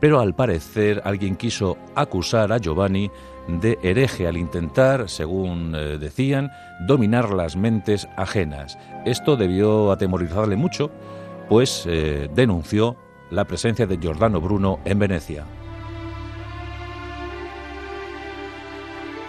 pero 0.00 0.20
al 0.20 0.34
parecer 0.34 1.02
alguien 1.04 1.36
quiso 1.36 1.76
acusar 1.94 2.52
a 2.52 2.58
Giovanni 2.58 3.10
de 3.48 3.78
hereje 3.82 4.26
al 4.26 4.36
intentar, 4.36 5.08
según 5.08 5.74
eh, 5.74 5.98
decían, 5.98 6.50
dominar 6.86 7.30
las 7.30 7.56
mentes 7.56 8.08
ajenas. 8.16 8.78
Esto 9.04 9.36
debió 9.36 9.92
atemorizarle 9.92 10.56
mucho, 10.56 10.90
pues 11.48 11.84
eh, 11.86 12.28
denunció 12.34 12.96
la 13.30 13.44
presencia 13.44 13.86
de 13.86 13.98
Giordano 13.98 14.40
Bruno 14.40 14.80
en 14.84 14.98
Venecia. 14.98 15.44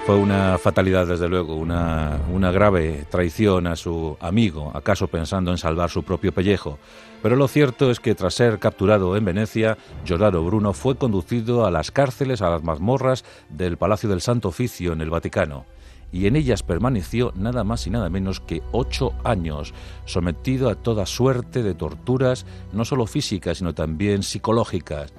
Fue 0.06 0.16
una 0.16 0.58
fatalidad, 0.58 1.06
desde 1.06 1.30
luego, 1.30 1.56
una, 1.56 2.20
una 2.34 2.52
grave 2.52 3.06
traición 3.10 3.68
a 3.68 3.76
su 3.76 4.18
amigo, 4.20 4.72
acaso 4.74 5.08
pensando 5.08 5.52
en 5.52 5.60
salvar 5.60 5.92
su 5.92 6.04
propio 6.04 6.32
pellejo. 6.32 6.80
Pero 7.22 7.36
lo 7.36 7.48
cierto 7.48 7.92
es 7.92 8.00
que 8.00 8.16
tras 8.16 8.34
ser 8.34 8.58
capturado 8.58 9.16
en 9.16 9.26
Venecia, 9.26 9.78
Giordano 10.04 10.44
Bruno 10.44 10.74
fue 10.74 10.96
conducido 10.96 11.68
a 11.68 11.72
las 11.72 11.92
cárceles, 11.92 12.42
a 12.42 12.50
las 12.50 12.64
mazmorras 12.64 13.24
del 13.50 13.78
Palacio 13.78 14.10
del 14.10 14.22
Santo 14.22 14.50
Oficio 14.50 14.92
en 14.92 15.02
el 15.02 15.12
Vaticano 15.12 15.66
y 16.12 16.28
en 16.28 16.36
ellas 16.36 16.64
permaneció 16.64 17.32
nada 17.36 17.64
más 17.64 17.88
y 17.88 17.90
nada 17.90 18.10
menos 18.10 18.40
que 18.40 18.62
ocho 18.72 19.14
años, 19.24 19.74
sometido 20.06 20.70
a 20.70 20.76
toda 20.76 21.06
suerte 21.06 21.64
de 21.64 21.74
torturas, 21.74 22.46
no 22.74 22.86
solo 22.86 23.06
físicas, 23.06 23.60
sino 23.60 23.74
también 23.74 24.24
psicológicas. 24.24 25.14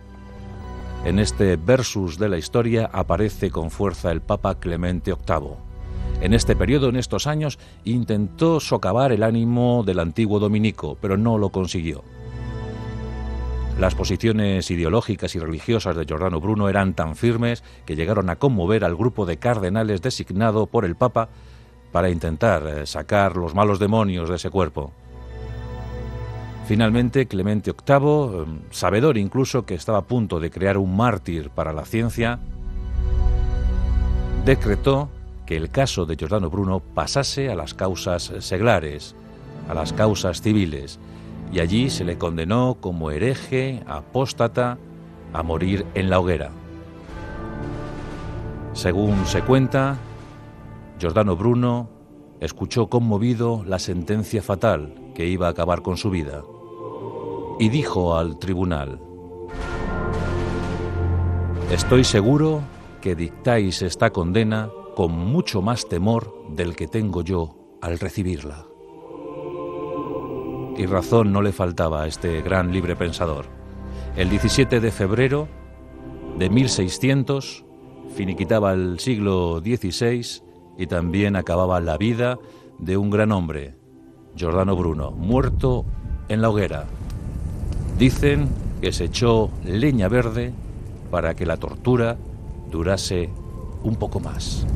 En 1.05 1.19
este 1.19 1.57
versus 1.57 2.17
de 2.17 2.29
la 2.29 2.39
historia 2.39 2.89
aparece 2.93 3.51
con 3.51 3.73
fuerza 3.73 4.13
el 4.13 4.21
Papa 4.21 4.61
Clemente 4.61 5.13
VIII. 5.13 5.57
En 6.21 6.33
este 6.33 6.55
periodo, 6.55 6.89
en 6.89 6.95
estos 6.95 7.27
años, 7.27 7.59
intentó 7.83 8.61
socavar 8.61 9.11
el 9.11 9.25
ánimo 9.25 9.83
del 9.85 9.99
antiguo 9.99 10.39
dominico, 10.39 10.97
pero 11.01 11.17
no 11.17 11.39
lo 11.39 11.49
consiguió. 11.49 12.05
Las 13.81 13.97
posiciones 13.97 14.71
ideológicas 14.71 15.35
y 15.35 15.41
religiosas 15.41 15.97
de 15.97 16.05
Giordano 16.05 16.41
Bruno 16.41 16.69
eran 16.69 16.95
tan 16.95 17.17
firmes 17.17 17.65
que 17.85 17.97
llegaron 17.97 18.31
a 18.31 18.37
conmover 18.37 18.85
al 18.85 18.95
grupo 18.95 19.27
de 19.27 19.39
cardenales 19.39 20.03
designado 20.03 20.67
por 20.67 20.85
el 20.85 20.95
Papa 20.95 21.31
para 21.91 22.11
intentar 22.11 22.65
eh, 22.65 22.87
sacar 22.87 23.37
los 23.37 23.57
malos 23.57 23.81
demonios 23.81 24.29
de 24.29 24.37
ese 24.37 24.51
cuerpo. 24.51 24.93
Finalmente, 26.67 27.27
Clemente 27.27 27.73
VIII, 27.73 28.43
em, 28.43 28.59
sabedor 28.71 29.19
incluso 29.19 29.67
que 29.67 29.75
estaba 29.75 29.99
a 29.99 30.07
punto 30.07 30.39
de 30.39 30.51
crear 30.51 30.79
un 30.79 30.97
mártir 30.97 31.51
para 31.51 31.73
la 31.73 31.85
ciencia, 31.85 32.39
decretó 34.45 35.09
que 35.45 35.57
el 35.57 35.71
caso 35.71 36.07
de 36.07 36.17
Giordano 36.17 36.51
Bruno 36.51 36.81
pasase 36.81 37.51
a 37.51 37.57
las 37.57 37.75
causas 37.75 38.33
seglares, 38.39 39.17
a 39.69 39.75
las 39.75 39.93
causas 39.93 40.41
civiles, 40.41 41.01
y 41.53 41.59
allí 41.59 41.91
se 41.91 42.05
le 42.05 42.17
condenó 42.17 42.77
como 42.81 43.11
hereje, 43.11 43.83
apóstata, 43.87 44.79
a 45.33 45.43
morir 45.43 45.85
en 45.95 46.11
la 46.11 46.21
hoguera. 46.21 46.51
Según 48.73 49.27
se 49.27 49.43
cuenta, 49.43 49.97
Giordano 50.99 51.37
Bruno 51.37 51.89
escuchó 52.41 52.89
conmovido 52.89 53.65
la 53.67 53.79
sentencia 53.79 54.43
fatal 54.43 54.95
que 55.15 55.27
iba 55.27 55.49
a 55.49 55.51
acabar 55.51 55.83
con 55.83 55.97
su 55.97 56.09
vida 56.11 56.43
y 57.63 57.69
dijo 57.69 58.17
al 58.17 58.41
tribunal, 58.41 58.99
Estoy 61.71 62.03
seguro 62.03 62.61
que 63.01 63.15
dictáis 63.15 63.83
esta 63.83 64.11
condena 64.11 64.69
con 64.97 65.13
mucho 65.13 65.63
más 65.63 65.89
temor 65.89 66.35
del 66.49 66.75
que 66.75 66.89
tengo 66.89 67.23
yo 67.23 67.55
al 67.81 68.01
recibirla. 68.01 68.67
Y 70.77 70.87
razón 70.87 71.31
no 71.31 71.41
le 71.41 71.53
faltaba 71.53 72.03
a 72.03 72.09
este 72.09 72.43
gran 72.43 72.73
libre 72.73 72.97
pensador. 72.97 73.47
El 74.17 74.29
17 74.29 74.81
de 74.81 74.91
febrero 74.91 75.47
de 76.41 76.51
1600 76.51 77.65
finiquitaba 78.17 78.73
el 78.73 78.99
siglo 78.99 79.61
XVI 79.61 80.43
y 80.79 80.89
también 80.89 81.37
acababa 81.37 81.79
la 81.79 81.97
vida 81.97 82.41
de 82.81 82.97
un 82.97 83.11
gran 83.11 83.31
hombre, 83.31 83.77
Giordano 84.35 84.75
Bruno, 84.75 85.13
muerto 85.13 85.85
en 86.29 86.43
la 86.43 86.51
hoguera. 86.51 86.89
Dicen 88.03 88.49
que 88.81 88.91
se 88.91 89.05
echó 89.05 89.49
leña 89.65 90.09
verde 90.09 90.53
para 91.13 91.37
que 91.37 91.47
la 91.47 91.57
tortura 91.57 92.17
durase 92.69 93.31
un 93.85 93.95
poco 93.95 94.19
más. 94.19 94.67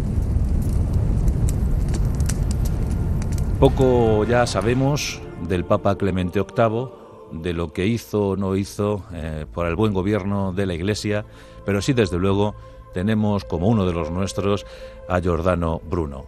Poco 3.59 4.23
ya 4.23 4.47
sabemos 4.47 5.21
del 5.49 5.65
Papa 5.65 5.99
Clemente 5.99 6.41
VIII, 6.41 7.43
de 7.43 7.53
lo 7.53 7.73
que 7.73 7.89
hizo 7.89 8.29
o 8.29 8.37
no 8.37 8.55
hizo 8.55 9.03
eh, 9.13 9.45
por 9.53 9.67
el 9.67 9.75
buen 9.75 9.93
gobierno 9.93 10.53
de 10.53 10.67
la 10.67 10.75
Iglesia, 10.75 11.25
pero 11.65 11.83
sí 11.83 11.95
desde 11.95 12.21
luego 12.21 12.55
tenemos 12.95 13.45
como 13.45 13.67
uno 13.67 13.87
de 13.87 13.93
los 13.93 14.13
nuestros 14.13 14.67
a 15.09 15.21
Giordano 15.21 15.81
Bruno. 15.91 16.27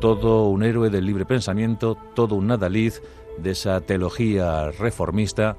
Todo 0.00 0.48
un 0.48 0.62
héroe 0.62 0.88
del 0.88 1.04
libre 1.04 1.26
pensamiento, 1.26 1.98
todo 2.14 2.34
un 2.34 2.46
nadalid 2.46 2.94
de 3.36 3.50
esa 3.50 3.82
teología 3.82 4.70
reformista, 4.70 5.58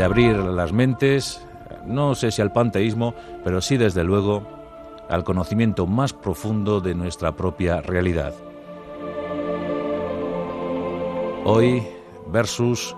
de 0.00 0.04
abrir 0.04 0.34
las 0.34 0.72
mentes, 0.72 1.46
no 1.84 2.14
sé 2.14 2.30
si 2.30 2.40
al 2.40 2.52
panteísmo, 2.52 3.14
pero 3.44 3.60
sí 3.60 3.76
desde 3.76 4.02
luego 4.02 4.42
al 5.10 5.24
conocimiento 5.24 5.86
más 5.86 6.14
profundo 6.14 6.80
de 6.80 6.94
nuestra 6.94 7.36
propia 7.36 7.82
realidad. 7.82 8.32
Hoy, 11.44 11.86
versus 12.32 12.96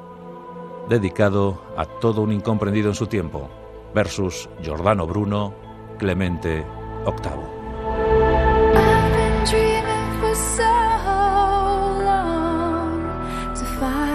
dedicado 0.88 1.60
a 1.76 1.86
todo 1.86 2.20
un 2.22 2.30
incomprendido 2.30 2.90
en 2.90 2.94
su 2.94 3.08
tiempo, 3.08 3.50
versus 3.92 4.48
Giordano 4.62 5.04
Bruno, 5.04 5.54
Clemente 5.98 6.64
VIII. 7.04 7.61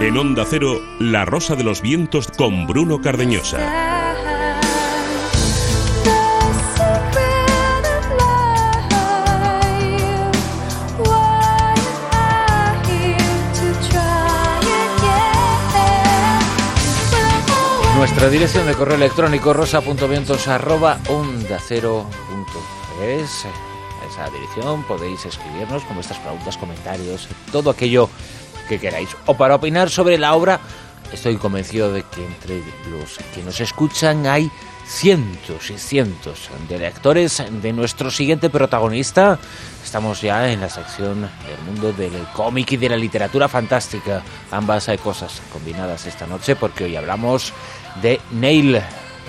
En 0.00 0.16
Onda 0.16 0.44
Cero, 0.48 0.80
La 1.00 1.24
Rosa 1.24 1.56
de 1.56 1.64
los 1.64 1.82
Vientos 1.82 2.28
con 2.28 2.68
Bruno 2.68 3.02
Cardeñosa. 3.02 3.58
Nuestra 17.96 18.28
dirección 18.28 18.66
de 18.68 18.74
correo 18.74 18.94
electrónico 18.94 19.52
rosa.vientos 19.52 20.46
arroba 20.46 21.00
onda 21.08 21.58
cero 21.58 22.06
Esa 23.02 24.30
dirección 24.30 24.84
podéis 24.84 25.26
escribirnos 25.26 25.82
con 25.82 25.96
vuestras 25.96 26.20
preguntas, 26.20 26.56
comentarios, 26.56 27.28
todo 27.50 27.70
aquello 27.70 28.08
que 28.68 28.78
queráis. 28.78 29.16
O 29.26 29.34
para 29.34 29.54
opinar 29.54 29.90
sobre 29.90 30.18
la 30.18 30.34
obra 30.34 30.60
estoy 31.12 31.36
convencido 31.36 31.92
de 31.92 32.02
que 32.02 32.24
entre 32.24 32.62
los 32.90 33.18
que 33.34 33.42
nos 33.42 33.60
escuchan 33.60 34.26
hay 34.26 34.50
cientos 34.88 35.70
y 35.70 35.78
cientos 35.78 36.48
de 36.68 36.78
lectores 36.78 37.42
de 37.50 37.72
nuestro 37.72 38.10
siguiente 38.10 38.48
protagonista. 38.48 39.38
Estamos 39.84 40.22
ya 40.22 40.50
en 40.50 40.60
la 40.60 40.68
sección 40.68 41.22
del 41.22 41.58
mundo 41.66 41.92
del 41.92 42.26
cómic 42.32 42.72
y 42.72 42.76
de 42.76 42.88
la 42.88 42.96
literatura 42.96 43.48
fantástica. 43.48 44.22
Ambas 44.50 44.88
hay 44.88 44.98
cosas 44.98 45.42
combinadas 45.52 46.06
esta 46.06 46.26
noche 46.26 46.56
porque 46.56 46.84
hoy 46.84 46.96
hablamos 46.96 47.52
de 48.02 48.20
Neil 48.30 48.80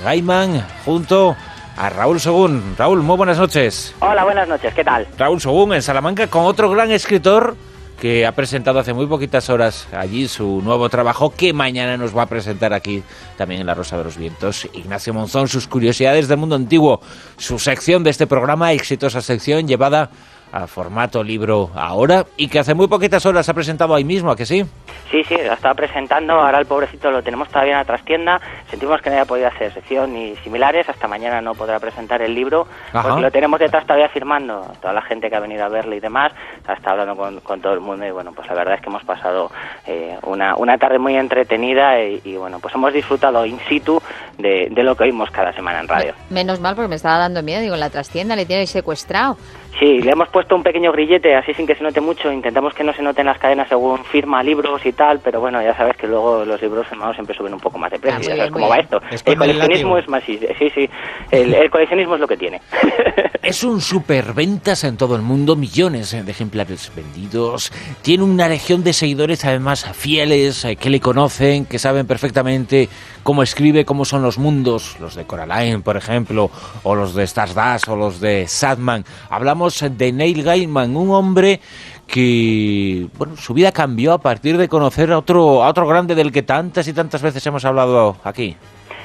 Gaiman 0.03 0.65
junto 0.85 1.35
a 1.75 1.89
Raúl 1.89 2.19
Según. 2.19 2.75
Raúl, 2.77 3.01
muy 3.01 3.17
buenas 3.17 3.37
noches. 3.37 3.93
Hola, 3.99 4.23
buenas 4.23 4.47
noches, 4.47 4.73
¿qué 4.73 4.83
tal? 4.83 5.07
Raúl 5.17 5.41
Según 5.41 5.73
en 5.73 5.81
Salamanca 5.81 6.27
con 6.27 6.45
otro 6.45 6.69
gran 6.69 6.91
escritor 6.91 7.55
que 7.99 8.25
ha 8.25 8.31
presentado 8.31 8.79
hace 8.79 8.93
muy 8.93 9.05
poquitas 9.07 9.49
horas 9.49 9.87
allí 9.91 10.27
su 10.27 10.61
nuevo 10.63 10.89
trabajo, 10.89 11.33
que 11.35 11.53
mañana 11.53 11.97
nos 11.97 12.15
va 12.15 12.23
a 12.23 12.25
presentar 12.27 12.73
aquí 12.73 13.03
también 13.37 13.61
en 13.61 13.67
La 13.67 13.73
Rosa 13.73 13.97
de 13.97 14.05
los 14.05 14.17
Vientos. 14.17 14.67
Ignacio 14.73 15.13
Monzón, 15.13 15.47
sus 15.47 15.67
curiosidades 15.67 16.27
del 16.27 16.37
mundo 16.37 16.55
antiguo, 16.55 17.01
su 17.37 17.59
sección 17.59 18.03
de 18.03 18.11
este 18.11 18.27
programa, 18.27 18.71
exitosa 18.73 19.21
sección 19.21 19.67
llevada 19.67 20.11
a 20.51 20.67
formato 20.67 21.23
libro 21.23 21.69
ahora 21.75 22.25
y 22.37 22.47
que 22.47 22.59
hace 22.59 22.73
muy 22.73 22.87
poquitas 22.87 23.25
horas 23.25 23.47
ha 23.49 23.53
presentado 23.53 23.95
ahí 23.95 24.03
mismo, 24.03 24.31
¿a 24.31 24.35
que 24.35 24.45
sí? 24.45 24.65
Sí, 25.11 25.23
sí, 25.23 25.35
lo 25.43 25.53
estaba 25.53 25.73
presentando, 25.73 26.33
ahora 26.33 26.59
el 26.59 26.67
pobrecito 26.67 27.09
lo 27.09 27.23
tenemos 27.23 27.47
todavía 27.49 27.73
en 27.73 27.79
la 27.79 27.85
trastienda, 27.85 28.39
sentimos 28.69 29.01
que 29.01 29.09
no 29.09 29.15
haya 29.15 29.25
podido 29.25 29.47
hacer 29.47 29.73
sección 29.73 30.13
ni 30.13 30.35
similares, 30.37 30.87
hasta 30.87 31.07
mañana 31.07 31.41
no 31.41 31.55
podrá 31.55 31.79
presentar 31.79 32.21
el 32.21 32.35
libro, 32.35 32.67
porque 32.91 33.21
lo 33.21 33.31
tenemos 33.31 33.59
detrás 33.59 33.85
todavía 33.85 34.09
firmando, 34.09 34.71
toda 34.79 34.93
la 34.93 35.01
gente 35.01 35.29
que 35.29 35.35
ha 35.35 35.39
venido 35.39 35.65
a 35.65 35.69
verlo 35.69 35.95
y 35.95 35.99
demás, 35.99 36.31
está 36.61 36.91
hablando 36.91 37.15
con, 37.15 37.61
todo 37.61 37.73
el 37.73 37.79
mundo 37.79 38.05
y 38.05 38.11
bueno, 38.11 38.31
pues 38.33 38.47
la 38.47 38.53
verdad 38.53 38.75
es 38.75 38.81
que 38.81 38.89
hemos 38.89 39.03
pasado 39.03 39.51
eh, 39.87 40.15
una, 40.23 40.55
una 40.55 40.77
tarde 40.77 40.99
muy 40.99 41.15
entretenida 41.15 41.99
y, 41.99 42.37
bueno, 42.37 42.59
pues 42.59 42.73
hemos 42.75 42.93
disfrutado 42.93 43.45
in 43.45 43.59
situ 43.67 43.99
de, 44.37 44.67
de 44.69 44.83
lo 44.83 44.95
que 44.95 45.05
oímos 45.05 45.31
cada 45.31 45.51
semana 45.53 45.79
en 45.79 45.87
radio. 45.87 46.13
Menos 46.29 46.59
mal 46.59 46.75
porque 46.75 46.87
me 46.87 46.95
estaba 46.95 47.17
dando 47.17 47.41
miedo, 47.41 47.61
digo, 47.61 47.73
en 47.73 47.79
la 47.79 47.89
trastienda 47.89 48.35
le 48.35 48.45
tiene 48.45 48.67
secuestrado. 48.67 49.37
Sí, 49.79 50.01
le 50.01 50.11
hemos 50.11 50.27
puesto 50.29 50.38
un 50.51 50.63
pequeño 50.63 50.91
grillete, 50.91 51.35
así 51.35 51.53
sin 51.53 51.67
que 51.67 51.75
se 51.75 51.83
note 51.83 52.01
mucho. 52.01 52.31
Intentamos 52.31 52.73
que 52.73 52.83
no 52.83 52.93
se 52.93 53.01
noten 53.01 53.25
las 53.25 53.37
cadenas 53.37 53.69
según 53.69 54.03
firma 54.05 54.43
libros 54.43 54.85
y 54.85 54.93
tal, 54.93 55.19
pero 55.19 55.39
bueno, 55.39 55.61
ya 55.61 55.75
sabes 55.75 55.97
que 55.97 56.07
luego 56.07 56.45
los 56.45 56.61
libros 56.61 56.87
firmados 56.87 57.15
siempre 57.15 57.35
suben 57.35 57.53
un 57.53 57.59
poco 57.59 57.77
más 57.77 57.91
de 57.91 57.99
precio. 57.99 58.19
Ah, 58.19 58.29
ya 58.29 58.35
sabes 58.35 58.51
cómo 58.51 58.69
va 58.69 58.77
esto. 58.77 59.01
el 59.25 59.37
coleccionismo 59.37 59.97
es 59.97 60.07
más. 60.07 60.23
Sí, 60.23 60.39
sí, 60.73 60.89
el, 61.31 61.69
coleccionismo 61.69 62.15
es 62.15 62.21
lo 62.21 62.27
que 62.27 62.37
tiene. 62.37 62.61
es 63.41 63.63
un 63.63 63.81
superventas 63.81 64.83
en 64.83 64.97
todo 64.97 65.15
el 65.15 65.21
mundo, 65.21 65.55
millones 65.55 66.11
de 66.11 66.31
ejemplares 66.31 66.91
vendidos. 66.95 67.71
Tiene 68.01 68.23
una 68.23 68.47
legión 68.47 68.83
de 68.83 68.93
seguidores, 68.93 69.45
además 69.45 69.85
fieles, 69.93 70.65
eh, 70.65 70.75
que 70.75 70.89
le 70.89 70.99
conocen, 70.99 71.65
que 71.65 71.79
saben 71.79 72.07
perfectamente 72.07 72.89
cómo 73.23 73.43
escribe, 73.43 73.85
cómo 73.85 74.05
son 74.05 74.21
los 74.21 74.37
mundos, 74.37 74.97
los 74.99 75.15
de 75.15 75.25
Coraline, 75.25 75.81
por 75.81 75.97
ejemplo, 75.97 76.49
o 76.83 76.95
los 76.95 77.13
de 77.13 77.23
Stardust, 77.23 77.87
o 77.87 77.95
los 77.95 78.19
de 78.19 78.47
Sadman. 78.47 79.05
Hablamos 79.29 79.83
de 79.89 80.11
Neil 80.11 80.43
Gaiman, 80.43 80.95
un 80.95 81.11
hombre 81.11 81.59
que 82.07 83.07
bueno, 83.17 83.37
su 83.37 83.53
vida 83.53 83.71
cambió 83.71 84.13
a 84.13 84.17
partir 84.17 84.57
de 84.57 84.67
conocer 84.67 85.11
a 85.11 85.19
otro, 85.19 85.63
a 85.63 85.69
otro 85.69 85.87
grande 85.87 86.15
del 86.15 86.31
que 86.31 86.41
tantas 86.41 86.87
y 86.87 86.93
tantas 86.93 87.21
veces 87.21 87.45
hemos 87.45 87.65
hablado 87.65 88.17
aquí. 88.23 88.55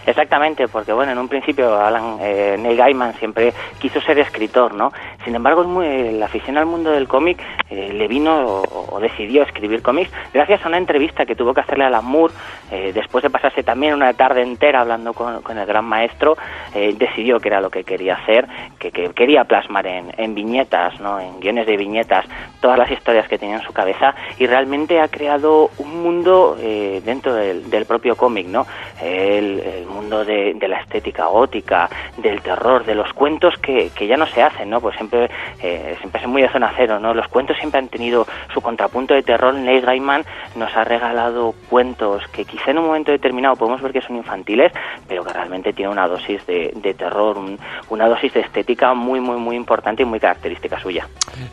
Exactamente, 0.07 0.69
porque 0.69 0.93
bueno, 0.93 1.13
en 1.13 1.19
un 1.19 1.29
principio 1.29 1.75
Alan 1.81 2.19
eh, 2.21 2.57
Neil 2.59 2.77
Gaiman 2.77 3.15
siempre 3.15 3.55
quiso 3.79 4.01
ser 4.03 4.19
escritor, 4.19 4.75
¿no? 4.75 4.93
Sin 5.25 5.35
embargo, 5.35 5.65
la 5.83 6.27
afición 6.27 6.59
al 6.59 6.67
mundo 6.67 6.91
del 6.91 7.09
cómic 7.09 7.39
eh, 7.71 7.93
le 7.93 8.07
vino 8.07 8.63
o, 8.63 9.01
decidió 9.01 9.43
escribir 9.43 9.83
cómics 9.83 10.11
gracias 10.33 10.65
a 10.65 10.69
una 10.69 10.79
entrevista 10.79 11.25
que 11.25 11.35
tuvo 11.35 11.55
que 11.55 11.61
hacerle 11.61 11.85
a 11.85 11.87
Alan 11.89 12.05
Moore 12.05 12.35
eh, 12.71 12.93
después 12.95 13.23
de 13.23 13.31
pasarse 13.31 13.63
también 13.63 13.95
una 13.95 14.13
tarde 14.13 14.43
entera 14.43 14.83
hablando 14.83 15.15
con, 15.15 15.59
el 15.59 15.67
gran 15.67 15.85
maestro, 15.85 16.37
decidió 16.73 17.39
que 17.39 17.49
era 17.49 17.61
lo 17.61 17.71
que 17.71 17.85
quería 17.85 18.15
hacer, 18.15 18.49
que, 18.79 18.91
quería 18.91 19.45
plasmar 19.45 19.87
en, 19.87 20.35
viñetas, 20.35 20.99
¿no? 21.01 21.21
En 21.21 21.39
guiones 21.39 21.67
de 21.67 21.77
viñetas 21.77 22.25
todas 22.61 22.79
las 22.79 22.91
historias 22.91 23.29
que 23.29 23.39
tenía 23.39 23.57
en 23.57 23.63
su 23.63 23.73
cabeza 23.73 24.15
y 24.39 24.47
realmente 24.47 25.01
ha 25.01 25.09
creado 25.09 25.71
un 25.79 26.03
mundo 26.03 26.57
dentro 27.05 27.35
del, 27.35 27.87
propio 27.87 28.17
cómic, 28.17 28.47
¿no? 28.47 28.67
el 29.01 29.85
mundo 29.95 30.25
de, 30.25 30.55
la 30.69 30.81
estética 30.81 31.27
gótica, 31.27 31.89
del 32.19 32.41
terror, 32.43 32.85
de 32.85 32.95
los 32.95 33.13
cuentos 33.13 33.55
que, 33.59 33.91
que 33.95 34.07
ya 34.07 34.17
no 34.17 34.27
se 34.27 34.43
hacen, 34.43 34.71
¿no? 34.71 34.81
Pues 34.81 34.97
siempre, 34.97 35.31
eh, 35.63 35.97
siempre 36.01 36.21
es 36.21 36.29
muy 36.29 36.43
de 36.43 36.49
zona 36.49 36.73
cero, 36.77 36.99
¿no? 36.99 37.15
Los 37.15 37.29
cuentos 37.29 37.57
siempre 37.59 37.79
han 37.79 37.89
tenido 37.89 38.27
su 38.53 38.61
contrapunto 38.61 39.15
de 39.15 39.23
terror. 39.23 39.55
Neil 39.55 39.83
Gaiman 39.83 40.25
nos 40.57 40.75
ha 40.77 40.85
regalado 40.85 41.55
cuentos 41.69 42.23
que 42.33 42.45
quizá 42.45 42.71
en 42.71 42.79
un 42.79 42.87
momento 42.87 43.13
determinado 43.13 43.57
podemos 43.57 43.81
ver 43.83 43.93
que 43.93 44.01
son 44.01 44.17
infantiles, 44.17 44.73
pero 45.09 45.25
que 45.25 45.33
realmente 45.33 45.73
tienen 45.73 45.93
una 45.93 46.09
dosis 46.09 46.45
de, 46.47 46.95
terror, 46.97 47.37
una 47.89 48.09
dosis 48.09 48.33
de 48.33 48.41
estética 48.41 48.95
muy, 48.95 49.21
muy, 49.21 49.37
muy 49.37 49.57
importante 49.57 50.03
y 50.03 50.07
muy 50.07 50.21
característica 50.21 50.81
suya. 50.81 51.07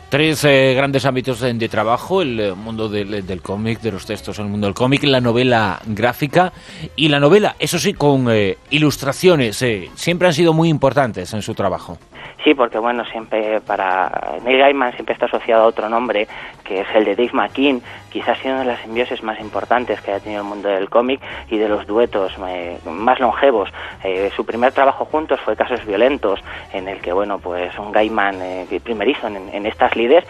Tres 0.08 0.44
eh, 0.44 0.74
grandes 0.76 1.06
ámbitos 1.06 1.40
de, 1.40 1.68
trabajo, 1.68 2.22
el 2.22 2.40
eh, 2.40 2.52
mundo 2.54 2.88
del, 2.88 3.26
del 3.26 3.42
cómic, 3.42 3.80
de 3.80 3.92
los 3.92 4.06
textos, 4.06 4.38
el 4.38 4.46
mundo 4.46 4.66
del 4.66 4.74
cómic, 4.74 5.02
la 5.04 5.20
novela 5.20 5.80
gráfica 5.86 6.52
y 6.96 7.08
la 7.08 7.20
novela, 7.20 7.56
eso 7.58 7.78
sí, 7.78 7.94
con 7.94 8.30
eh, 8.32 8.58
ilustraciones 8.70 9.60
eh, 9.62 9.90
siempre 9.94 10.28
han 10.28 10.34
sido 10.34 10.52
muy 10.52 10.68
importantes 10.68 11.32
en 11.34 11.42
su 11.42 11.54
trabajo. 11.54 11.98
Sí, 12.44 12.54
porque 12.54 12.78
bueno, 12.78 13.04
siempre 13.04 13.60
para 13.60 14.38
Neil 14.44 14.58
Gaiman 14.58 14.92
siempre 14.94 15.12
está 15.12 15.26
asociado 15.26 15.62
a 15.62 15.66
otro 15.66 15.88
nombre, 15.88 16.26
que 16.64 16.80
es 16.80 16.86
el 16.94 17.04
de 17.04 17.14
Dave 17.14 17.30
McKean, 17.32 17.80
quizás 18.10 18.38
siendo 18.38 18.60
una 18.60 18.64
de 18.68 18.76
las 18.76 18.82
simbioses 18.82 19.22
más 19.22 19.38
importantes 19.40 20.00
que 20.00 20.10
haya 20.10 20.22
tenido 20.22 20.42
el 20.42 20.48
mundo 20.48 20.68
del 20.68 20.90
cómic 20.90 21.20
y 21.48 21.58
de 21.58 21.68
los 21.68 21.86
duetos 21.86 22.32
eh, 22.48 22.78
más 22.84 23.20
longevos. 23.20 23.70
Eh, 24.02 24.30
su 24.34 24.44
primer 24.44 24.72
trabajo 24.72 25.04
juntos 25.04 25.40
fue 25.40 25.54
Casos 25.54 25.84
Violentos, 25.86 26.40
en 26.72 26.88
el 26.88 27.00
que, 27.00 27.12
bueno, 27.12 27.38
pues 27.38 27.78
un 27.78 27.92
Gaiman 27.92 28.42
eh, 28.42 28.80
primerizo 28.82 29.28
en, 29.28 29.66
estas 29.66 29.94
lides 29.94 30.24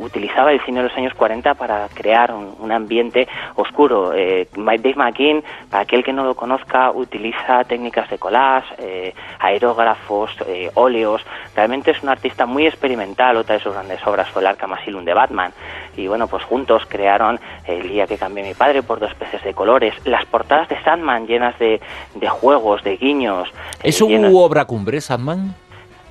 utilizaba 0.00 0.52
el 0.52 0.60
cine 0.64 0.82
de 0.82 0.88
los 0.88 0.96
años 0.96 1.14
40 1.14 1.54
para 1.54 1.88
crear 1.94 2.32
un, 2.32 2.72
ambiente 2.72 3.28
oscuro. 3.54 4.10
Dave 4.10 4.94
McKean, 4.96 5.42
para 5.70 5.82
aquel 5.82 6.02
que 6.02 6.12
no 6.12 6.24
lo 6.24 6.34
conozca, 6.34 6.90
utiliza 6.90 7.41
técnicas 7.66 8.08
de 8.10 8.18
collage, 8.18 9.14
aerógrafos, 9.38 10.30
óleos, 10.74 11.22
Realmente 11.54 11.90
es 11.90 12.02
un 12.02 12.08
artista 12.08 12.46
muy 12.46 12.66
experimental. 12.66 13.36
Otra 13.36 13.56
de 13.56 13.60
sus 13.60 13.72
grandes 13.72 14.04
obras 14.06 14.28
fue 14.30 14.42
el 14.42 14.48
Arkham 14.48 14.72
Asylum 14.72 15.04
de 15.04 15.14
Batman. 15.14 15.52
Y 15.96 16.06
bueno, 16.06 16.26
pues 16.26 16.44
juntos 16.44 16.82
crearon 16.88 17.38
El 17.66 17.88
día 17.88 18.06
que 18.06 18.16
cambié 18.16 18.42
mi 18.42 18.54
padre 18.54 18.82
por 18.82 18.98
dos 18.98 19.14
peces 19.14 19.42
de 19.42 19.52
colores. 19.52 19.94
Las 20.04 20.24
portadas 20.26 20.68
de 20.68 20.82
Sandman 20.82 21.26
llenas 21.26 21.58
de, 21.58 21.80
de 22.14 22.28
juegos, 22.28 22.82
de 22.82 22.96
guiños. 22.96 23.48
¿Es 23.82 23.96
su 23.96 24.08
obra 24.36 24.64
cumbre, 24.64 25.00
Sandman? 25.00 25.54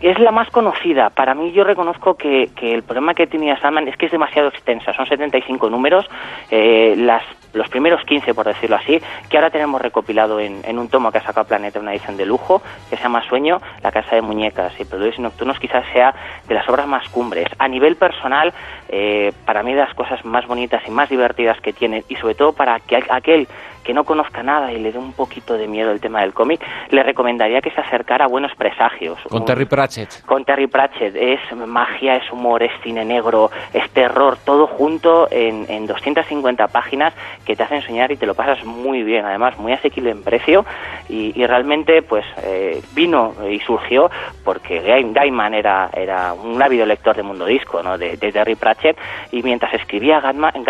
Es 0.01 0.19
la 0.19 0.31
más 0.31 0.49
conocida. 0.49 1.09
Para 1.09 1.33
mí 1.35 1.51
yo 1.51 1.63
reconozco 1.63 2.15
que, 2.15 2.49
que, 2.55 2.73
el 2.73 2.83
problema 2.83 3.13
que 3.13 3.27
tenía 3.27 3.59
Sandman 3.59 3.87
es 3.87 3.97
que 3.97 4.07
es 4.07 4.11
demasiado 4.11 4.49
extensa. 4.49 4.93
Son 4.93 5.05
75 5.05 5.69
números. 5.69 6.09
Eh, 6.49 6.95
las 6.97 7.23
los 7.53 7.67
primeros 7.69 8.03
15, 8.05 8.33
por 8.33 8.45
decirlo 8.45 8.77
así, 8.77 9.01
que 9.29 9.37
ahora 9.37 9.49
tenemos 9.49 9.81
recopilado 9.81 10.39
en, 10.39 10.61
en 10.63 10.79
un 10.79 10.87
tomo 10.87 11.11
que 11.11 11.17
ha 11.17 11.21
sacado 11.21 11.47
Planeta, 11.47 11.79
una 11.79 11.91
edición 11.91 12.17
de 12.17 12.25
lujo, 12.25 12.61
que 12.89 12.95
se 12.95 13.03
llama 13.03 13.23
Sueño, 13.27 13.59
La 13.83 13.91
Casa 13.91 14.15
de 14.15 14.21
Muñecas 14.21 14.79
y 14.79 14.85
Produce 14.85 15.21
Nocturnos, 15.21 15.59
quizás 15.59 15.85
sea 15.91 16.13
de 16.47 16.55
las 16.55 16.67
obras 16.69 16.87
más 16.87 17.09
cumbres. 17.09 17.47
A 17.59 17.67
nivel 17.67 17.95
personal, 17.97 18.53
eh, 18.87 19.33
para 19.45 19.63
mí 19.63 19.73
de 19.73 19.81
las 19.81 19.93
cosas 19.93 20.23
más 20.23 20.47
bonitas 20.47 20.81
y 20.87 20.91
más 20.91 21.09
divertidas 21.09 21.59
que 21.59 21.73
tiene, 21.73 22.03
y 22.07 22.15
sobre 22.15 22.35
todo 22.35 22.53
para 22.53 22.79
que 22.79 23.03
aquel 23.09 23.47
que 23.83 23.93
no 23.93 24.03
conozca 24.03 24.43
nada 24.43 24.71
y 24.71 24.79
le 24.79 24.91
dé 24.91 24.99
un 24.99 25.13
poquito 25.13 25.57
de 25.57 25.67
miedo 25.67 25.91
el 25.91 25.99
tema 25.99 26.21
del 26.21 26.33
cómic, 26.33 26.61
le 26.89 27.03
recomendaría 27.03 27.61
que 27.61 27.71
se 27.71 27.81
acercara 27.81 28.25
a 28.25 28.27
Buenos 28.27 28.53
Presagios. 28.55 29.19
Con 29.29 29.45
Terry 29.45 29.65
Pratchett. 29.65 30.25
Con 30.25 30.45
Terry 30.45 30.67
Pratchett. 30.67 31.15
Es 31.15 31.39
magia, 31.55 32.15
es 32.15 32.31
humor, 32.31 32.63
es 32.63 32.71
cine 32.83 33.05
negro, 33.05 33.49
es 33.73 33.89
terror, 33.91 34.37
todo 34.43 34.67
junto 34.67 35.27
en, 35.31 35.65
en 35.69 35.87
250 35.87 36.67
páginas 36.67 37.13
que 37.45 37.55
te 37.55 37.63
hacen 37.63 37.81
soñar 37.81 38.11
y 38.11 38.17
te 38.17 38.25
lo 38.25 38.35
pasas 38.35 38.63
muy 38.65 39.03
bien, 39.03 39.25
además 39.25 39.57
muy 39.57 39.73
asequible 39.73 40.11
en 40.11 40.23
precio 40.23 40.65
y, 41.09 41.31
realmente 41.45 42.01
pues 42.01 42.23
eh, 42.43 42.81
vino 42.93 43.33
y 43.49 43.59
surgió 43.59 44.09
porque 44.45 44.79
Gaiman 44.79 45.53
era, 45.53 45.89
era 45.93 46.33
un 46.33 46.61
ávido 46.61 46.85
lector 46.85 47.15
de 47.15 47.23
Mundo 47.23 47.45
Disco, 47.45 47.81
¿no? 47.83 47.97
de, 47.97 48.17
Terry 48.17 48.55
Pratchett 48.55 48.97
y 49.31 49.43
mientras 49.43 49.73
escribía 49.73 50.21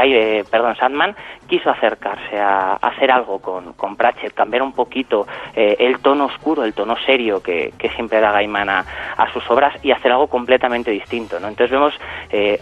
eh, 0.03 0.43
perdón, 0.49 0.75
Sandman 0.75 1.15
quiso 1.47 1.69
acercarse 1.69 2.39
a, 2.39 2.79
hacer 3.01 3.11
algo 3.11 3.39
con, 3.39 3.95
Pratchett, 3.95 4.33
cambiar 4.33 4.61
un 4.61 4.73
poquito 4.73 5.25
eh, 5.55 5.75
el 5.79 5.99
tono 5.99 6.25
oscuro, 6.25 6.63
el 6.63 6.73
tono 6.73 6.95
serio 7.05 7.41
que, 7.41 7.73
siempre 7.95 8.19
da 8.19 8.31
Gaiman 8.31 8.69
a, 8.69 8.85
sus 9.33 9.49
obras 9.49 9.73
y 9.83 9.91
hacer 9.91 10.11
algo 10.11 10.27
completamente 10.27 10.91
distinto. 10.91 11.39
¿no? 11.39 11.47
Entonces 11.47 11.71
vemos 11.71 11.93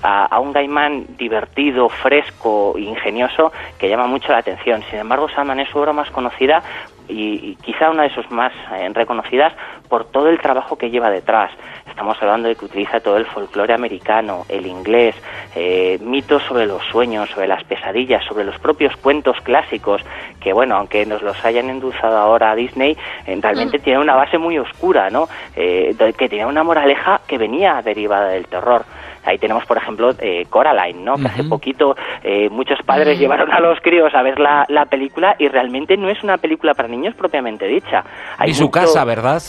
a, 0.01 0.25
a 0.25 0.39
un 0.39 0.53
Gaiman 0.53 1.05
divertido, 1.17 1.89
fresco, 1.89 2.75
ingenioso 2.77 3.51
que 3.77 3.89
llama 3.89 4.07
mucho 4.07 4.31
la 4.31 4.39
atención. 4.39 4.81
Sin 4.89 4.99
embargo, 4.99 5.27
Sandman 5.29 5.59
es 5.59 5.69
su 5.69 5.77
obra 5.77 5.91
más 5.91 6.09
conocida 6.11 6.63
y, 7.09 7.55
quizá 7.55 7.89
una 7.89 8.03
de 8.03 8.13
sus 8.13 8.29
más 8.31 8.53
eh, 8.73 8.89
reconocidas 8.93 9.53
por 9.89 10.05
todo 10.05 10.29
el 10.29 10.39
trabajo 10.39 10.77
que 10.77 10.89
lleva 10.89 11.09
detrás. 11.09 11.51
Estamos 11.87 12.15
hablando 12.21 12.47
de 12.47 12.55
que 12.55 12.65
utiliza 12.65 12.99
todo 12.99 13.17
el 13.17 13.25
folclore 13.25 13.73
americano, 13.73 14.45
el 14.47 14.65
inglés, 14.67 15.15
eh, 15.55 15.97
mitos 16.01 16.43
sobre 16.43 16.65
los 16.67 16.81
sueños, 16.85 17.29
sobre 17.31 17.47
las 17.47 17.63
pesadillas, 17.63 18.23
sobre 18.25 18.45
los 18.45 18.57
propios 18.59 18.95
cuentos 18.97 19.35
clásicos, 19.41 20.01
que 20.39 20.53
bueno, 20.53 20.75
aunque 20.77 21.05
nos 21.05 21.21
los 21.23 21.43
hayan 21.43 21.69
endulzado 21.69 22.17
ahora 22.17 22.51
a 22.51 22.55
Disney, 22.55 22.95
eh, 23.25 23.37
realmente 23.41 23.79
tiene 23.79 23.99
una 23.99 24.15
base 24.15 24.37
muy 24.37 24.57
oscura, 24.59 25.09
¿no? 25.09 25.27
Eh, 25.55 25.95
que 26.17 26.29
tenía 26.29 26.47
una 26.47 26.63
moraleja 26.63 27.21
que 27.27 27.37
venía 27.37 27.81
derivada 27.81 28.29
del 28.29 28.45
terror. 28.47 28.85
Ahí 29.25 29.37
tenemos, 29.37 29.65
por 29.65 29.75
ejemplo, 29.77 30.11
eh, 30.19 30.45
Coraline, 30.49 31.03
¿no? 31.03 31.15
Que 31.15 31.27
hace 31.27 31.43
poquito 31.43 31.95
eh, 32.23 32.49
muchos 32.49 32.79
padres 32.85 33.19
llevaron 33.19 33.51
a 33.51 33.59
los 33.59 33.77
críos 33.81 34.13
a 34.15 34.21
ver 34.23 34.39
la, 34.39 34.65
la 34.69 34.85
película 34.85 35.35
y 35.37 35.49
realmente 35.49 35.97
no 35.97 36.09
es 36.09 36.23
una 36.23 36.37
película 36.37 36.73
para 36.73 36.87
niños 36.87 37.13
propiamente 37.15 37.67
dicha. 37.67 38.03
Hay 38.37 38.51
y 38.51 38.53
su 38.53 38.63
mucho- 38.63 38.79
casa, 38.79 39.03
¿verdad? 39.03 39.41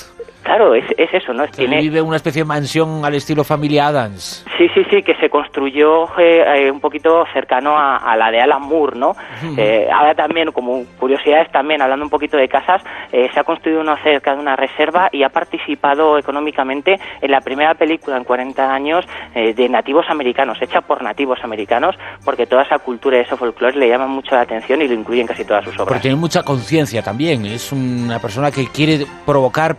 Claro, 0.43 0.75
es, 0.75 0.85
es 0.97 1.13
eso, 1.13 1.33
¿no? 1.33 1.47
Tiene, 1.49 1.81
vive 1.81 2.01
una 2.01 2.17
especie 2.17 2.43
de 2.43 2.47
mansión 2.49 3.05
al 3.05 3.15
estilo 3.15 3.45
familia 3.45 3.89
Adams. 3.89 4.45
Sí, 4.57 4.69
sí, 4.75 4.83
sí, 4.91 5.03
que 5.03 5.15
se 5.17 5.29
construyó 5.29 6.05
eh, 6.19 6.67
eh, 6.67 6.71
un 6.71 6.81
poquito 6.81 7.25
cercano 7.33 7.77
a, 7.77 7.97
a 7.97 8.17
la 8.17 8.31
de 8.31 8.41
Alan 8.41 8.63
Moore, 8.63 8.99
¿no? 8.99 9.15
Eh, 9.57 9.89
ahora 9.93 10.15
también, 10.15 10.53
como 10.53 10.85
curiosidades 10.99 11.51
también, 11.51 11.83
hablando 11.83 12.05
un 12.05 12.11
poquito 12.11 12.37
de 12.37 12.49
casas, 12.49 12.83
eh, 13.13 13.29
se 13.33 13.41
ha 13.41 13.45
construido 13.45 13.81
una 13.81 13.97
cerca 14.03 14.35
de 14.35 14.41
una 14.41 14.57
reserva 14.57 15.09
y 15.13 15.23
ha 15.23 15.29
participado 15.29 16.19
económicamente 16.19 16.99
en 17.21 17.31
la 17.31 17.41
primera 17.41 17.75
película 17.75 18.17
en 18.17 18.25
40 18.25 18.73
años 18.73 19.05
eh, 19.35 19.55
de 19.55 19.69
nativos 19.69 20.07
americanos, 20.09 20.59
hecha 20.61 20.81
por 20.81 21.03
nativos 21.03 21.39
americanos, 21.43 21.97
porque 22.25 22.47
toda 22.47 22.63
esa 22.63 22.79
cultura 22.79 23.19
y 23.19 23.21
ese 23.21 23.37
folclore 23.37 23.79
le 23.79 23.89
llaman 23.89 24.11
mucho 24.11 24.35
la 24.35 24.43
atención 24.43 24.83
y 24.83 24.89
lo 24.89 24.95
incluyen 24.95 25.23
en 25.23 25.27
casi 25.29 25.45
todas 25.45 25.65
sus 25.65 25.75
obras. 25.75 25.89
Porque 25.89 26.01
tiene 26.01 26.17
mucha 26.17 26.43
conciencia 26.43 27.03
también. 27.03 27.45
Es 27.47 27.73
una 27.73 28.19
persona 28.19 28.51
que 28.51 28.67
quiere 28.69 29.07
provocar 29.27 29.77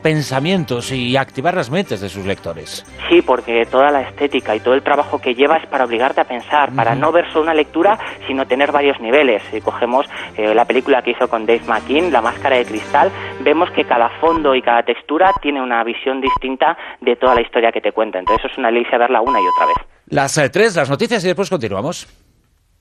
pensamientos 0.52 0.92
y 0.92 1.16
activar 1.18 1.54
las 1.54 1.70
mentes 1.70 2.02
de 2.02 2.10
sus 2.10 2.26
lectores. 2.26 2.86
Sí, 3.10 3.22
porque 3.22 3.66
toda 3.66 3.92
la 3.92 4.02
estética 4.02 4.56
y 4.56 4.60
todo 4.60 4.74
el 4.74 4.84
trabajo 4.84 5.20
que 5.20 5.34
lleva 5.34 5.58
es 5.58 5.68
para 5.68 5.86
obligarte 5.86 6.22
a 6.22 6.26
pensar, 6.26 6.74
para 6.76 6.96
no 6.96 7.12
ver 7.12 7.28
solo 7.32 7.44
una 7.44 7.54
lectura, 7.54 7.98
sino 8.28 8.46
tener 8.46 8.72
varios 8.72 9.00
niveles. 9.00 9.42
Si 9.52 9.62
cogemos 9.62 10.06
eh, 10.38 10.54
la 10.54 10.66
película 10.66 11.02
que 11.02 11.12
hizo 11.12 11.28
con 11.28 11.46
Dave 11.46 11.62
McKean, 11.68 12.12
La 12.12 12.22
Máscara 12.22 12.58
de 12.58 12.66
Cristal, 12.66 13.12
vemos 13.42 13.70
que 13.72 13.86
cada 13.86 14.10
fondo 14.20 14.54
y 14.56 14.62
cada 14.62 14.84
textura 14.84 15.32
tiene 15.42 15.62
una 15.62 15.84
visión 15.84 16.22
distinta 16.22 16.78
de 17.00 17.16
toda 17.16 17.36
la 17.36 17.42
historia 17.42 17.72
que 17.72 17.82
te 17.82 17.92
cuenta. 17.92 18.20
Entonces 18.20 18.46
eso 18.46 18.54
es 18.54 18.58
una 18.58 18.70
delicia 18.70 18.98
verla 18.98 19.22
una 19.22 19.40
y 19.40 19.44
otra 19.44 19.68
vez. 19.68 19.78
Las 20.08 20.38
eh, 20.38 20.50
tres, 20.50 20.76
las 20.76 20.90
noticias 20.90 21.24
y 21.24 21.28
después 21.28 21.50
continuamos. 21.50 22.08